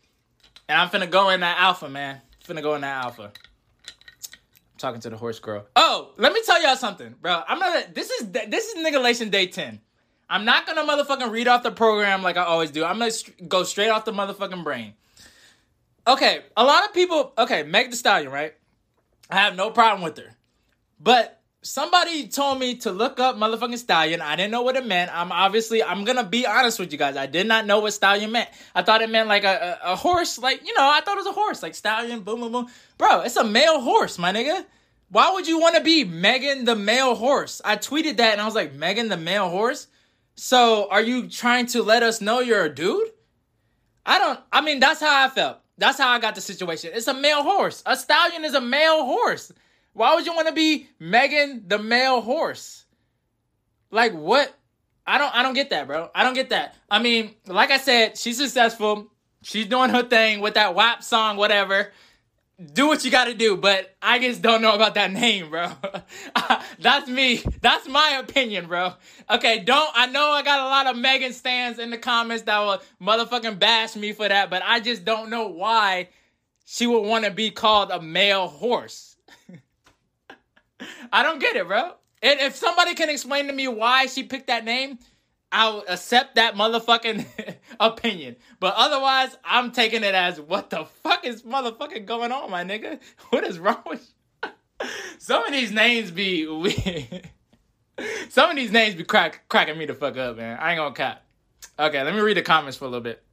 and 0.68 0.80
I'm 0.80 0.90
finna 0.90 1.10
go 1.10 1.30
in 1.30 1.42
that 1.42 1.58
alpha, 1.60 1.90
man. 1.90 2.22
Finna 2.46 2.62
go 2.62 2.76
in 2.76 2.82
that 2.82 3.04
alpha. 3.04 3.32
I'm 3.34 4.78
talking 4.78 5.02
to 5.02 5.10
the 5.10 5.18
horse 5.18 5.40
girl. 5.40 5.66
Oh, 5.76 6.12
let 6.18 6.34
me 6.34 6.42
tell 6.46 6.62
y'all 6.62 6.76
something, 6.76 7.16
bro. 7.22 7.42
I'm 7.48 7.60
gonna. 7.60 7.84
This 7.94 8.10
is 8.12 8.30
this 8.32 8.68
is 8.68 8.86
niggalation 8.86 9.32
day 9.32 9.48
ten. 9.48 9.80
I'm 10.30 10.46
not 10.46 10.66
gonna 10.66 10.84
motherfucking 10.84 11.32
read 11.32 11.48
off 11.48 11.64
the 11.64 11.72
program 11.72 12.24
like 12.24 12.38
I 12.38 12.44
always 12.44 12.72
do. 12.72 12.84
I'm 12.84 13.00
gonna 13.00 13.12
go 13.48 13.64
straight 13.64 13.90
off 13.90 14.06
the 14.06 14.12
motherfucking 14.12 14.64
brain. 14.64 14.94
Okay, 16.08 16.42
a 16.56 16.64
lot 16.64 16.86
of 16.86 16.94
people. 16.94 17.34
Okay, 17.38 17.64
Meg 17.64 17.92
the 17.92 17.98
Stallion, 17.98 18.32
right? 18.32 18.54
I 19.30 19.38
have 19.38 19.56
no 19.56 19.72
problem 19.72 20.04
with 20.04 20.18
her. 20.18 20.36
But 21.00 21.42
somebody 21.66 22.28
told 22.28 22.60
me 22.60 22.76
to 22.76 22.92
look 22.92 23.20
up 23.20 23.36
motherfucking 23.36 23.80
stallion. 23.80 24.22
I 24.22 24.36
didn't 24.36 24.52
know 24.52 24.62
what 24.62 24.76
it 24.76 24.86
meant. 24.86 25.12
I'm 25.14 25.32
obviously 25.32 25.84
I'm 25.84 26.06
gonna 26.06 26.24
be 26.24 26.46
honest 26.46 26.80
with 26.80 26.92
you 26.92 26.98
guys. 26.98 27.18
I 27.18 27.26
did 27.26 27.48
not 27.48 27.66
know 27.66 27.80
what 27.80 27.92
stallion 27.92 28.32
meant. 28.32 28.50
I 28.76 28.84
thought 28.84 29.02
it 29.02 29.10
meant 29.10 29.28
like 29.28 29.44
a, 29.44 29.80
a, 29.84 29.94
a 29.94 29.96
horse, 29.96 30.38
like 30.38 30.66
you 30.66 30.74
know, 30.76 30.88
I 30.88 31.02
thought 31.02 31.16
it 31.16 31.26
was 31.26 31.28
a 31.28 31.32
horse, 31.32 31.64
like 31.64 31.74
stallion, 31.74 32.22
boom, 32.22 32.42
boom, 32.42 32.52
boom. 32.52 32.68
Bro, 32.98 33.22
it's 33.22 33.36
a 33.36 33.44
male 33.44 33.82
horse, 33.82 34.20
my 34.20 34.32
nigga. 34.32 34.64
Why 35.10 35.32
would 35.32 35.48
you 35.48 35.60
want 35.60 35.76
to 35.76 35.82
be 35.82 36.04
Megan 36.04 36.66
the 36.66 36.76
male 36.76 37.16
horse? 37.16 37.62
I 37.66 37.78
tweeted 37.78 38.18
that 38.18 38.34
and 38.34 38.42
I 38.42 38.46
was 38.46 38.56
like, 38.56 38.74
Megan 38.74 39.10
the 39.10 39.18
male 39.18 39.50
horse? 39.50 39.88
So 40.36 40.88
are 40.92 41.02
you 41.02 41.28
trying 41.28 41.66
to 41.68 41.82
let 41.82 42.04
us 42.04 42.22
know 42.22 42.42
you're 42.42 42.66
a 42.66 42.74
dude? 42.74 43.10
I 44.06 44.20
don't 44.20 44.40
I 44.52 44.62
mean 44.62 44.80
that's 44.80 45.00
how 45.00 45.26
I 45.26 45.30
felt. 45.30 45.58
That's 45.80 45.98
how 45.98 46.10
I 46.10 46.20
got 46.20 46.36
the 46.36 46.42
situation. 46.42 46.92
It's 46.94 47.08
a 47.08 47.14
male 47.14 47.42
horse. 47.42 47.82
A 47.88 47.98
stallion 47.98 48.46
is 48.46 48.54
a 48.54 48.62
male 48.62 49.04
horse. 49.04 49.52
Why 49.96 50.14
would 50.14 50.26
you 50.26 50.36
want 50.36 50.50
to 50.50 50.54
be 50.54 50.90
Megan 51.00 51.64
the 51.68 51.80
male 51.80 52.20
horse? 52.20 52.84
Like 53.92 54.12
what? 54.12 54.54
I 55.08 55.18
don't 55.18 55.34
I 55.34 55.42
don't 55.42 55.54
get 55.54 55.70
that, 55.70 55.88
bro. 55.88 56.10
I 56.14 56.24
don't 56.24 56.34
get 56.34 56.50
that. 56.50 56.76
I 56.92 57.02
mean, 57.02 57.34
like 57.48 57.72
I 57.72 57.78
said, 57.78 58.18
she's 58.18 58.38
successful. 58.38 59.10
She's 59.42 59.68
doing 59.68 59.92
her 59.92 60.04
thing 60.04 60.42
with 60.42 60.56
that 60.56 60.76
WAP 60.76 61.02
song, 61.02 61.38
whatever. 61.38 61.94
Do 62.74 62.88
what 62.88 63.06
you 63.06 63.12
got 63.12 63.26
to 63.26 63.34
do, 63.34 63.56
but 63.56 63.96
I 64.02 64.20
just 64.20 64.42
don't 64.42 64.62
know 64.62 64.76
about 64.76 64.96
that 64.96 65.12
name, 65.14 65.50
bro. 65.50 65.72
That's 66.80 67.08
me. 67.08 67.42
That's 67.62 67.88
my 67.88 68.22
opinion, 68.22 68.68
bro. 68.68 68.94
Okay, 69.30 69.60
don't. 69.60 69.92
I 69.96 70.08
know 70.08 70.30
I 70.30 70.44
got 70.44 70.60
a 70.60 70.66
lot 70.66 70.88
of 70.88 70.98
Megan 70.98 71.32
stands 71.32 71.80
in 71.80 71.90
the 71.90 71.98
comments 71.98 72.44
that 72.44 72.60
will 72.60 72.82
motherfucking 73.02 73.60
bash 73.60 73.96
me 73.96 74.12
for 74.12 74.28
that, 74.28 74.50
but 74.50 74.62
I 74.66 74.82
just 74.82 75.06
don't 75.06 75.30
know 75.30 75.48
why 75.48 76.10
she 76.66 76.86
would 76.86 77.08
want 77.08 77.24
to 77.24 77.32
be 77.32 77.50
called 77.50 77.92
a 77.92 78.02
male 78.02 78.48
horse. 78.48 79.15
I 81.12 81.24
don't 81.24 81.40
get 81.40 81.56
it, 81.56 81.68
bro. 81.68 81.94
And 82.22 82.40
if 82.40 82.56
somebody 82.56 82.96
can 82.96 83.10
explain 83.10 83.48
to 83.48 83.54
me 83.54 83.68
why 83.68 84.08
she 84.08 84.24
picked 84.24 84.48
that 84.48 84.66
name, 84.66 85.00
I'll 85.52 85.84
accept 85.88 86.36
that 86.36 86.56
motherfucking 86.56 87.56
opinion. 87.80 88.36
But 88.60 88.74
otherwise, 88.76 89.38
I'm 89.44 89.72
taking 89.72 90.04
it 90.04 90.16
as 90.16 90.40
what 90.40 90.70
the 90.70 90.86
fuck 91.04 91.26
is 91.26 91.44
motherfucking 91.44 92.06
going 92.06 92.32
on, 92.32 92.52
my 92.52 92.64
nigga? 92.64 93.00
What 93.30 93.44
is 93.44 93.60
wrong 93.60 93.82
with 93.86 94.02
you? 94.44 94.50
Some 95.20 95.46
of 95.46 95.52
these 95.52 95.72
names 95.72 96.12
be 96.12 96.48
weird. 96.48 97.30
Some 98.30 98.50
of 98.50 98.56
these 98.56 98.72
names 98.72 98.96
be 98.96 99.04
crack, 99.04 99.48
cracking 99.48 99.78
me 99.78 99.86
the 99.86 99.94
fuck 99.94 100.18
up, 100.18 100.38
man. 100.38 100.58
I 100.60 100.72
ain't 100.72 100.80
gonna 100.80 100.94
cap. 100.94 101.24
Okay, 101.80 102.04
let 102.04 102.14
me 102.14 102.20
read 102.20 102.38
the 102.38 102.42
comments 102.42 102.78
for 102.78 102.86
a 102.86 102.88
little 102.90 103.02
bit. 103.04 103.24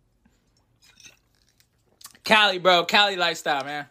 Cali, 2.25 2.59
bro, 2.59 2.85
Cali 2.85 3.17
lifestyle, 3.17 3.65
man. 3.65 3.87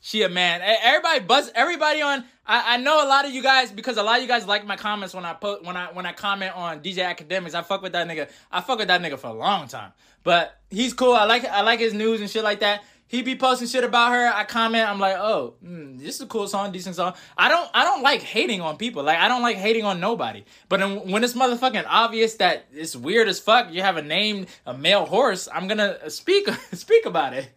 She 0.00 0.22
a 0.22 0.28
man. 0.28 0.60
Everybody 0.62 1.20
buzz. 1.20 1.50
Everybody 1.54 2.02
on. 2.02 2.24
I, 2.46 2.74
I 2.74 2.76
know 2.78 3.04
a 3.04 3.08
lot 3.08 3.24
of 3.24 3.32
you 3.32 3.42
guys 3.42 3.72
because 3.72 3.96
a 3.96 4.02
lot 4.02 4.16
of 4.16 4.22
you 4.22 4.28
guys 4.28 4.46
like 4.46 4.64
my 4.64 4.76
comments 4.76 5.12
when 5.12 5.24
I 5.24 5.34
put 5.34 5.64
when 5.64 5.76
I 5.76 5.86
when 5.92 6.06
I 6.06 6.12
comment 6.12 6.56
on 6.56 6.80
DJ 6.80 6.98
Akademiks. 6.98 7.54
I 7.54 7.62
fuck 7.62 7.82
with 7.82 7.92
that 7.92 8.06
nigga. 8.06 8.30
I 8.50 8.60
fuck 8.60 8.78
with 8.78 8.88
that 8.88 9.02
nigga 9.02 9.18
for 9.18 9.26
a 9.26 9.32
long 9.32 9.68
time. 9.68 9.92
But 10.22 10.56
he's 10.70 10.94
cool. 10.94 11.14
I 11.14 11.24
like 11.24 11.44
I 11.44 11.62
like 11.62 11.80
his 11.80 11.94
news 11.94 12.20
and 12.20 12.30
shit 12.30 12.44
like 12.44 12.60
that. 12.60 12.82
he 13.08 13.22
be 13.22 13.34
posting 13.34 13.66
shit 13.66 13.84
about 13.84 14.12
her. 14.12 14.28
I 14.32 14.44
comment. 14.44 14.88
I'm 14.88 15.00
like, 15.00 15.16
oh, 15.16 15.54
mm, 15.64 15.98
this 15.98 16.16
is 16.16 16.20
a 16.20 16.26
cool 16.26 16.46
song, 16.46 16.72
decent 16.72 16.94
song. 16.94 17.14
I 17.36 17.48
don't, 17.48 17.68
I 17.72 17.82
don't 17.82 18.02
like 18.02 18.20
hating 18.20 18.60
on 18.60 18.76
people. 18.76 19.02
Like, 19.02 19.18
I 19.18 19.28
don't 19.28 19.40
like 19.42 19.56
hating 19.56 19.84
on 19.84 19.98
nobody. 19.98 20.44
But 20.68 21.06
when 21.06 21.24
it's 21.24 21.32
motherfucking 21.32 21.86
obvious 21.88 22.34
that 22.34 22.66
it's 22.70 22.94
weird 22.94 23.26
as 23.28 23.40
fuck, 23.40 23.72
you 23.72 23.80
have 23.80 23.96
a 23.96 24.02
name, 24.02 24.46
a 24.66 24.76
male 24.76 25.06
horse. 25.06 25.48
I'm 25.52 25.66
gonna 25.68 26.10
speak, 26.10 26.48
speak 26.72 27.06
about 27.06 27.32
it. 27.32 27.48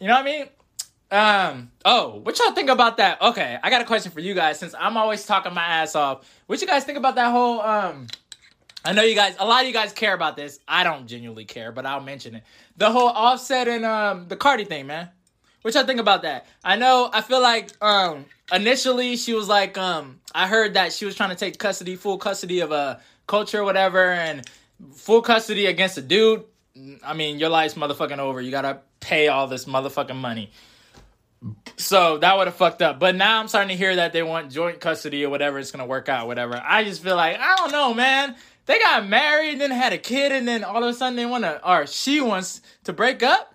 You 0.00 0.06
know 0.06 0.14
what 0.14 0.22
I 0.22 0.24
mean? 0.24 0.46
Um. 1.12 1.70
Oh, 1.84 2.20
what 2.22 2.38
y'all 2.38 2.52
think 2.52 2.70
about 2.70 2.96
that? 2.96 3.20
Okay, 3.20 3.58
I 3.62 3.68
got 3.68 3.82
a 3.82 3.84
question 3.84 4.10
for 4.10 4.20
you 4.20 4.32
guys. 4.32 4.58
Since 4.58 4.74
I'm 4.78 4.96
always 4.96 5.26
talking 5.26 5.52
my 5.52 5.62
ass 5.62 5.94
off, 5.94 6.26
what 6.46 6.58
you 6.62 6.66
guys 6.66 6.84
think 6.84 6.96
about 6.96 7.16
that 7.16 7.30
whole 7.30 7.60
um? 7.60 8.06
I 8.82 8.92
know 8.92 9.02
you 9.02 9.14
guys, 9.14 9.36
a 9.38 9.46
lot 9.46 9.60
of 9.60 9.68
you 9.68 9.74
guys 9.74 9.92
care 9.92 10.14
about 10.14 10.36
this. 10.36 10.58
I 10.66 10.82
don't 10.84 11.06
genuinely 11.06 11.44
care, 11.44 11.70
but 11.70 11.84
I'll 11.84 12.00
mention 12.00 12.34
it. 12.36 12.44
The 12.78 12.90
whole 12.90 13.08
Offset 13.08 13.68
and 13.68 13.84
um 13.84 14.26
the 14.28 14.36
Cardi 14.36 14.64
thing, 14.64 14.86
man. 14.86 15.10
What 15.60 15.74
y'all 15.74 15.84
think 15.84 16.00
about 16.00 16.22
that? 16.22 16.46
I 16.64 16.76
know. 16.76 17.10
I 17.12 17.20
feel 17.20 17.42
like 17.42 17.68
um 17.84 18.24
initially 18.50 19.16
she 19.16 19.34
was 19.34 19.48
like 19.48 19.76
um 19.76 20.18
I 20.34 20.48
heard 20.48 20.74
that 20.74 20.94
she 20.94 21.04
was 21.04 21.14
trying 21.14 21.30
to 21.30 21.36
take 21.36 21.58
custody, 21.58 21.94
full 21.94 22.16
custody 22.16 22.60
of 22.60 22.72
a 22.72 23.00
Kulture, 23.28 23.58
or 23.58 23.64
whatever, 23.64 24.12
and 24.12 24.48
full 24.94 25.20
custody 25.20 25.66
against 25.66 25.98
a 25.98 26.02
dude. 26.02 26.44
I 27.04 27.12
mean, 27.12 27.38
your 27.38 27.50
life's 27.50 27.74
motherfucking 27.74 28.18
over. 28.18 28.40
You 28.40 28.50
gotta 28.50 28.80
pay 29.00 29.28
all 29.28 29.46
this 29.46 29.66
motherfucking 29.66 30.16
money. 30.16 30.50
So 31.76 32.18
that 32.18 32.36
would 32.36 32.46
have 32.46 32.56
fucked 32.56 32.82
up. 32.82 33.00
But 33.00 33.16
now 33.16 33.40
I'm 33.40 33.48
starting 33.48 33.70
to 33.70 33.76
hear 33.76 33.96
that 33.96 34.12
they 34.12 34.22
want 34.22 34.52
joint 34.52 34.80
custody 34.80 35.24
or 35.24 35.30
whatever. 35.30 35.58
It's 35.58 35.70
gonna 35.70 35.86
work 35.86 36.08
out, 36.08 36.26
whatever. 36.26 36.60
I 36.64 36.84
just 36.84 37.02
feel 37.02 37.16
like 37.16 37.38
I 37.38 37.56
don't 37.56 37.72
know, 37.72 37.94
man 37.94 38.36
they 38.66 38.78
got 38.78 39.06
married 39.08 39.52
and 39.52 39.60
then 39.60 39.70
had 39.70 39.92
a 39.92 39.98
kid 39.98 40.32
and 40.32 40.46
then 40.46 40.64
all 40.64 40.82
of 40.82 40.88
a 40.88 40.94
sudden 40.94 41.16
they 41.16 41.26
want 41.26 41.44
to 41.44 41.68
or 41.68 41.86
she 41.86 42.20
wants 42.20 42.60
to 42.84 42.92
break 42.92 43.22
up 43.22 43.54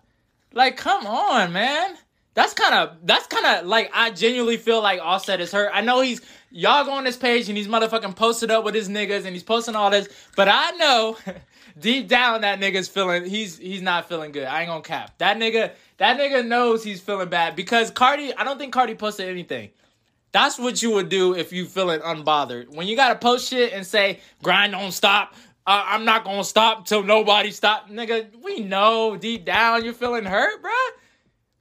like 0.54 0.78
come 0.78 1.06
on 1.06 1.54
man 1.54 1.96
that's 2.34 2.54
kind 2.54 2.74
of 2.74 2.98
that's 3.04 3.28
kind 3.28 3.46
of 3.46 3.66
like 3.66 3.90
i 3.94 4.12
genuinely 4.12 4.58
feel 4.58 4.82
like 4.82 5.00
offset 5.02 5.40
is 5.40 5.52
hurt 5.52 5.72
i 5.74 5.82
know 5.82 6.02
he's 6.02 6.22
y'all 6.52 6.86
go 6.86 6.92
on 6.92 7.04
this 7.04 7.18
page 7.18 7.48
and 7.48 7.58
he's 7.58 7.68
motherfucking 7.68 8.16
posted 8.16 8.52
up 8.52 8.64
with 8.64 8.76
his 8.76 8.90
niggas 8.90 9.26
and 9.26 9.30
he's 9.30 9.44
posting 9.44 9.76
all 9.76 9.90
this 9.90 10.08
but 10.36 10.48
i 10.50 10.72
know 10.72 11.18
deep 11.80 12.08
down 12.08 12.42
that 12.42 12.60
nigga's 12.60 12.88
feeling 12.88 13.26
he's 13.26 13.58
he's 13.58 13.82
not 13.82 14.08
feeling 14.08 14.32
good 14.32 14.46
i 14.46 14.62
ain't 14.62 14.70
gonna 14.70 14.82
cap 14.82 15.18
that 15.18 15.38
nigga 15.38 15.72
that 15.98 16.20
nigga 16.20 16.46
knows 16.46 16.84
he's 16.84 17.02
feeling 17.02 17.30
bad 17.30 17.56
because 17.56 17.92
cardi 17.92 18.34
i 18.36 18.44
don't 18.44 18.58
think 18.58 18.74
cardi 18.74 18.96
posted 18.96 19.28
anything 19.28 19.70
that's 20.32 20.60
what 20.60 20.82
you 20.82 20.92
would 20.92 21.10
do 21.10 21.34
if 21.34 21.52
you 21.54 21.66
feeling 21.66 22.00
unbothered. 22.02 22.70
When 22.70 22.86
you 22.86 22.96
gotta 22.96 23.18
post 23.18 23.50
shit 23.50 23.74
and 23.74 23.86
say 23.86 24.20
grind 24.44 24.74
don't 24.74 24.92
stop, 24.92 25.34
uh, 25.66 25.84
I'm 25.86 26.06
not 26.06 26.24
gonna 26.24 26.44
stop 26.44 26.86
till 26.86 27.04
nobody 27.04 27.52
stop, 27.52 27.90
nigga. 27.90 28.30
We 28.44 28.60
know 28.60 29.18
deep 29.18 29.46
down 29.46 29.84
you're 29.84 29.94
feeling 29.94 30.26
hurt, 30.26 30.62
bruh. 30.62 30.90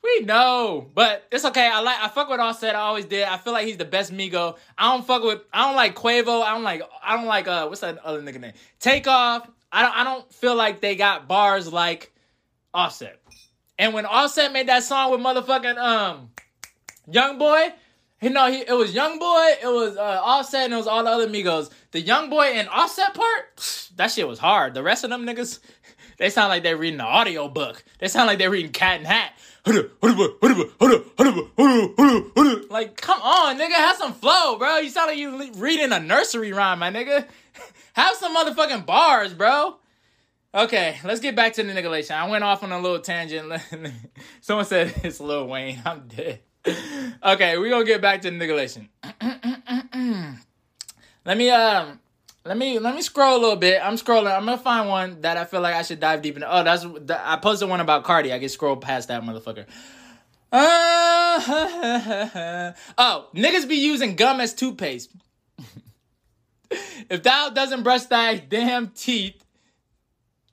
We 0.02 0.26
know, 0.26 0.88
but 0.94 1.26
it's 1.32 1.44
okay. 1.46 1.66
I 1.66 1.80
like 1.80 1.96
I 2.00 2.08
fuck 2.08 2.28
with 2.28 2.38
Offset. 2.38 2.76
I 2.76 2.80
always 2.80 3.06
did. 3.06 3.24
I 3.24 3.38
feel 3.38 3.52
like 3.52 3.66
he's 3.66 3.76
the 3.76 3.84
best 3.84 4.12
Migo. 4.12 4.56
I 4.78 4.92
don't 4.92 5.04
fuck 5.04 5.24
with. 5.24 5.40
I 5.52 5.66
don't 5.66 5.74
like 5.74 5.96
Quavo. 5.96 6.42
I 6.42 6.52
don't 6.52 6.62
like. 6.62 6.82
I 7.02 7.16
don't 7.16 7.26
like. 7.26 7.48
Uh, 7.48 7.66
what's 7.66 7.80
that 7.80 7.98
other 7.98 8.22
nigga 8.22 8.40
name? 8.40 8.52
Takeoff. 8.78 9.48
I 9.76 9.82
don't. 9.82 9.94
I 9.94 10.04
don't 10.04 10.32
feel 10.32 10.54
like 10.54 10.80
they 10.80 10.96
got 10.96 11.28
bars 11.28 11.70
like 11.70 12.10
Offset. 12.72 13.20
And 13.78 13.92
when 13.92 14.06
Offset 14.06 14.50
made 14.50 14.68
that 14.68 14.84
song 14.84 15.10
with 15.10 15.20
motherfucking 15.20 15.76
um, 15.76 16.30
Young 17.10 17.36
Boy, 17.36 17.74
you 18.22 18.30
know, 18.30 18.50
he, 18.50 18.60
it 18.66 18.72
was 18.72 18.94
Young 18.94 19.18
Boy, 19.18 19.54
it 19.62 19.66
was 19.66 19.98
uh, 19.98 20.20
Offset, 20.22 20.64
and 20.64 20.72
it 20.72 20.78
was 20.78 20.86
all 20.86 21.04
the 21.04 21.10
other 21.10 21.28
Migos. 21.28 21.68
The 21.90 22.00
Young 22.00 22.30
Boy 22.30 22.44
and 22.54 22.70
Offset 22.70 23.12
part, 23.12 23.90
that 23.96 24.10
shit 24.10 24.26
was 24.26 24.38
hard. 24.38 24.72
The 24.72 24.82
rest 24.82 25.04
of 25.04 25.10
them 25.10 25.26
niggas, 25.26 25.60
they 26.18 26.30
sound 26.30 26.48
like 26.48 26.62
they're 26.62 26.78
reading 26.78 27.00
an 27.00 27.06
audio 27.06 27.46
book. 27.46 27.84
They 27.98 28.08
sound 28.08 28.28
like 28.28 28.38
they're 28.38 28.50
reading 28.50 28.72
Cat 28.72 28.96
and 28.96 29.06
Hat. 29.06 29.34
Like, 32.70 32.96
come 32.96 33.20
on, 33.20 33.58
nigga, 33.58 33.72
have 33.72 33.96
some 33.96 34.12
flow, 34.12 34.56
bro. 34.58 34.78
You 34.78 34.90
sound 34.90 35.08
like 35.08 35.18
you 35.18 35.52
reading 35.54 35.92
a 35.92 36.00
nursery 36.00 36.52
rhyme, 36.52 36.78
my 36.78 36.90
nigga. 36.90 37.26
have 37.94 38.16
some 38.16 38.34
motherfucking 38.34 38.86
bars, 38.86 39.34
bro. 39.34 39.76
Okay, 40.54 40.98
let's 41.04 41.20
get 41.20 41.36
back 41.36 41.54
to 41.54 41.62
the 41.62 41.72
niggalation. 41.72 42.12
I 42.12 42.28
went 42.28 42.44
off 42.44 42.62
on 42.62 42.72
a 42.72 42.80
little 42.80 43.00
tangent. 43.00 43.52
Someone 44.40 44.64
said 44.64 44.94
it's 45.04 45.20
Lil 45.20 45.46
Wayne. 45.46 45.82
I'm 45.84 46.08
dead 46.08 46.40
okay, 47.24 47.58
we're 47.58 47.70
gonna 47.70 47.84
get 47.84 48.00
back 48.00 48.22
to 48.22 48.30
the 48.30 48.36
niggalation. 48.36 48.88
let 51.24 51.36
me 51.36 51.50
um 51.50 52.00
let 52.46 52.56
me 52.56 52.78
let 52.78 52.94
me 52.94 53.02
scroll 53.02 53.36
a 53.36 53.40
little 53.40 53.56
bit. 53.56 53.80
I'm 53.82 53.96
scrolling. 53.96 54.34
I'm 54.34 54.44
gonna 54.44 54.58
find 54.58 54.88
one 54.88 55.20
that 55.22 55.36
I 55.36 55.44
feel 55.44 55.60
like 55.60 55.74
I 55.74 55.82
should 55.82 56.00
dive 56.00 56.22
deep 56.22 56.36
into. 56.36 56.50
Oh, 56.50 56.62
that's 56.62 56.86
I 57.10 57.36
posted 57.36 57.68
one 57.68 57.80
about 57.80 58.04
Cardi. 58.04 58.32
I 58.32 58.38
get 58.38 58.50
scrolled 58.50 58.80
past 58.80 59.08
that 59.08 59.22
motherfucker. 59.22 59.66
Uh, 60.52 61.42
oh, 62.98 63.28
niggas 63.34 63.68
be 63.68 63.76
using 63.76 64.16
gum 64.16 64.40
as 64.40 64.54
toothpaste. 64.54 65.10
if 67.10 67.22
thou 67.22 67.50
doesn't 67.50 67.82
brush 67.82 68.04
thy 68.04 68.36
damn 68.36 68.88
teeth, 68.90 69.42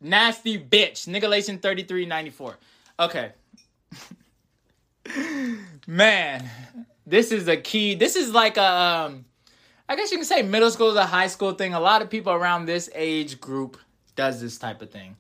nasty 0.02 0.58
bitch. 0.58 1.08
Niggalation 1.08 1.62
3394. 1.62 2.58
Okay. 3.00 3.32
Man, 5.88 6.50
this 7.06 7.32
is 7.32 7.48
a 7.48 7.58
key. 7.58 7.96
This 7.96 8.16
is 8.16 8.32
like 8.32 8.58
a, 8.58 8.64
um, 8.64 9.26
I 9.88 9.96
guess 9.96 10.12
you 10.12 10.18
can 10.18 10.26
say 10.26 10.42
middle 10.42 10.72
school 10.72 10.92
is 10.92 10.96
a 10.96 11.06
high 11.06 11.28
school 11.28 11.54
thing. 11.54 11.74
A 11.74 11.80
lot 11.80 12.02
of 12.02 12.10
people 12.10 12.34
around 12.34 12.66
this 12.66 12.90
age 12.96 13.40
group 13.42 13.78
does 14.16 14.40
this 14.40 14.58
type 14.58 14.82
of 14.82 14.92
thing. 14.92 15.18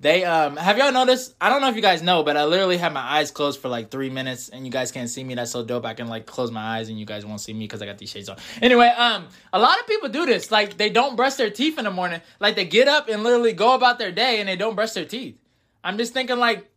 They 0.00 0.24
um 0.24 0.56
have 0.56 0.76
y'all 0.76 0.92
noticed? 0.92 1.34
I 1.40 1.48
don't 1.48 1.60
know 1.60 1.68
if 1.68 1.76
you 1.76 1.82
guys 1.82 2.02
know, 2.02 2.22
but 2.24 2.36
I 2.36 2.44
literally 2.44 2.76
have 2.76 2.92
my 2.92 3.00
eyes 3.00 3.30
closed 3.30 3.60
for 3.60 3.68
like 3.68 3.90
three 3.90 4.10
minutes, 4.10 4.50
and 4.50 4.66
you 4.66 4.70
guys 4.70 4.92
can't 4.92 5.08
see 5.08 5.24
me. 5.24 5.34
That's 5.34 5.52
so 5.52 5.64
dope. 5.64 5.86
I 5.86 5.94
can 5.94 6.08
like 6.08 6.26
close 6.26 6.50
my 6.50 6.78
eyes, 6.78 6.88
and 6.88 6.98
you 6.98 7.06
guys 7.06 7.24
won't 7.24 7.40
see 7.40 7.54
me 7.54 7.60
because 7.60 7.80
I 7.80 7.86
got 7.86 7.96
these 7.96 8.10
shades 8.10 8.28
on. 8.28 8.36
Anyway, 8.60 8.88
um, 8.88 9.28
a 9.52 9.58
lot 9.58 9.78
of 9.80 9.86
people 9.86 10.08
do 10.08 10.26
this. 10.26 10.50
Like 10.50 10.76
they 10.76 10.90
don't 10.90 11.16
brush 11.16 11.34
their 11.34 11.48
teeth 11.48 11.78
in 11.78 11.84
the 11.84 11.90
morning. 11.90 12.20
Like 12.40 12.56
they 12.56 12.66
get 12.66 12.88
up 12.88 13.08
and 13.08 13.22
literally 13.22 13.52
go 13.52 13.74
about 13.74 13.98
their 13.98 14.12
day, 14.12 14.40
and 14.40 14.48
they 14.48 14.56
don't 14.56 14.74
brush 14.74 14.92
their 14.92 15.06
teeth. 15.06 15.38
I'm 15.82 15.96
just 15.96 16.12
thinking 16.12 16.38
like 16.38 16.68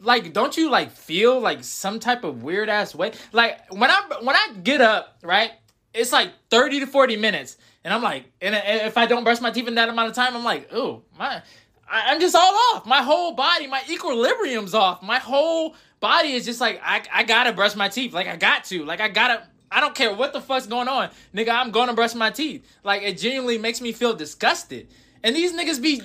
like 0.00 0.32
don't 0.32 0.56
you 0.56 0.68
like 0.70 0.90
feel 0.90 1.40
like 1.40 1.64
some 1.64 1.98
type 1.98 2.22
of 2.22 2.42
weird 2.42 2.68
ass 2.68 2.94
way 2.94 3.12
like 3.32 3.58
when 3.72 3.90
i 3.90 4.00
when 4.22 4.36
i 4.36 4.48
get 4.62 4.80
up 4.80 5.18
right 5.24 5.50
it's 5.98 6.12
like 6.12 6.32
30 6.50 6.80
to 6.80 6.86
40 6.86 7.16
minutes 7.16 7.56
and 7.84 7.92
i'm 7.92 8.02
like 8.02 8.30
and 8.40 8.54
if 8.54 8.96
i 8.96 9.06
don't 9.06 9.24
brush 9.24 9.40
my 9.40 9.50
teeth 9.50 9.68
in 9.68 9.74
that 9.74 9.88
amount 9.88 10.08
of 10.08 10.14
time 10.14 10.36
i'm 10.36 10.44
like 10.44 10.68
oh 10.72 11.02
my 11.18 11.42
I, 11.90 12.12
i'm 12.12 12.20
just 12.20 12.34
all 12.34 12.54
off 12.74 12.86
my 12.86 13.02
whole 13.02 13.32
body 13.32 13.66
my 13.66 13.82
equilibrium's 13.90 14.74
off 14.74 15.02
my 15.02 15.18
whole 15.18 15.74
body 16.00 16.32
is 16.32 16.44
just 16.44 16.60
like 16.60 16.80
I, 16.84 17.02
I 17.12 17.24
gotta 17.24 17.52
brush 17.52 17.74
my 17.74 17.88
teeth 17.88 18.12
like 18.12 18.26
i 18.26 18.36
got 18.36 18.64
to 18.64 18.84
like 18.84 19.00
i 19.00 19.08
gotta 19.08 19.42
I 19.70 19.80
don't 19.80 19.94
care 19.94 20.14
what 20.14 20.32
the 20.32 20.40
fuck's 20.40 20.66
going 20.66 20.88
on. 20.88 21.10
Nigga, 21.34 21.50
I'm 21.50 21.70
gonna 21.70 21.92
brush 21.92 22.14
my 22.14 22.30
teeth. 22.30 22.66
Like 22.84 23.02
it 23.02 23.18
genuinely 23.18 23.58
makes 23.58 23.80
me 23.80 23.92
feel 23.92 24.14
disgusted. 24.14 24.88
And 25.22 25.34
these 25.34 25.52
niggas 25.52 25.82
be 25.82 26.00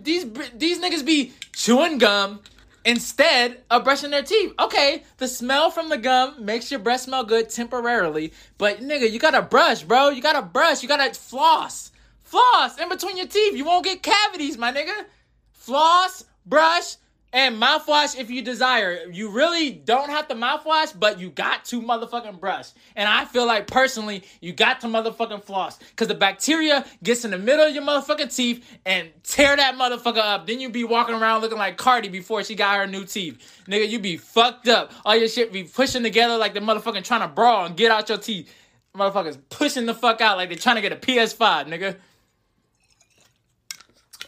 these 0.00 0.26
these 0.54 0.78
niggas 0.78 1.04
be 1.04 1.32
chewing 1.52 1.98
gum 1.98 2.40
instead 2.88 3.60
of 3.70 3.84
brushing 3.84 4.10
their 4.10 4.22
teeth. 4.22 4.54
Okay, 4.58 5.02
the 5.18 5.28
smell 5.28 5.70
from 5.70 5.90
the 5.90 5.98
gum 5.98 6.42
makes 6.42 6.70
your 6.70 6.80
breath 6.80 7.02
smell 7.02 7.22
good 7.22 7.50
temporarily, 7.50 8.32
but 8.56 8.80
nigga, 8.80 9.10
you 9.10 9.18
gotta 9.18 9.42
brush, 9.42 9.82
bro. 9.82 10.08
You 10.08 10.22
gotta 10.22 10.40
brush. 10.40 10.82
You 10.82 10.88
gotta 10.88 11.12
floss. 11.12 11.92
Floss 12.22 12.78
in 12.78 12.88
between 12.88 13.18
your 13.18 13.26
teeth. 13.26 13.54
You 13.54 13.66
won't 13.66 13.84
get 13.84 14.02
cavities, 14.02 14.56
my 14.56 14.72
nigga. 14.72 15.04
Floss, 15.52 16.24
brush, 16.46 16.96
and 17.32 17.60
mouthwash 17.60 18.18
if 18.18 18.30
you 18.30 18.42
desire. 18.42 19.06
You 19.10 19.30
really 19.30 19.70
don't 19.70 20.10
have 20.10 20.28
to 20.28 20.34
mouthwash, 20.34 20.98
but 20.98 21.20
you 21.20 21.30
got 21.30 21.64
to 21.66 21.82
motherfucking 21.82 22.40
brush. 22.40 22.70
And 22.96 23.08
I 23.08 23.24
feel 23.26 23.46
like 23.46 23.66
personally, 23.66 24.24
you 24.40 24.52
got 24.52 24.80
to 24.80 24.86
motherfucking 24.86 25.44
floss. 25.44 25.78
Cause 25.96 26.08
the 26.08 26.14
bacteria 26.14 26.84
gets 27.02 27.24
in 27.24 27.30
the 27.30 27.38
middle 27.38 27.66
of 27.66 27.74
your 27.74 27.82
motherfucking 27.82 28.34
teeth 28.34 28.64
and 28.86 29.10
tear 29.22 29.56
that 29.56 29.74
motherfucker 29.74 30.18
up. 30.18 30.46
Then 30.46 30.60
you 30.60 30.70
be 30.70 30.84
walking 30.84 31.14
around 31.14 31.42
looking 31.42 31.58
like 31.58 31.76
Cardi 31.76 32.08
before 32.08 32.42
she 32.44 32.54
got 32.54 32.78
her 32.78 32.86
new 32.86 33.04
teeth. 33.04 33.62
Nigga, 33.66 33.88
you 33.88 33.98
be 33.98 34.16
fucked 34.16 34.68
up. 34.68 34.92
All 35.04 35.16
your 35.16 35.28
shit 35.28 35.52
be 35.52 35.64
pushing 35.64 36.02
together 36.02 36.38
like 36.38 36.54
the 36.54 36.60
motherfucking 36.60 37.04
trying 37.04 37.20
to 37.20 37.28
brawl 37.28 37.66
and 37.66 37.76
get 37.76 37.92
out 37.92 38.08
your 38.08 38.18
teeth. 38.18 38.52
Motherfuckers 38.96 39.38
pushing 39.50 39.86
the 39.86 39.94
fuck 39.94 40.20
out 40.20 40.38
like 40.38 40.48
they're 40.48 40.58
trying 40.58 40.76
to 40.76 40.82
get 40.82 40.92
a 40.92 40.96
PS5, 40.96 41.66
nigga. 41.68 41.96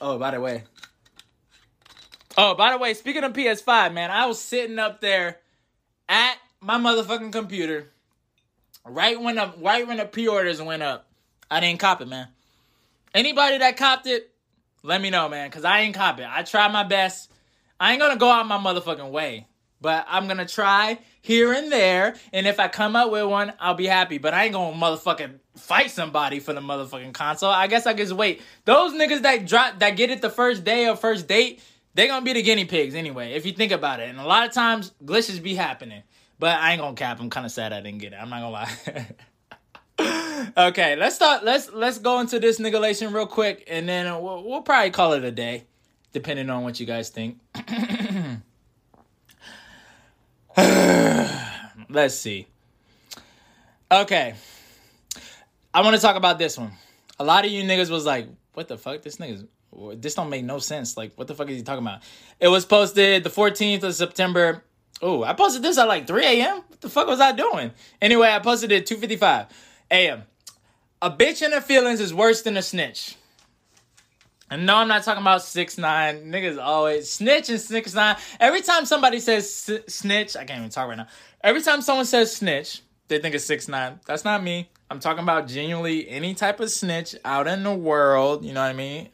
Oh, 0.00 0.18
by 0.18 0.30
the 0.30 0.40
way, 0.40 0.64
Oh, 2.42 2.54
by 2.54 2.72
the 2.72 2.78
way, 2.78 2.94
speaking 2.94 3.22
of 3.22 3.34
PS5, 3.34 3.92
man, 3.92 4.10
I 4.10 4.24
was 4.24 4.40
sitting 4.40 4.78
up 4.78 5.02
there 5.02 5.40
at 6.08 6.38
my 6.62 6.78
motherfucking 6.78 7.32
computer 7.32 7.90
right 8.82 9.20
when 9.20 9.34
the 9.34 9.52
right 9.58 9.86
when 9.86 9.98
the 9.98 10.06
pre-orders 10.06 10.62
went 10.62 10.82
up. 10.82 11.06
I 11.50 11.60
didn't 11.60 11.80
cop 11.80 12.00
it, 12.00 12.08
man. 12.08 12.28
Anybody 13.14 13.58
that 13.58 13.76
copped 13.76 14.06
it, 14.06 14.30
let 14.82 15.02
me 15.02 15.10
know, 15.10 15.28
man, 15.28 15.50
cause 15.50 15.66
I 15.66 15.80
ain't 15.80 15.94
cop 15.94 16.18
it. 16.18 16.26
I 16.30 16.42
tried 16.42 16.72
my 16.72 16.82
best. 16.82 17.30
I 17.78 17.92
ain't 17.92 18.00
gonna 18.00 18.16
go 18.16 18.30
out 18.30 18.46
my 18.46 18.56
motherfucking 18.56 19.10
way, 19.10 19.46
but 19.82 20.06
I'm 20.08 20.26
gonna 20.26 20.46
try 20.46 20.98
here 21.20 21.52
and 21.52 21.70
there. 21.70 22.14
And 22.32 22.46
if 22.46 22.58
I 22.58 22.68
come 22.68 22.96
up 22.96 23.10
with 23.10 23.26
one, 23.26 23.52
I'll 23.60 23.74
be 23.74 23.84
happy. 23.84 24.16
But 24.16 24.32
I 24.32 24.44
ain't 24.44 24.54
gonna 24.54 24.74
motherfucking 24.74 25.40
fight 25.58 25.90
somebody 25.90 26.40
for 26.40 26.54
the 26.54 26.62
motherfucking 26.62 27.12
console. 27.12 27.50
I 27.50 27.66
guess 27.66 27.86
I 27.86 27.92
just 27.92 28.14
wait. 28.14 28.40
Those 28.64 28.94
niggas 28.94 29.20
that 29.24 29.46
drop 29.46 29.80
that 29.80 29.90
get 29.90 30.08
it 30.08 30.22
the 30.22 30.30
first 30.30 30.64
day 30.64 30.88
or 30.88 30.96
first 30.96 31.28
date 31.28 31.60
They're 31.94 32.06
gonna 32.06 32.24
be 32.24 32.32
the 32.32 32.42
guinea 32.42 32.64
pigs 32.64 32.94
anyway, 32.94 33.32
if 33.32 33.44
you 33.44 33.52
think 33.52 33.72
about 33.72 34.00
it. 34.00 34.08
And 34.08 34.18
a 34.18 34.24
lot 34.24 34.46
of 34.46 34.52
times 34.52 34.92
glitches 35.04 35.42
be 35.42 35.54
happening. 35.54 36.02
But 36.38 36.58
I 36.58 36.72
ain't 36.72 36.80
gonna 36.80 36.94
cap. 36.94 37.20
I'm 37.20 37.30
kind 37.30 37.44
of 37.44 37.52
sad 37.52 37.72
I 37.72 37.80
didn't 37.80 37.98
get 37.98 38.12
it. 38.12 38.16
I'm 38.16 38.30
not 38.30 38.40
gonna 38.40 38.50
lie. 38.50 39.06
okay, 40.68 40.96
let's 40.96 41.16
start. 41.16 41.44
Let's 41.44 41.70
let's 41.70 41.98
go 41.98 42.20
into 42.20 42.40
this 42.40 42.58
niggalation 42.58 43.12
real 43.12 43.26
quick, 43.26 43.64
and 43.66 43.88
then 43.88 44.06
we'll, 44.22 44.42
we'll 44.44 44.62
probably 44.62 44.90
call 44.90 45.12
it 45.12 45.24
a 45.24 45.30
day, 45.30 45.64
depending 46.12 46.48
on 46.48 46.62
what 46.62 46.80
you 46.80 46.86
guys 46.86 47.10
think. 47.10 47.38
let's 51.90 52.14
see. 52.14 52.46
Okay, 53.92 54.34
I 55.74 55.82
want 55.82 55.96
to 55.96 56.00
talk 56.00 56.16
about 56.16 56.38
this 56.38 56.56
one. 56.56 56.72
A 57.18 57.24
lot 57.24 57.44
of 57.44 57.50
you 57.50 57.64
niggas 57.64 57.90
was 57.90 58.06
like, 58.06 58.28
"What 58.54 58.68
the 58.68 58.78
fuck? 58.78 59.02
This 59.02 59.16
nigga's 59.16 59.44
this 59.96 60.14
don't 60.14 60.30
make 60.30 60.44
no 60.44 60.58
sense. 60.58 60.96
Like, 60.96 61.12
what 61.16 61.28
the 61.28 61.34
fuck 61.34 61.48
is 61.48 61.56
he 61.56 61.62
talking 61.62 61.84
about?" 61.84 62.02
It 62.38 62.48
was 62.48 62.64
posted 62.64 63.24
the 63.24 63.30
14th 63.30 63.82
of 63.82 63.94
September. 63.94 64.64
Oh, 65.02 65.24
I 65.24 65.32
posted 65.32 65.62
this 65.62 65.78
at 65.78 65.88
like 65.88 66.06
3 66.06 66.24
a.m. 66.24 66.56
What 66.68 66.80
the 66.80 66.90
fuck 66.90 67.06
was 67.06 67.20
I 67.20 67.32
doing? 67.32 67.72
Anyway, 68.02 68.28
I 68.28 68.38
posted 68.38 68.72
it 68.72 68.86
2:55 68.86 69.48
a.m. 69.90 70.24
A 71.02 71.10
bitch 71.10 71.42
in 71.42 71.52
her 71.52 71.60
feelings 71.60 72.00
is 72.00 72.12
worse 72.12 72.42
than 72.42 72.56
a 72.56 72.62
snitch. 72.62 73.16
And 74.50 74.66
no, 74.66 74.76
I'm 74.76 74.88
not 74.88 75.04
talking 75.04 75.22
about 75.22 75.42
six 75.42 75.78
nine 75.78 76.24
niggas. 76.24 76.60
Always 76.60 77.10
snitch 77.10 77.48
and 77.48 77.60
six 77.60 77.94
nine. 77.94 78.16
Every 78.40 78.62
time 78.62 78.84
somebody 78.84 79.20
says 79.20 79.70
snitch, 79.86 80.36
I 80.36 80.44
can't 80.44 80.58
even 80.58 80.70
talk 80.70 80.88
right 80.88 80.98
now. 80.98 81.06
Every 81.42 81.62
time 81.62 81.82
someone 81.82 82.04
says 82.04 82.34
snitch, 82.34 82.82
they 83.06 83.20
think 83.20 83.34
it's 83.34 83.44
six 83.44 83.68
nine. 83.68 84.00
That's 84.06 84.24
not 84.24 84.42
me. 84.42 84.68
I'm 84.90 84.98
talking 84.98 85.22
about 85.22 85.46
genuinely 85.46 86.08
any 86.08 86.34
type 86.34 86.58
of 86.58 86.68
snitch 86.70 87.14
out 87.24 87.46
in 87.46 87.62
the 87.62 87.72
world. 87.72 88.44
You 88.44 88.52
know 88.52 88.60
what 88.60 88.70
I 88.70 88.72
mean? 88.72 89.08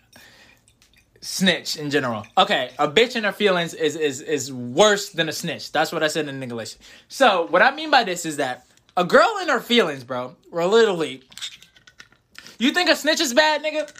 Snitch 1.26 1.76
in 1.76 1.90
general. 1.90 2.24
Okay, 2.38 2.70
a 2.78 2.86
bitch 2.86 3.16
in 3.16 3.24
her 3.24 3.32
feelings 3.32 3.74
is 3.74 3.96
is 3.96 4.20
is 4.20 4.52
worse 4.52 5.10
than 5.10 5.28
a 5.28 5.32
snitch. 5.32 5.72
That's 5.72 5.90
what 5.90 6.04
I 6.04 6.06
said 6.06 6.28
in 6.28 6.40
English. 6.40 6.76
So 7.08 7.48
what 7.50 7.62
I 7.62 7.74
mean 7.74 7.90
by 7.90 8.04
this 8.04 8.24
is 8.24 8.36
that 8.36 8.64
a 8.96 9.04
girl 9.04 9.36
in 9.42 9.48
her 9.48 9.58
feelings, 9.58 10.04
bro, 10.04 10.36
or 10.52 10.64
literally, 10.66 11.24
you 12.60 12.70
think 12.70 12.88
a 12.88 12.94
snitch 12.94 13.20
is 13.20 13.34
bad, 13.34 13.64
nigga? 13.64 13.92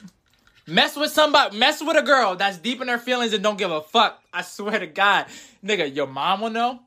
Mess 0.68 0.96
with 0.96 1.10
somebody, 1.10 1.58
mess 1.58 1.82
with 1.82 1.96
a 1.96 2.02
girl 2.02 2.36
that's 2.36 2.58
deep 2.58 2.80
in 2.80 2.86
her 2.86 2.96
feelings 2.96 3.32
and 3.32 3.42
don't 3.42 3.58
give 3.58 3.72
a 3.72 3.82
fuck. 3.82 4.22
I 4.32 4.42
swear 4.42 4.78
to 4.78 4.86
God, 4.86 5.26
nigga, 5.64 5.92
your 5.92 6.06
mom 6.06 6.42
will 6.42 6.50
know, 6.50 6.78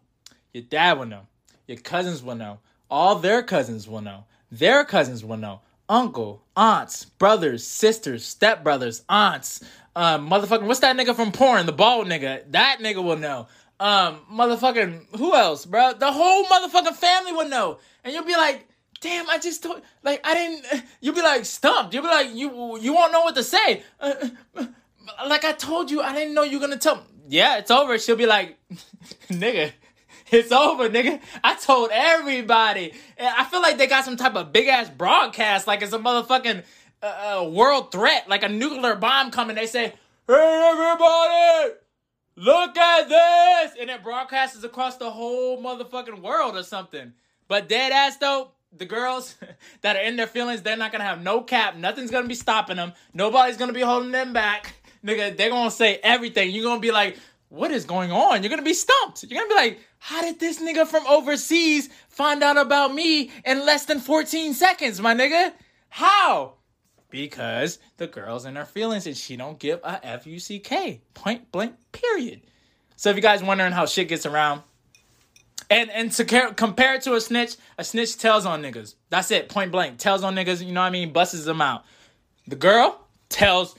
your 0.54 0.63
dad 0.63 0.97
will 0.97 1.06
know, 1.06 1.28
your 1.67 1.80
cousins 1.80 2.23
will 2.23 2.36
know, 2.36 2.60
all 2.89 3.15
their 3.15 3.43
cousins 3.43 3.89
will 3.89 4.02
know, 4.02 4.23
their 4.49 4.86
cousins 4.86 5.25
will 5.25 5.38
know, 5.38 5.60
uncle, 5.89 6.43
aunts, 6.56 7.04
brothers, 7.04 7.65
sisters, 7.65 8.23
stepbrothers, 8.23 9.02
aunts, 9.10 9.62
um, 9.99 10.29
motherfucking, 10.29 10.63
what's 10.63 10.79
that 10.79 10.95
nigga 10.95 11.13
from 11.13 11.33
porn, 11.33 11.65
the 11.65 11.73
bald 11.73 12.07
nigga? 12.07 12.49
That 12.53 12.77
nigga 12.79 13.03
will 13.03 13.17
know. 13.17 13.47
Um, 13.81 14.21
motherfucking, 14.31 15.17
who 15.17 15.35
else, 15.35 15.65
bro? 15.65 15.91
The 15.91 16.09
whole 16.09 16.45
motherfucking 16.45 16.95
family 16.95 17.33
will 17.33 17.49
know, 17.49 17.79
and 18.05 18.13
you'll 18.13 18.23
be 18.23 18.31
like, 18.38 18.65
damn, 19.01 19.29
I 19.29 19.39
just 19.39 19.62
told, 19.62 19.81
like, 20.01 20.21
I 20.25 20.35
didn't, 20.35 20.85
you'll 21.01 21.15
be 21.15 21.21
like 21.21 21.43
stumped. 21.43 21.93
You'll 21.93 22.03
be 22.03 22.09
like, 22.09 22.33
you, 22.33 22.77
you 22.79 22.93
won't 22.93 23.12
know 23.12 23.23
what 23.23 23.35
to 23.35 23.43
say. 23.43 23.83
Uh, 23.99 24.29
uh, 24.55 24.67
like 25.27 25.43
I 25.43 25.51
told 25.51 25.91
you, 25.91 26.01
I 26.01 26.13
didn't 26.13 26.33
know 26.33 26.43
you 26.43 26.59
were 26.59 26.65
gonna 26.65 26.79
tell. 26.79 27.03
Yeah, 27.27 27.57
it's 27.57 27.69
over. 27.69 27.99
She'll 27.99 28.15
be 28.15 28.25
like, 28.25 28.57
nigga, 29.27 29.73
it's 30.31 30.53
over, 30.53 30.89
nigga. 30.89 31.19
I 31.43 31.55
told 31.55 31.89
everybody. 31.91 32.93
And 33.17 33.27
I 33.27 33.43
feel 33.43 33.62
like 33.62 33.77
they 33.77 33.88
got 33.88 34.05
some 34.05 34.15
type 34.15 34.35
of 34.35 34.53
big 34.53 34.67
ass 34.67 34.89
broadcast, 34.89 35.67
like 35.67 35.81
it's 35.81 35.91
a 35.91 35.99
motherfucking 35.99 36.63
uh, 37.01 37.47
world 37.49 37.91
threat, 37.91 38.27
like 38.27 38.43
a 38.43 38.49
nuclear 38.49 38.95
bomb 38.95 39.31
coming. 39.31 39.55
They 39.55 39.67
say, 39.67 39.93
hey, 40.27 40.71
everybody, 40.71 41.75
look 42.35 42.77
at 42.77 43.09
this. 43.09 43.73
And 43.79 43.89
it 43.89 44.03
broadcasts 44.03 44.63
across 44.63 44.97
the 44.97 45.09
whole 45.09 45.62
motherfucking 45.62 46.21
world 46.21 46.55
or 46.55 46.63
something. 46.63 47.13
But 47.47 47.69
dead 47.69 47.91
ass 47.91 48.17
though, 48.17 48.51
the 48.75 48.85
girls 48.85 49.35
that 49.81 49.95
are 49.95 50.01
in 50.01 50.15
their 50.15 50.27
feelings, 50.27 50.62
they're 50.62 50.77
not 50.77 50.91
gonna 50.91 51.03
have 51.03 51.21
no 51.21 51.41
cap. 51.41 51.75
Nothing's 51.75 52.12
gonna 52.12 52.27
be 52.27 52.35
stopping 52.35 52.77
them. 52.77 52.93
Nobody's 53.13 53.57
gonna 53.57 53.73
be 53.73 53.81
holding 53.81 54.12
them 54.12 54.33
back. 54.33 54.73
Nigga, 55.05 55.35
they're 55.35 55.49
gonna 55.49 55.71
say 55.71 55.99
everything. 56.03 56.51
You're 56.51 56.65
gonna 56.65 56.81
be 56.81 56.91
like, 56.91 57.17
what 57.49 57.71
is 57.71 57.85
going 57.85 58.12
on? 58.12 58.43
You're 58.43 58.49
gonna 58.49 58.62
be 58.62 58.73
stumped. 58.73 59.23
You're 59.23 59.41
gonna 59.41 59.49
be 59.49 59.55
like, 59.55 59.79
how 59.97 60.21
did 60.21 60.39
this 60.39 60.62
nigga 60.62 60.88
from 60.88 61.05
overseas 61.07 61.89
find 62.07 62.43
out 62.43 62.57
about 62.57 62.93
me 62.93 63.31
in 63.45 63.65
less 63.65 63.85
than 63.85 63.99
14 63.99 64.53
seconds, 64.53 65.01
my 65.01 65.15
nigga? 65.15 65.51
How? 65.89 66.53
Because 67.10 67.80
the 67.98 68.08
girl's 68.08 68.45
in 68.45 68.56
her 68.56 68.65
feelings 68.65 69.08
and 69.08 69.17
she 69.17 69.36
don't 69.36 69.58
give 69.58 69.80
a 69.84 70.00
F-U-C-K. 70.06 71.02
Point 71.13 71.52
blank, 71.52 71.74
period. 71.91 72.41
So 72.95 73.10
if 73.10 73.15
you 73.15 73.22
guys 73.22 73.41
wondering 73.41 73.72
how 73.72 73.86
shit 73.86 74.10
gets 74.10 74.26
around, 74.26 74.62
and 75.69 75.89
and 75.91 76.12
to 76.13 76.26
ca- 76.26 76.54
compare 76.54 76.95
it 76.95 77.04
to 77.04 77.13
a 77.13 77.22
snitch, 77.22 77.56
a 77.78 77.84
snitch 77.84 78.17
tells 78.17 78.45
on 78.45 78.62
niggas. 78.62 78.95
That's 79.10 79.32
it, 79.32 79.50
point 79.50 79.72
blank. 79.72 79.98
Tells 80.00 80.24
on 80.24 80.36
niggas, 80.36 80.65
you 80.65 80.72
know 80.72 80.82
what 80.82 80.88
I 80.88 80.91
mean? 80.91 81.13
Busts 81.13 81.45
them 81.45 81.62
out. 81.62 81.86
The 82.48 82.56
girl 82.56 83.08
tells 83.30 83.76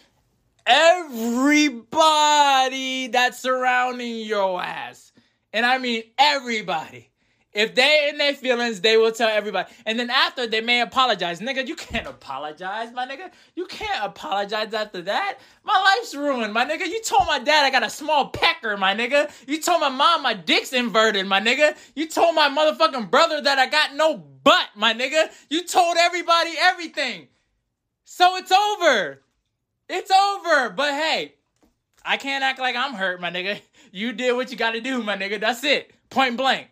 everybody 0.66 1.78
that's 3.08 3.40
surrounding 3.40 4.20
your 4.20 4.62
ass. 4.62 5.12
And 5.52 5.66
I 5.66 5.78
mean 5.78 6.04
everybody. 6.18 7.10
If 7.52 7.74
they 7.74 8.08
in 8.08 8.18
their 8.18 8.34
feelings, 8.34 8.80
they 8.80 8.96
will 8.96 9.10
tell 9.10 9.28
everybody. 9.28 9.72
And 9.84 9.98
then 9.98 10.08
after, 10.08 10.46
they 10.46 10.60
may 10.60 10.82
apologize. 10.82 11.40
Nigga, 11.40 11.66
you 11.66 11.74
can't 11.74 12.06
apologize, 12.06 12.92
my 12.92 13.06
nigga. 13.06 13.32
You 13.56 13.66
can't 13.66 14.04
apologize 14.04 14.72
after 14.72 15.02
that. 15.02 15.38
My 15.64 15.76
life's 15.76 16.14
ruined, 16.14 16.52
my 16.52 16.64
nigga. 16.64 16.86
You 16.86 17.02
told 17.02 17.26
my 17.26 17.40
dad 17.40 17.64
I 17.64 17.70
got 17.70 17.82
a 17.82 17.90
small 17.90 18.28
pecker, 18.28 18.76
my 18.76 18.94
nigga. 18.94 19.30
You 19.48 19.60
told 19.60 19.80
my 19.80 19.88
mom 19.88 20.22
my 20.22 20.34
dick's 20.34 20.72
inverted, 20.72 21.26
my 21.26 21.40
nigga. 21.40 21.76
You 21.96 22.08
told 22.08 22.36
my 22.36 22.48
motherfucking 22.48 23.10
brother 23.10 23.40
that 23.40 23.58
I 23.58 23.66
got 23.66 23.96
no 23.96 24.16
butt, 24.16 24.68
my 24.76 24.94
nigga. 24.94 25.28
You 25.48 25.64
told 25.64 25.96
everybody 25.98 26.50
everything. 26.56 27.26
So 28.04 28.36
it's 28.36 28.52
over. 28.52 29.22
It's 29.88 30.10
over. 30.12 30.70
But 30.70 30.92
hey, 30.92 31.34
I 32.04 32.16
can't 32.16 32.44
act 32.44 32.60
like 32.60 32.76
I'm 32.76 32.94
hurt, 32.94 33.20
my 33.20 33.30
nigga. 33.30 33.60
You 33.92 34.12
did 34.12 34.36
what 34.36 34.52
you 34.52 34.56
gotta 34.56 34.80
do, 34.80 35.02
my 35.02 35.16
nigga. 35.16 35.40
That's 35.40 35.64
it. 35.64 35.90
Point 36.10 36.36
blank. 36.36 36.69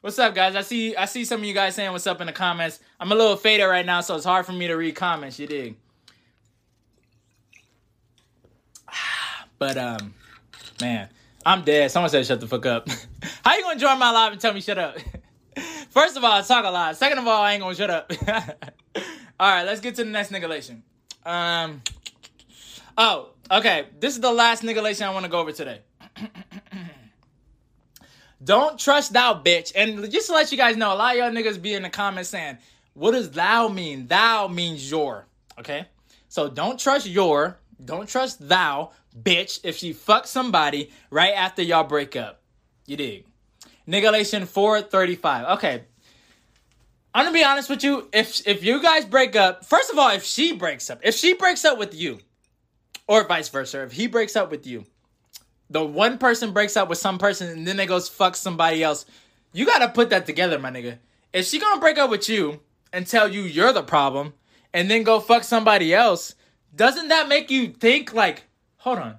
What's 0.00 0.16
up, 0.20 0.32
guys? 0.32 0.54
I 0.54 0.60
see 0.60 0.94
I 0.94 1.06
see 1.06 1.24
some 1.24 1.40
of 1.40 1.44
you 1.44 1.52
guys 1.52 1.74
saying 1.74 1.90
what's 1.90 2.06
up 2.06 2.20
in 2.20 2.28
the 2.28 2.32
comments. 2.32 2.78
I'm 3.00 3.10
a 3.10 3.16
little 3.16 3.34
faded 3.36 3.64
right 3.64 3.84
now, 3.84 4.00
so 4.00 4.14
it's 4.14 4.24
hard 4.24 4.46
for 4.46 4.52
me 4.52 4.68
to 4.68 4.74
read 4.74 4.94
comments. 4.94 5.38
You 5.38 5.46
dig? 5.46 5.76
But 9.58 9.76
um, 9.76 10.14
man, 10.80 11.08
I'm 11.44 11.64
dead. 11.64 11.90
Someone 11.90 12.10
said 12.10 12.24
shut 12.24 12.38
the 12.38 12.46
fuck 12.46 12.64
up. 12.64 12.88
How 13.44 13.56
you 13.56 13.62
gonna 13.64 13.80
join 13.80 13.98
my 13.98 14.12
live 14.12 14.30
and 14.30 14.40
tell 14.40 14.54
me 14.54 14.60
shut 14.60 14.78
up? 14.78 14.98
First 15.90 16.16
of 16.16 16.22
all, 16.22 16.30
I 16.30 16.42
talk 16.42 16.64
a 16.64 16.70
lot. 16.70 16.96
Second 16.96 17.18
of 17.18 17.26
all, 17.26 17.42
I 17.42 17.54
ain't 17.54 17.62
gonna 17.62 17.74
shut 17.74 17.90
up. 17.90 18.12
all 19.40 19.50
right, 19.50 19.64
let's 19.64 19.80
get 19.80 19.96
to 19.96 20.04
the 20.04 20.10
next 20.10 20.30
niggalation. 20.30 20.82
Um, 21.26 21.82
oh, 22.96 23.30
okay. 23.50 23.86
This 23.98 24.14
is 24.14 24.20
the 24.20 24.30
last 24.30 24.62
niggalation 24.62 25.02
I 25.02 25.10
want 25.10 25.24
to 25.24 25.28
go 25.28 25.40
over 25.40 25.50
today. 25.50 25.80
Don't 28.42 28.78
trust 28.78 29.12
thou, 29.12 29.34
bitch. 29.34 29.72
And 29.74 30.10
just 30.10 30.28
to 30.28 30.32
let 30.32 30.50
you 30.52 30.58
guys 30.58 30.76
know, 30.76 30.92
a 30.92 30.94
lot 30.94 31.16
of 31.16 31.18
y'all 31.18 31.30
niggas 31.30 31.60
be 31.60 31.74
in 31.74 31.82
the 31.82 31.90
comments 31.90 32.30
saying, 32.30 32.58
what 32.94 33.12
does 33.12 33.30
thou 33.30 33.68
mean? 33.68 34.06
Thou 34.06 34.48
means 34.48 34.90
your. 34.90 35.26
Okay? 35.58 35.86
So 36.28 36.48
don't 36.48 36.78
trust 36.78 37.06
your. 37.06 37.58
Don't 37.84 38.08
trust 38.08 38.48
thou, 38.48 38.90
bitch, 39.16 39.60
if 39.62 39.76
she 39.76 39.94
fucks 39.94 40.26
somebody 40.26 40.90
right 41.10 41.32
after 41.32 41.62
y'all 41.62 41.84
break 41.84 42.16
up. 42.16 42.42
You 42.86 42.96
dig? 42.96 43.24
Niggalation 43.86 44.46
435. 44.46 45.58
Okay. 45.58 45.84
I'm 47.14 47.24
gonna 47.24 47.34
be 47.34 47.44
honest 47.44 47.70
with 47.70 47.82
you. 47.82 48.08
If 48.12 48.46
if 48.46 48.62
you 48.62 48.82
guys 48.82 49.04
break 49.04 49.34
up, 49.34 49.64
first 49.64 49.90
of 49.90 49.98
all, 49.98 50.10
if 50.10 50.24
she 50.24 50.52
breaks 50.52 50.90
up, 50.90 51.00
if 51.02 51.14
she 51.14 51.34
breaks 51.34 51.64
up 51.64 51.78
with 51.78 51.94
you, 51.94 52.18
or 53.06 53.26
vice 53.26 53.48
versa, 53.48 53.82
if 53.82 53.92
he 53.92 54.06
breaks 54.06 54.36
up 54.36 54.50
with 54.50 54.66
you, 54.66 54.84
the 55.70 55.84
one 55.84 56.18
person 56.18 56.52
breaks 56.52 56.76
up 56.76 56.88
with 56.88 56.98
some 56.98 57.18
person 57.18 57.48
and 57.48 57.66
then 57.66 57.76
they 57.76 57.86
goes 57.86 58.08
fuck 58.08 58.36
somebody 58.36 58.82
else. 58.82 59.04
You 59.52 59.66
gotta 59.66 59.88
put 59.88 60.10
that 60.10 60.26
together, 60.26 60.58
my 60.58 60.70
nigga. 60.70 60.98
If 61.32 61.46
she 61.46 61.58
gonna 61.58 61.80
break 61.80 61.98
up 61.98 62.10
with 62.10 62.28
you 62.28 62.60
and 62.92 63.06
tell 63.06 63.28
you 63.28 63.42
you're 63.42 63.72
the 63.72 63.82
problem 63.82 64.34
and 64.72 64.90
then 64.90 65.02
go 65.02 65.20
fuck 65.20 65.44
somebody 65.44 65.94
else, 65.94 66.34
doesn't 66.74 67.08
that 67.08 67.28
make 67.28 67.50
you 67.50 67.68
think 67.68 68.14
like, 68.14 68.44
hold 68.78 68.98
on, 68.98 69.18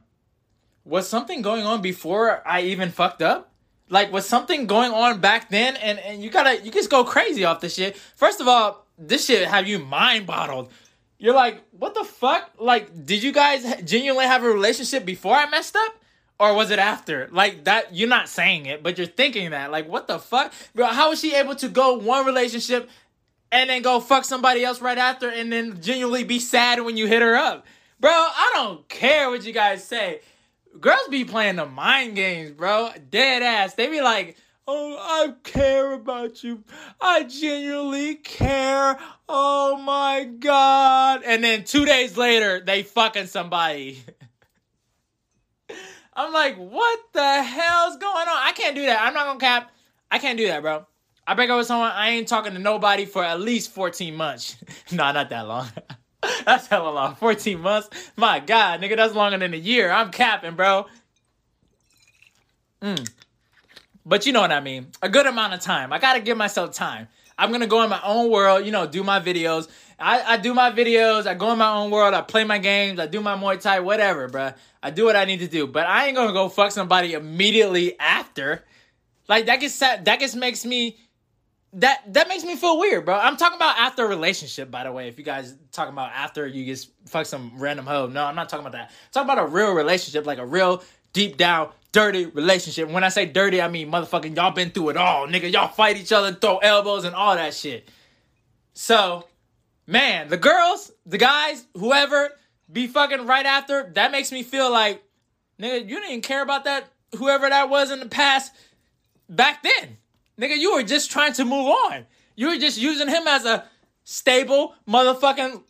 was 0.86 1.08
something 1.08 1.42
going 1.42 1.64
on 1.64 1.82
before 1.82 2.42
I 2.48 2.62
even 2.62 2.90
fucked 2.90 3.22
up? 3.22 3.52
Like, 3.92 4.12
was 4.12 4.28
something 4.28 4.68
going 4.68 4.92
on 4.92 5.20
back 5.20 5.50
then? 5.50 5.76
And 5.78 6.00
and 6.00 6.24
you 6.24 6.30
gotta 6.30 6.64
you 6.64 6.72
just 6.72 6.90
go 6.90 7.04
crazy 7.04 7.46
off 7.46 7.62
this 7.62 7.76
shit. 7.76 7.98
First 8.16 8.40
of 8.40 8.48
all, 8.48 8.86
this 8.98 9.26
shit 9.26 9.48
have 9.48 9.68
you 9.68 9.80
mind 9.80 10.26
bottled. 10.26 10.72
You're 11.18 11.36
like, 11.36 11.64
what 11.72 11.96
the 11.96 12.04
fuck? 12.06 12.52
Like, 12.58 13.06
did 13.06 13.22
you 13.22 13.34
guys 13.34 13.82
genuinely 13.84 14.26
have 14.26 14.44
a 14.44 14.48
relationship 14.48 15.06
before 15.06 15.36
I 15.36 15.50
messed 15.50 15.76
up? 15.76 15.96
Or 16.40 16.54
was 16.54 16.72
it 16.72 16.80
after? 16.80 17.28
Like 17.32 17.66
that, 17.66 17.94
you're 17.94 18.10
not 18.10 18.30
saying 18.30 18.66
it, 18.66 18.82
but 18.82 18.98
you're 18.98 19.08
thinking 19.08 19.52
that. 19.52 19.72
Like, 19.72 19.88
what 19.88 20.08
the 20.08 20.20
fuck, 20.20 20.54
bro? 20.74 20.88
How 20.88 21.10
was 21.10 21.20
she 21.20 21.36
able 21.36 21.56
to 21.56 21.68
go 21.68 21.96
one 21.96 22.26
relationship 22.26 22.90
and 23.52 23.70
then 23.70 23.82
go 23.82 24.00
fuck 24.00 24.26
somebody 24.26 24.64
else 24.64 24.82
right 24.82 24.98
after, 24.98 25.30
and 25.30 25.52
then 25.52 25.82
genuinely 25.82 26.24
be 26.24 26.40
sad 26.40 26.82
when 26.82 26.98
you 26.98 27.08
hit 27.08 27.22
her 27.22 27.36
up, 27.36 27.66
bro? 28.00 28.12
I 28.12 28.52
don't 28.54 28.88
care 28.88 29.30
what 29.30 29.44
you 29.46 29.54
guys 29.54 29.84
say. 29.84 30.22
girls 30.80 31.08
be 31.10 31.26
playing 31.26 31.58
the 31.58 31.66
mind 31.66 32.16
games, 32.16 32.52
bro. 32.52 32.92
Dead 33.10 33.44
ass. 33.44 33.74
They 33.74 33.88
be 33.88 34.02
like, 34.02 34.38
oh, 34.68 34.98
I 35.00 35.34
care 35.44 35.94
about 35.94 36.44
you. 36.44 36.64
I 37.02 37.24
genuinely 37.24 38.16
care. 38.16 38.98
Oh 39.28 39.78
my 39.78 40.26
god. 40.26 41.24
And 41.26 41.44
then 41.44 41.64
two 41.64 41.86
days 41.86 42.16
later, 42.16 42.60
they 42.60 42.84
fucking 42.84 43.28
somebody. 43.28 44.04
I'm 46.20 46.34
like, 46.34 46.58
what 46.58 47.00
the 47.14 47.44
hell's 47.44 47.96
going 47.96 48.28
on? 48.28 48.28
I 48.28 48.52
can't 48.54 48.76
do 48.76 48.86
that. 48.88 49.02
I'm 49.02 49.14
not 49.14 49.26
gonna 49.26 49.40
cap. 49.40 49.72
I 50.12 50.20
can't 50.20 50.38
do 50.38 50.48
that, 50.48 50.62
bro. 50.62 50.86
I 51.26 51.34
break 51.34 51.50
up 51.50 51.58
with 51.58 51.68
someone, 51.68 51.92
I 51.92 52.10
ain't 52.10 52.28
talking 52.28 52.52
to 52.54 52.60
nobody 52.60 53.06
for 53.06 53.24
at 53.24 53.40
least 53.40 53.72
14 53.72 54.14
months. 54.14 54.58
nah, 54.92 55.14
not 55.14 55.30
that 55.30 55.48
long. 55.48 55.70
that's 56.46 56.68
hella 56.68 56.90
long. 56.90 57.16
14 57.16 57.62
months? 57.62 57.90
My 58.18 58.42
God, 58.42 58.82
nigga, 58.82 58.98
that's 58.98 59.16
longer 59.16 59.38
than 59.38 59.54
a 59.54 59.58
year. 59.58 59.90
I'm 59.90 60.12
capping, 60.12 60.56
bro. 60.56 60.88
Mm. 62.82 63.10
But 64.06 64.26
you 64.26 64.34
know 64.34 64.42
what 64.42 64.52
I 64.52 64.60
mean. 64.60 64.88
A 65.02 65.08
good 65.08 65.26
amount 65.26 65.54
of 65.54 65.62
time. 65.62 65.94
I 65.94 66.00
gotta 66.00 66.20
give 66.20 66.36
myself 66.36 66.74
time. 66.74 67.08
I'm 67.40 67.52
gonna 67.54 67.68
go 67.68 67.82
in 67.84 67.90
my 67.90 68.02
own 68.04 68.30
world, 68.30 68.66
you 68.66 68.72
know, 68.72 68.86
do 68.86 69.02
my 69.02 69.22
videos. 69.22 69.70
I, 69.98 70.34
I 70.34 70.38
do 70.38 70.54
my 70.54 70.72
videos, 70.72 71.26
I 71.26 71.34
go 71.34 71.52
in 71.52 71.58
my 71.58 71.72
own 71.72 71.90
world, 71.90 72.14
I 72.14 72.22
play 72.22 72.44
my 72.44 72.58
games, 72.58 73.00
I 73.00 73.08
do 73.08 73.22
my 73.22 73.36
Muay 73.36 73.60
Thai, 73.60 73.80
whatever, 73.80 74.30
bruh. 74.30 74.56
I 74.84 74.92
do 74.92 75.06
what 75.06 75.16
I 75.16 75.26
need 75.26 75.40
to 75.40 75.48
do. 75.48 75.66
But 75.66 75.88
I 75.88 76.08
ain't 76.08 76.16
gonna 76.16 76.34
go 76.34 76.50
fuck 76.50 76.72
somebody 76.72 77.14
immediately 77.14 77.98
after. 78.00 78.66
Like 79.30 79.46
that 79.46 79.62
gets 79.62 79.80
that 79.80 80.20
just 80.20 80.36
makes 80.36 80.66
me 80.66 80.98
that 81.74 82.14
that 82.14 82.28
makes 82.28 82.44
me 82.44 82.56
feel 82.56 82.78
weird, 82.78 83.06
bro. 83.06 83.16
I'm 83.16 83.38
talking 83.38 83.58
about 83.58 83.78
after 83.78 84.04
a 84.04 84.08
relationship, 84.08 84.70
by 84.70 84.84
the 84.84 84.92
way. 84.92 85.08
If 85.08 85.18
you 85.18 85.24
guys 85.24 85.56
talking 85.72 85.94
about 85.94 86.12
after 86.14 86.46
you 86.46 86.66
just 86.66 86.92
fuck 87.08 87.26
some 87.26 87.54
random 87.56 87.86
hoe, 87.86 88.08
no, 88.08 88.26
I'm 88.26 88.36
not 88.36 88.50
talking 88.50 88.66
about 88.66 88.78
that. 88.78 88.92
Talking 89.12 89.30
about 89.30 89.44
a 89.44 89.48
real 89.48 89.74
relationship, 89.74 90.26
like 90.26 90.40
a 90.40 90.46
real 90.46 90.84
deep 91.14 91.38
down 91.38 91.70
dirty 91.92 92.26
relationship. 92.26 92.90
When 92.90 93.04
I 93.04 93.10
say 93.10 93.26
dirty, 93.26 93.62
I 93.62 93.68
mean 93.68 93.92
motherfucking 93.92 94.36
y'all 94.36 94.52
been 94.52 94.72
through 94.72 94.90
it 94.90 94.98
all, 94.98 95.28
nigga. 95.28 95.52
Y'all 95.52 95.68
fight 95.68 95.98
each 95.98 96.12
other, 96.12 96.34
throw 96.34 96.58
elbows 96.58 97.06
and 97.06 97.16
all 97.16 97.36
that 97.36 97.54
shit. 97.54 97.90
So, 98.74 99.28
man, 99.88 100.30
the 100.30 100.38
girls, 100.38 100.92
the 101.06 101.18
guys, 101.18 101.66
whoever 101.76 102.30
be 102.72 102.88
fucking 102.88 103.26
right 103.26 103.46
after, 103.46 103.92
that 103.96 104.12
makes 104.12 104.32
me 104.32 104.44
feel 104.44 104.72
like, 104.72 105.04
nigga, 105.60 105.82
you 105.82 105.96
didn't 105.96 106.10
even 106.10 106.22
care 106.22 106.44
about 106.44 106.66
that, 106.66 106.92
whoever 107.18 107.50
that 107.50 107.70
was 107.70 107.92
in 107.92 108.00
the 108.00 108.08
past 108.08 108.54
back 109.28 109.64
then. 109.64 109.98
Nigga, 110.40 110.58
you 110.58 110.74
were 110.74 110.84
just 110.84 111.12
trying 111.12 111.34
to 111.34 111.44
move 111.44 111.68
on. 111.68 112.06
You 112.36 112.48
were 112.48 112.58
just 112.58 112.78
using 112.78 113.10
him 113.10 113.28
as 113.28 113.46
a 113.46 113.66
stable 114.06 114.76
motherfucking, 114.88 115.62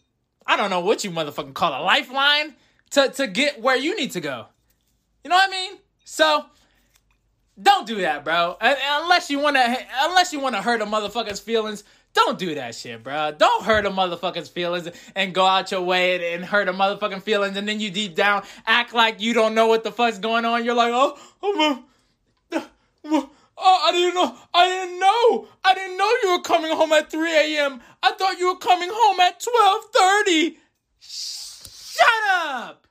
I 0.46 0.56
don't 0.56 0.70
know 0.70 0.82
what 0.82 1.04
you 1.04 1.12
motherfucking 1.12 1.54
call 1.54 1.82
a 1.82 1.84
lifeline 1.84 2.56
to, 2.92 3.10
to 3.10 3.28
get 3.28 3.62
where 3.62 3.76
you 3.76 3.96
need 3.96 4.12
to 4.12 4.22
go. 4.22 4.46
You 5.24 5.30
know 5.30 5.36
what 5.36 5.50
I 5.50 5.52
mean? 5.52 5.78
So, 6.12 6.44
don't 7.62 7.86
do 7.86 8.02
that, 8.02 8.26
bro. 8.26 8.58
Uh, 8.60 8.76
unless 9.02 9.30
you 9.30 9.38
wanna, 9.38 9.78
unless 10.02 10.34
you 10.34 10.40
wanna 10.40 10.60
hurt 10.60 10.82
a 10.82 10.86
motherfucker's 10.86 11.40
feelings, 11.40 11.84
don't 12.16 12.40
do 12.40 12.56
that 12.56 12.74
shit, 12.74 13.04
bro. 13.04 13.32
Don't 13.38 13.64
hurt 13.64 13.86
a 13.86 13.92
motherfucker's 13.92 14.50
feelings 14.50 14.90
and 15.16 15.36
go 15.36 15.46
out 15.46 15.70
your 15.70 15.82
way 15.82 16.34
and 16.34 16.44
hurt 16.44 16.68
a 16.68 16.74
motherfucking 16.74 17.22
feelings, 17.22 17.56
and 17.56 17.70
then 17.70 17.80
you 17.80 17.92
deep 17.92 18.16
down 18.16 18.44
act 18.66 18.92
like 18.92 19.22
you 19.22 19.36
don't 19.36 19.54
know 19.54 19.68
what 19.68 19.84
the 19.84 19.92
fuck's 19.92 20.18
going 20.18 20.46
on. 20.46 20.66
You're 20.66 20.74
like, 20.74 20.92
oh, 20.92 21.16
oh, 21.44 21.84
oh 23.06 23.30
Oh, 23.62 23.82
I 23.84 23.92
didn't 23.92 24.16
know. 24.16 24.38
I 24.54 24.68
didn't 24.68 25.00
know. 25.00 25.48
I 25.64 25.74
didn't 25.76 25.98
know 25.98 26.12
you 26.24 26.38
were 26.38 26.42
coming 26.42 26.72
home 26.76 26.92
at 26.94 27.12
3 27.12 27.56
a.m. 27.56 27.82
I 28.02 28.14
thought 28.14 28.40
you 28.40 28.48
were 28.48 28.58
coming 28.58 28.90
home 28.92 29.20
at 29.20 29.40
12:30. 29.40 30.58
Shut 31.00 32.08
up. 32.32 32.88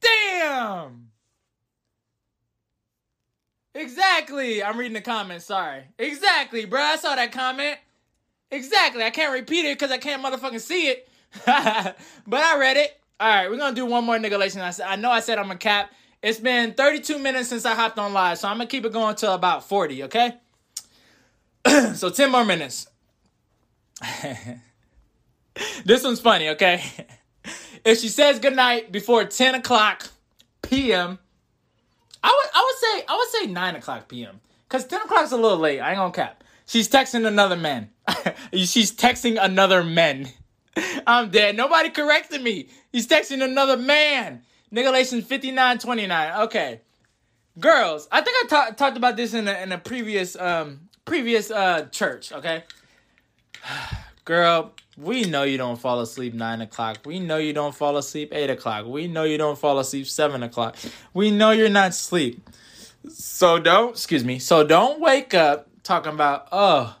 Damn. 0.00 1.09
Exactly. 3.80 4.62
I'm 4.62 4.78
reading 4.78 4.92
the 4.92 5.00
comments. 5.00 5.46
Sorry. 5.46 5.84
Exactly, 5.98 6.66
bro. 6.66 6.80
I 6.80 6.96
saw 6.96 7.14
that 7.16 7.32
comment. 7.32 7.78
Exactly. 8.50 9.02
I 9.02 9.10
can't 9.10 9.32
repeat 9.32 9.64
it 9.64 9.78
because 9.78 9.90
I 9.90 9.96
can't 9.98 10.22
motherfucking 10.22 10.60
see 10.60 10.88
it. 10.88 11.08
but 11.46 11.96
I 12.42 12.58
read 12.58 12.76
it. 12.76 13.00
All 13.18 13.28
right, 13.28 13.50
we're 13.50 13.58
gonna 13.58 13.74
do 13.74 13.86
one 13.86 14.04
more 14.04 14.16
nigga 14.16 14.40
I, 14.40 14.70
said 14.70 14.86
I 14.86 14.96
know 14.96 15.10
I 15.10 15.20
said 15.20 15.38
I'm 15.38 15.50
a 15.50 15.56
cap. 15.56 15.92
It's 16.22 16.40
been 16.40 16.74
32 16.74 17.18
minutes 17.18 17.48
since 17.48 17.64
I 17.64 17.74
hopped 17.74 17.98
on 17.98 18.12
live, 18.12 18.38
so 18.38 18.48
I'm 18.48 18.56
gonna 18.56 18.66
keep 18.66 18.84
it 18.84 18.92
going 18.92 19.14
to 19.16 19.32
about 19.32 19.68
40, 19.68 20.04
okay? 20.04 20.36
so 21.94 22.10
10 22.10 22.30
more 22.30 22.44
minutes. 22.44 22.88
this 25.84 26.02
one's 26.02 26.20
funny, 26.20 26.48
okay? 26.50 26.82
if 27.84 27.98
she 27.98 28.08
says 28.08 28.38
goodnight 28.38 28.90
before 28.90 29.24
10 29.24 29.54
o'clock 29.56 30.08
p.m., 30.62 31.18
I 32.22 32.28
would 32.28 32.50
I 32.54 32.64
would 32.66 33.00
say 33.00 33.04
I 33.08 33.16
would 33.16 33.28
say 33.28 33.52
9 33.52 33.76
o'clock 33.76 34.08
p.m. 34.08 34.40
Cause 34.68 34.84
10 34.86 35.02
o'clock's 35.02 35.32
a 35.32 35.36
little 35.36 35.58
late. 35.58 35.80
I 35.80 35.90
ain't 35.90 35.98
gonna 35.98 36.12
cap. 36.12 36.44
She's 36.66 36.88
texting 36.88 37.26
another 37.26 37.56
man. 37.56 37.90
She's 38.52 38.92
texting 38.92 39.38
another 39.42 39.82
man. 39.82 40.28
I'm 41.06 41.30
dead. 41.30 41.56
Nobody 41.56 41.90
corrected 41.90 42.42
me. 42.42 42.68
He's 42.92 43.08
texting 43.08 43.42
another 43.42 43.76
man. 43.76 44.42
Niggalation 44.72 45.24
5929. 45.24 46.42
Okay. 46.42 46.80
Girls, 47.58 48.06
I 48.12 48.20
think 48.20 48.36
I 48.44 48.46
ta- 48.46 48.74
talked 48.76 48.96
about 48.96 49.16
this 49.16 49.34
in 49.34 49.48
a, 49.48 49.52
in 49.62 49.72
a 49.72 49.78
previous 49.78 50.36
um 50.36 50.88
previous 51.04 51.50
uh 51.50 51.86
church, 51.90 52.32
okay? 52.32 52.62
Girl, 54.24 54.72
we 55.00 55.24
know 55.24 55.44
you 55.44 55.56
don't 55.56 55.80
fall 55.80 56.00
asleep 56.00 56.34
nine 56.34 56.60
o'clock. 56.60 56.98
We 57.04 57.20
know 57.20 57.38
you 57.38 57.52
don't 57.52 57.74
fall 57.74 57.96
asleep 57.96 58.32
eight 58.32 58.50
o'clock. 58.50 58.86
We 58.86 59.08
know 59.08 59.24
you 59.24 59.38
don't 59.38 59.58
fall 59.58 59.78
asleep 59.78 60.06
seven 60.06 60.42
o'clock. 60.42 60.76
We 61.14 61.30
know 61.30 61.52
you're 61.52 61.68
not 61.70 61.90
asleep. 61.90 62.48
So 63.08 63.58
don't 63.58 63.90
excuse 63.90 64.24
me. 64.24 64.38
So 64.38 64.62
don't 64.62 65.00
wake 65.00 65.32
up 65.32 65.68
talking 65.82 66.12
about, 66.12 66.48
oh, 66.52 66.96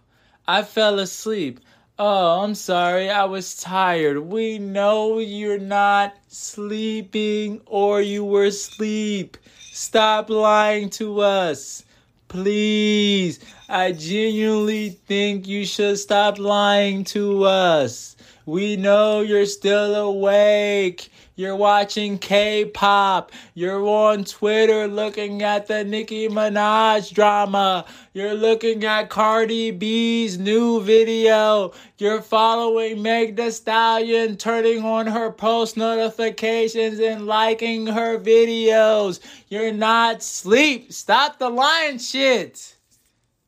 I 0.48 0.62
fell 0.62 0.98
asleep. 0.98 1.60
Oh, 1.98 2.40
I'm 2.42 2.54
sorry, 2.54 3.10
I 3.10 3.24
was 3.24 3.60
tired. 3.60 4.18
We 4.18 4.58
know 4.58 5.18
you're 5.18 5.58
not 5.58 6.14
sleeping 6.28 7.60
or 7.66 8.00
you 8.00 8.24
were 8.24 8.46
asleep. 8.46 9.36
Stop 9.72 10.30
lying 10.30 10.88
to 10.90 11.20
us. 11.20 11.84
Please, 12.28 13.40
I 13.72 13.92
genuinely 13.92 14.88
think 14.90 15.46
you 15.46 15.64
should 15.64 15.96
stop 15.96 16.40
lying 16.40 17.04
to 17.04 17.44
us. 17.44 18.16
We 18.44 18.74
know 18.74 19.20
you're 19.20 19.46
still 19.46 19.94
awake. 19.94 21.12
You're 21.36 21.54
watching 21.54 22.18
K-pop. 22.18 23.30
You're 23.54 23.86
on 23.86 24.24
Twitter 24.24 24.88
looking 24.88 25.44
at 25.44 25.68
the 25.68 25.84
Nicki 25.84 26.28
Minaj 26.28 27.14
drama. 27.14 27.84
You're 28.12 28.34
looking 28.34 28.84
at 28.84 29.08
Cardi 29.08 29.70
B's 29.70 30.36
new 30.36 30.82
video. 30.82 31.72
You're 31.96 32.22
following 32.22 33.00
Meg 33.00 33.36
Thee 33.36 33.52
Stallion, 33.52 34.36
turning 34.36 34.84
on 34.84 35.06
her 35.06 35.30
post 35.30 35.76
notifications 35.76 36.98
and 36.98 37.24
liking 37.24 37.86
her 37.86 38.18
videos. 38.18 39.20
You're 39.46 39.72
not 39.72 40.24
sleep. 40.24 40.92
Stop 40.92 41.38
the 41.38 41.48
lying 41.48 41.98
shit. 41.98 42.78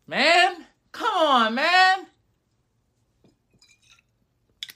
Man, 0.07 0.67
come 0.91 1.15
on, 1.15 1.55
man. 1.55 2.07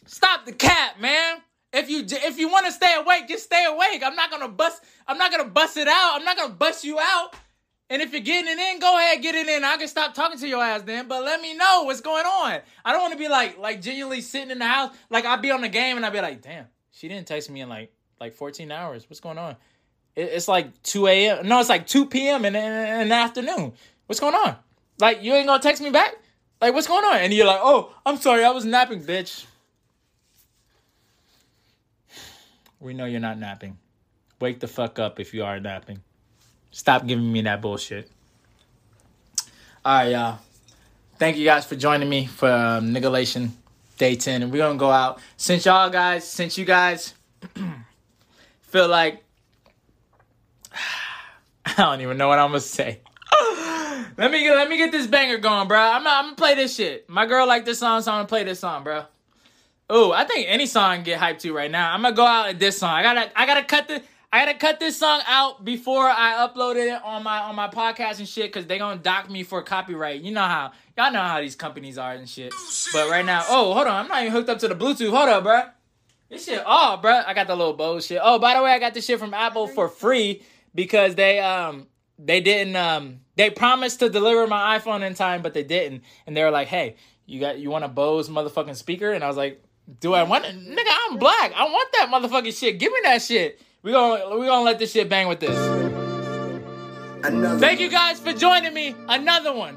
Stop 0.07 0.47
the 0.47 0.53
cap, 0.53 0.99
man. 1.01 1.39
If 1.73 1.91
you 1.91 2.05
if 2.09 2.39
you 2.39 2.49
want 2.49 2.67
to 2.67 2.73
stay 2.73 2.95
awake, 2.97 3.29
just 3.29 3.45
stay 3.45 3.65
awake. 3.67 4.03
I'm 4.05 4.17
not 4.17 4.31
gonna 4.31 4.49
bust. 4.49 4.83
I'm 5.07 5.19
not 5.19 5.31
gonna 5.31 5.49
bust 5.49 5.77
it 5.77 5.89
out. 5.89 6.13
I'm 6.15 6.25
not 6.25 6.37
gonna 6.37 6.55
bust 6.55 6.85
you 6.85 6.99
out. 6.99 7.35
And 7.89 8.03
if 8.03 8.13
you're 8.13 8.23
getting 8.23 8.51
it 8.51 8.59
in, 8.59 8.81
go 8.81 8.99
ahead, 8.99 9.23
get 9.23 9.35
it 9.35 9.47
in. 9.47 9.63
I 9.63 9.77
can 9.77 9.87
stop 9.87 10.15
talking 10.15 10.39
to 10.39 10.49
your 10.49 10.63
ass 10.63 10.83
then, 10.83 11.07
but 11.07 11.23
let 11.23 11.41
me 11.41 11.55
know 11.55 11.83
what's 11.85 12.01
going 12.01 12.25
on. 12.25 12.61
I 12.85 12.93
don't 12.93 13.01
want 13.01 13.13
to 13.13 13.19
be 13.19 13.29
like 13.29 13.59
like 13.59 13.83
genuinely 13.83 14.23
sitting 14.23 14.51
in 14.51 14.59
the 14.59 14.67
house. 14.67 14.95
Like 15.11 15.25
I'd 15.25 15.43
be 15.43 15.51
on 15.51 15.61
the 15.61 15.69
game 15.69 15.97
and 15.97 16.07
I'd 16.07 16.13
be 16.13 16.21
like, 16.21 16.41
damn, 16.41 16.67
she 16.91 17.09
didn't 17.09 17.27
text 17.27 17.51
me 17.51 17.61
in 17.61 17.69
like 17.69 17.93
like 18.21 18.33
14 18.33 18.73
hours. 18.73 19.09
What's 19.11 19.21
going 19.21 19.39
on? 19.39 19.57
It, 20.15 20.31
it's 20.33 20.49
like 20.49 20.83
2 20.83 21.07
a.m. 21.09 21.47
No, 21.47 21.61
it's 21.61 21.69
like 21.69 21.87
2 21.87 22.07
p.m. 22.07 22.45
In, 22.45 22.57
in, 22.57 23.01
in 23.03 23.09
the 23.09 23.15
afternoon. 23.15 23.75
What's 24.07 24.21
going 24.21 24.35
on? 24.35 24.57
Like 24.99 25.23
you 25.23 25.35
ain't 25.35 25.47
gonna 25.47 25.63
text 25.63 25.83
me 25.83 25.91
back? 25.91 26.15
Like 26.61 26.75
what's 26.75 26.87
going 26.87 27.05
on? 27.05 27.17
And 27.19 27.33
you're 27.33 27.47
like, 27.47 27.61
oh, 27.63 27.95
I'm 28.05 28.17
sorry, 28.17 28.45
I 28.45 28.51
was 28.51 28.65
napping, 28.65 29.03
bitch. 29.03 29.45
We 32.81 32.95
know 32.95 33.07
you're 33.07 33.21
not 33.21 33.39
napping. 33.39 33.79
Wake 34.41 34.61
the 34.61 34.69
fuck 34.69 34.99
up 34.99 35.19
if 35.19 35.33
you 35.33 35.45
are 35.45 35.59
napping. 35.59 36.03
Stop 36.71 37.07
giving 37.07 37.33
me 37.33 37.41
that 37.43 37.63
bullshit. 37.63 38.11
All 39.85 39.99
right, 39.99 40.11
y'all. 40.11 40.39
Thank 41.19 41.39
you 41.39 41.45
guys 41.47 41.65
for 41.65 41.77
joining 41.77 42.09
me 42.09 42.27
for 42.27 42.51
um, 42.51 42.93
Niggalation 42.93 43.51
Day 43.97 44.17
10. 44.17 44.43
And 44.43 44.53
we're 44.53 44.59
going 44.59 44.77
to 44.77 44.79
go 44.79 44.91
out. 44.91 45.19
Since 45.39 45.65
y'all 45.65 45.89
guys, 45.89 46.29
since 46.29 46.59
you 46.59 46.67
guys 46.67 47.15
feel 48.61 48.89
like, 48.89 49.25
I 51.65 51.73
don't 51.77 52.03
even 52.03 52.19
know 52.19 52.29
what 52.29 52.39
I'm 52.39 52.51
going 52.51 52.61
to 52.61 52.67
say. 52.67 53.01
Let 54.17 54.31
me 54.31 54.41
get, 54.41 54.57
let 54.57 54.69
me 54.69 54.77
get 54.77 54.93
this 54.93 55.07
banger 55.07 55.39
going, 55.39 55.69
bro. 55.69 55.79
I'm, 55.79 56.07
I'm 56.07 56.31
to 56.31 56.37
play 56.37 56.55
this 56.55 56.75
shit. 56.75 57.09
My 57.09 57.27
girl 57.27 57.47
like 57.47 57.65
this 57.65 57.79
song, 57.79 58.03
so 58.03 58.13
I'm 58.13 58.25
to 58.25 58.29
play 58.29 58.45
this 58.45 58.61
song, 58.61 58.85
bro. 58.85 59.05
Oh, 59.89 60.13
I 60.13 60.25
think 60.25 60.47
any 60.49 60.67
song 60.67 61.03
get 61.03 61.21
hyped 61.21 61.41
to 61.41 61.53
right 61.53 61.71
now. 61.71 61.93
I'm 61.93 62.03
gonna 62.03 62.15
go 62.15 62.27
out 62.27 62.49
with 62.49 62.59
this 62.59 62.79
song. 62.79 62.91
I 62.91 63.03
gotta, 63.03 63.39
I 63.39 63.47
gotta 63.47 63.65
cut 63.65 63.87
the, 63.89 64.03
I 64.33 64.45
gotta 64.45 64.59
cut 64.59 64.81
this 64.81 64.99
song 64.99 65.21
out 65.27 65.65
before 65.65 66.09
I 66.09 66.47
uploaded 66.47 66.95
it 66.95 67.01
on 67.05 67.23
my 67.23 67.39
on 67.39 67.55
my 67.55 67.69
podcast 67.69 68.19
and 68.19 68.29
shit, 68.29 68.53
cause 68.53 68.67
they 68.67 68.79
gonna 68.79 69.01
dock 69.01 69.31
me 69.31 69.45
for 69.45 69.63
copyright. 69.63 70.21
You 70.23 70.33
know 70.33 70.43
how 70.43 70.73
y'all 70.99 71.13
know 71.13 71.23
how 71.23 71.41
these 71.41 71.55
companies 71.55 71.97
are 71.99 72.13
and 72.13 72.29
shit. 72.29 72.53
But 72.93 73.09
right 73.09 73.25
now, 73.25 73.45
oh 73.49 73.73
hold 73.75 73.87
on, 73.87 73.95
I'm 74.05 74.09
not 74.09 74.23
even 74.23 74.33
hooked 74.33 74.49
up 74.49 74.59
to 74.59 74.69
the 74.69 74.75
Bluetooth. 74.75 75.11
Hold 75.11 75.29
up, 75.29 75.45
bro. 75.45 75.63
This 76.29 76.45
shit, 76.45 76.61
oh, 76.67 76.99
bruh, 77.01 77.25
I 77.25 77.35
got 77.35 77.47
the 77.47 77.55
little 77.55 77.75
Bose 77.75 78.05
shit. 78.05 78.19
Oh, 78.21 78.41
by 78.41 78.55
the 78.55 78.63
way, 78.63 78.73
I 78.73 78.81
got 78.81 78.95
this 78.95 79.07
shit 79.07 79.21
from 79.21 79.33
Apple 79.33 79.69
for 79.69 79.89
free 79.89 80.43
because 80.75 81.15
they 81.15 81.39
um 81.39 81.87
they 82.19 82.41
didn't 82.41 82.75
um 82.75 83.21
they 83.37 83.51
promised 83.51 84.01
to 84.01 84.11
deliver 84.11 84.47
my 84.47 84.79
iPhone 84.79 85.07
in 85.07 85.15
time, 85.15 85.43
but 85.43 85.55
they 85.55 85.63
didn't, 85.63 86.03
and 86.27 86.37
they 86.37 86.43
were 86.43 86.51
like, 86.51 86.69
hey, 86.69 86.97
you 87.27 87.41
got 87.41 87.59
you 87.59 87.71
want 87.71 87.85
a 87.85 87.89
Bose 87.89 88.29
motherfucking 88.29 88.77
speaker? 88.77 89.13
And 89.13 89.23
I 89.23 89.29
was 89.29 89.37
like, 89.37 89.63
do 90.01 90.15
I 90.15 90.23
want 90.25 90.45
it? 90.45 90.57
Nigga, 90.57 90.91
I'm 91.09 91.19
black. 91.19 91.53
I 91.55 91.65
want 91.65 91.89
that 91.93 92.09
motherfucking 92.11 92.59
shit. 92.59 92.79
Give 92.79 92.93
me 92.93 93.01
that 93.05 93.23
shit. 93.23 93.61
We 93.83 93.93
gonna 93.93 94.37
we 94.37 94.47
gonna 94.47 94.65
let 94.65 94.79
this 94.79 94.93
shit 94.93 95.09
bang 95.09 95.29
with 95.29 95.41
this. 95.41 95.57
Another 97.25 97.59
Thank 97.59 97.81
you 97.81 97.89
guys 97.89 98.21
for 98.21 98.33
joining 98.33 98.75
me. 98.75 98.95
Another 99.09 99.53
one. 99.53 99.77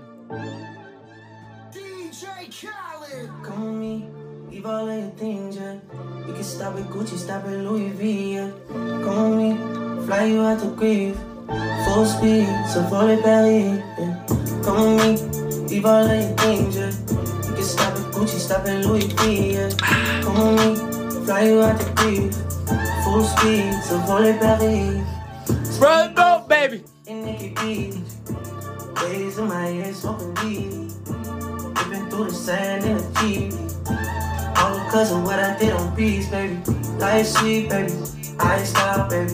DJ 1.71 2.25
Khaled. 2.49 3.29
Come 3.43 3.65
with 3.65 3.79
me, 3.79 4.09
leave 4.49 4.65
all 4.65 4.87
of 4.87 4.99
your 4.99 5.09
things, 5.11 5.55
yeah. 5.55 5.79
You 6.27 6.33
can 6.33 6.43
stop 6.43 6.75
at 6.75 6.85
Gucci, 6.89 7.17
stop 7.17 7.45
at 7.45 7.51
Louis 7.51 7.89
V, 7.89 8.35
yeah. 8.35 8.51
Come 8.67 9.37
with 9.37 9.57
me, 9.57 10.05
fly 10.05 10.25
you 10.25 10.41
out 10.41 10.59
to 10.59 10.67
Greece. 10.75 11.17
Full 11.49 12.05
speed, 12.05 12.47
so 12.71 12.83
the 12.83 13.19
Paris, 13.23 13.81
yeah. 13.97 14.61
Come 14.63 14.95
with 14.97 15.23
me, 15.23 15.67
leave 15.67 15.85
all 15.85 16.05
of 16.05 16.11
your 16.11 16.37
things, 16.37 16.75
yeah. 16.77 16.91
You 17.49 17.55
can 17.55 17.63
stop 17.63 17.93
at 17.97 18.13
Gucci, 18.13 18.37
stop 18.37 18.67
at 18.67 18.85
Louis 18.85 19.07
V, 19.07 19.53
yeah. 19.53 19.69
Come 20.21 20.55
with 20.55 20.83
me, 20.83 21.25
fly 21.25 21.41
you 21.45 21.61
out 21.61 21.79
to 21.79 21.93
Greece. 21.95 22.37
Full 23.03 23.23
speed, 23.23 23.73
so 23.83 23.97
the 23.97 24.37
Paris. 24.39 25.79
Brother 25.79 26.13
Boat, 26.13 26.47
baby. 26.49 26.83
in 27.07 27.25
Nikki 27.25 27.49
Beach. 27.49 27.95
Waves 29.01 29.37
in 29.39 29.47
my 29.47 29.65
head, 29.65 29.95
smoking 29.95 30.35
weed. 30.43 30.91
Dipping 31.73 32.09
through 32.09 32.25
the 32.25 32.31
sand 32.33 32.85
in 32.85 32.97
a 32.97 33.13
Jeep. 33.21 33.53
All 34.57 34.77
because 34.85 35.11
of 35.11 35.23
what 35.23 35.39
I 35.39 35.57
did 35.57 35.73
on 35.73 35.95
beats, 35.95 36.27
baby. 36.27 36.57
Life 36.99 37.25
sweet, 37.27 37.69
baby. 37.69 37.93
I 38.39 38.63
stop, 38.63 39.09
baby. 39.09 39.33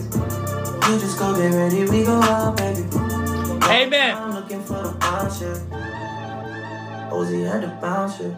You 0.88 1.00
just 1.00 1.18
go 1.18 1.34
get 1.34 1.52
ready, 1.52 1.84
we 1.84 2.04
go 2.04 2.22
out, 2.22 2.56
baby. 2.56 2.82
Amen. 3.68 4.16
I'm 4.16 4.34
looking 4.34 4.62
for 4.62 4.80
the 4.80 4.96
bounce, 5.00 5.42
yeah. 5.42 7.10
Ozzy 7.10 7.44
had 7.44 7.62
the 7.62 7.68
bounce, 7.82 8.20
yeah. 8.20 8.32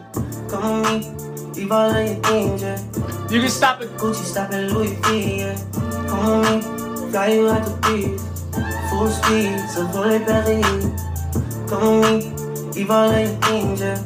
Come 0.49 0.81
with 0.81 0.89
me, 0.89 1.51
leave 1.53 1.71
all 1.71 1.91
of 1.91 2.07
your 2.07 2.15
things, 2.23 2.61
yeah. 2.63 2.81
You 3.29 3.41
can 3.41 3.49
stop 3.49 3.81
it. 3.81 3.89
Gucci 3.97 4.23
stop 4.23 4.51
at 4.51 4.71
Louis 4.71 4.95
V, 5.03 5.37
yeah. 5.37 5.55
Come 6.09 6.41
with 6.41 6.65
me, 6.65 7.11
fly 7.11 7.27
you 7.27 7.49
out 7.49 7.63
the 7.63 7.71
beach. 7.85 8.19
Full 8.89 9.09
speed, 9.09 9.59
so 9.69 9.85
volley 9.93 10.17
Paris. 10.17 10.65
Come 11.69 11.99
with 11.99 12.25
me, 12.25 12.71
leave 12.71 12.89
all 12.89 13.11
of 13.11 13.19
your 13.19 13.29
things, 13.41 13.81
yeah. 13.81 14.03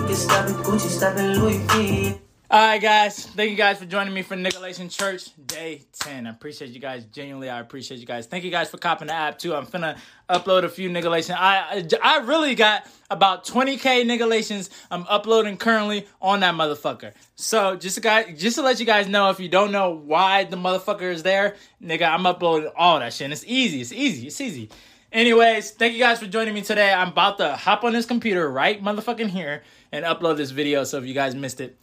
You 0.00 0.06
can 0.06 0.14
stop 0.14 0.44
at 0.44 0.56
Gucci, 0.64 0.90
stop 0.90 1.16
at 1.16 1.38
Louis 1.38 1.58
V. 1.68 2.25
All 2.48 2.60
right, 2.60 2.80
guys. 2.80 3.26
Thank 3.26 3.50
you 3.50 3.56
guys 3.56 3.76
for 3.80 3.86
joining 3.86 4.14
me 4.14 4.22
for 4.22 4.36
Nicolation 4.36 4.88
Church 4.88 5.30
Day 5.48 5.82
10. 5.98 6.28
I 6.28 6.30
appreciate 6.30 6.70
you 6.70 6.78
guys. 6.78 7.04
Genuinely, 7.06 7.50
I 7.50 7.58
appreciate 7.58 7.98
you 7.98 8.06
guys. 8.06 8.26
Thank 8.26 8.44
you 8.44 8.52
guys 8.52 8.70
for 8.70 8.78
copping 8.78 9.08
the 9.08 9.14
app, 9.14 9.36
too. 9.36 9.52
I'm 9.52 9.66
finna 9.66 9.98
upload 10.30 10.62
a 10.62 10.68
few 10.68 10.88
Nicolation. 10.88 11.34
I, 11.36 11.84
I 12.00 12.18
really 12.18 12.54
got 12.54 12.86
about 13.10 13.44
20K 13.46 14.06
Nicolations 14.06 14.70
I'm 14.92 15.04
uploading 15.08 15.56
currently 15.56 16.06
on 16.22 16.38
that 16.40 16.54
motherfucker. 16.54 17.14
So, 17.34 17.74
just 17.74 17.96
to, 17.96 18.00
guys, 18.00 18.40
just 18.40 18.54
to 18.54 18.62
let 18.62 18.78
you 18.78 18.86
guys 18.86 19.08
know, 19.08 19.28
if 19.30 19.40
you 19.40 19.48
don't 19.48 19.72
know 19.72 19.90
why 19.90 20.44
the 20.44 20.56
motherfucker 20.56 21.10
is 21.12 21.24
there, 21.24 21.56
nigga, 21.82 22.08
I'm 22.08 22.26
uploading 22.26 22.70
all 22.76 23.00
that 23.00 23.12
shit. 23.12 23.24
And 23.24 23.32
it's 23.32 23.44
easy. 23.44 23.80
It's 23.80 23.92
easy. 23.92 24.28
It's 24.28 24.40
easy. 24.40 24.70
Anyways, 25.10 25.72
thank 25.72 25.94
you 25.94 25.98
guys 25.98 26.20
for 26.20 26.26
joining 26.28 26.54
me 26.54 26.62
today. 26.62 26.92
I'm 26.92 27.08
about 27.08 27.38
to 27.38 27.56
hop 27.56 27.82
on 27.82 27.92
this 27.92 28.06
computer 28.06 28.48
right 28.48 28.80
motherfucking 28.80 29.30
here 29.30 29.64
and 29.90 30.04
upload 30.04 30.36
this 30.36 30.52
video. 30.52 30.84
So 30.84 30.98
if 30.98 31.06
you 31.06 31.14
guys 31.14 31.34
missed 31.34 31.60
it, 31.60 31.76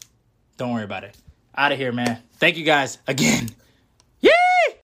don't 0.57 0.73
worry 0.73 0.83
about 0.83 1.03
it. 1.03 1.15
Out 1.55 1.71
of 1.71 1.77
here, 1.77 1.91
man. 1.91 2.19
Thank 2.37 2.57
you 2.57 2.63
guys 2.63 2.97
again. 3.07 3.49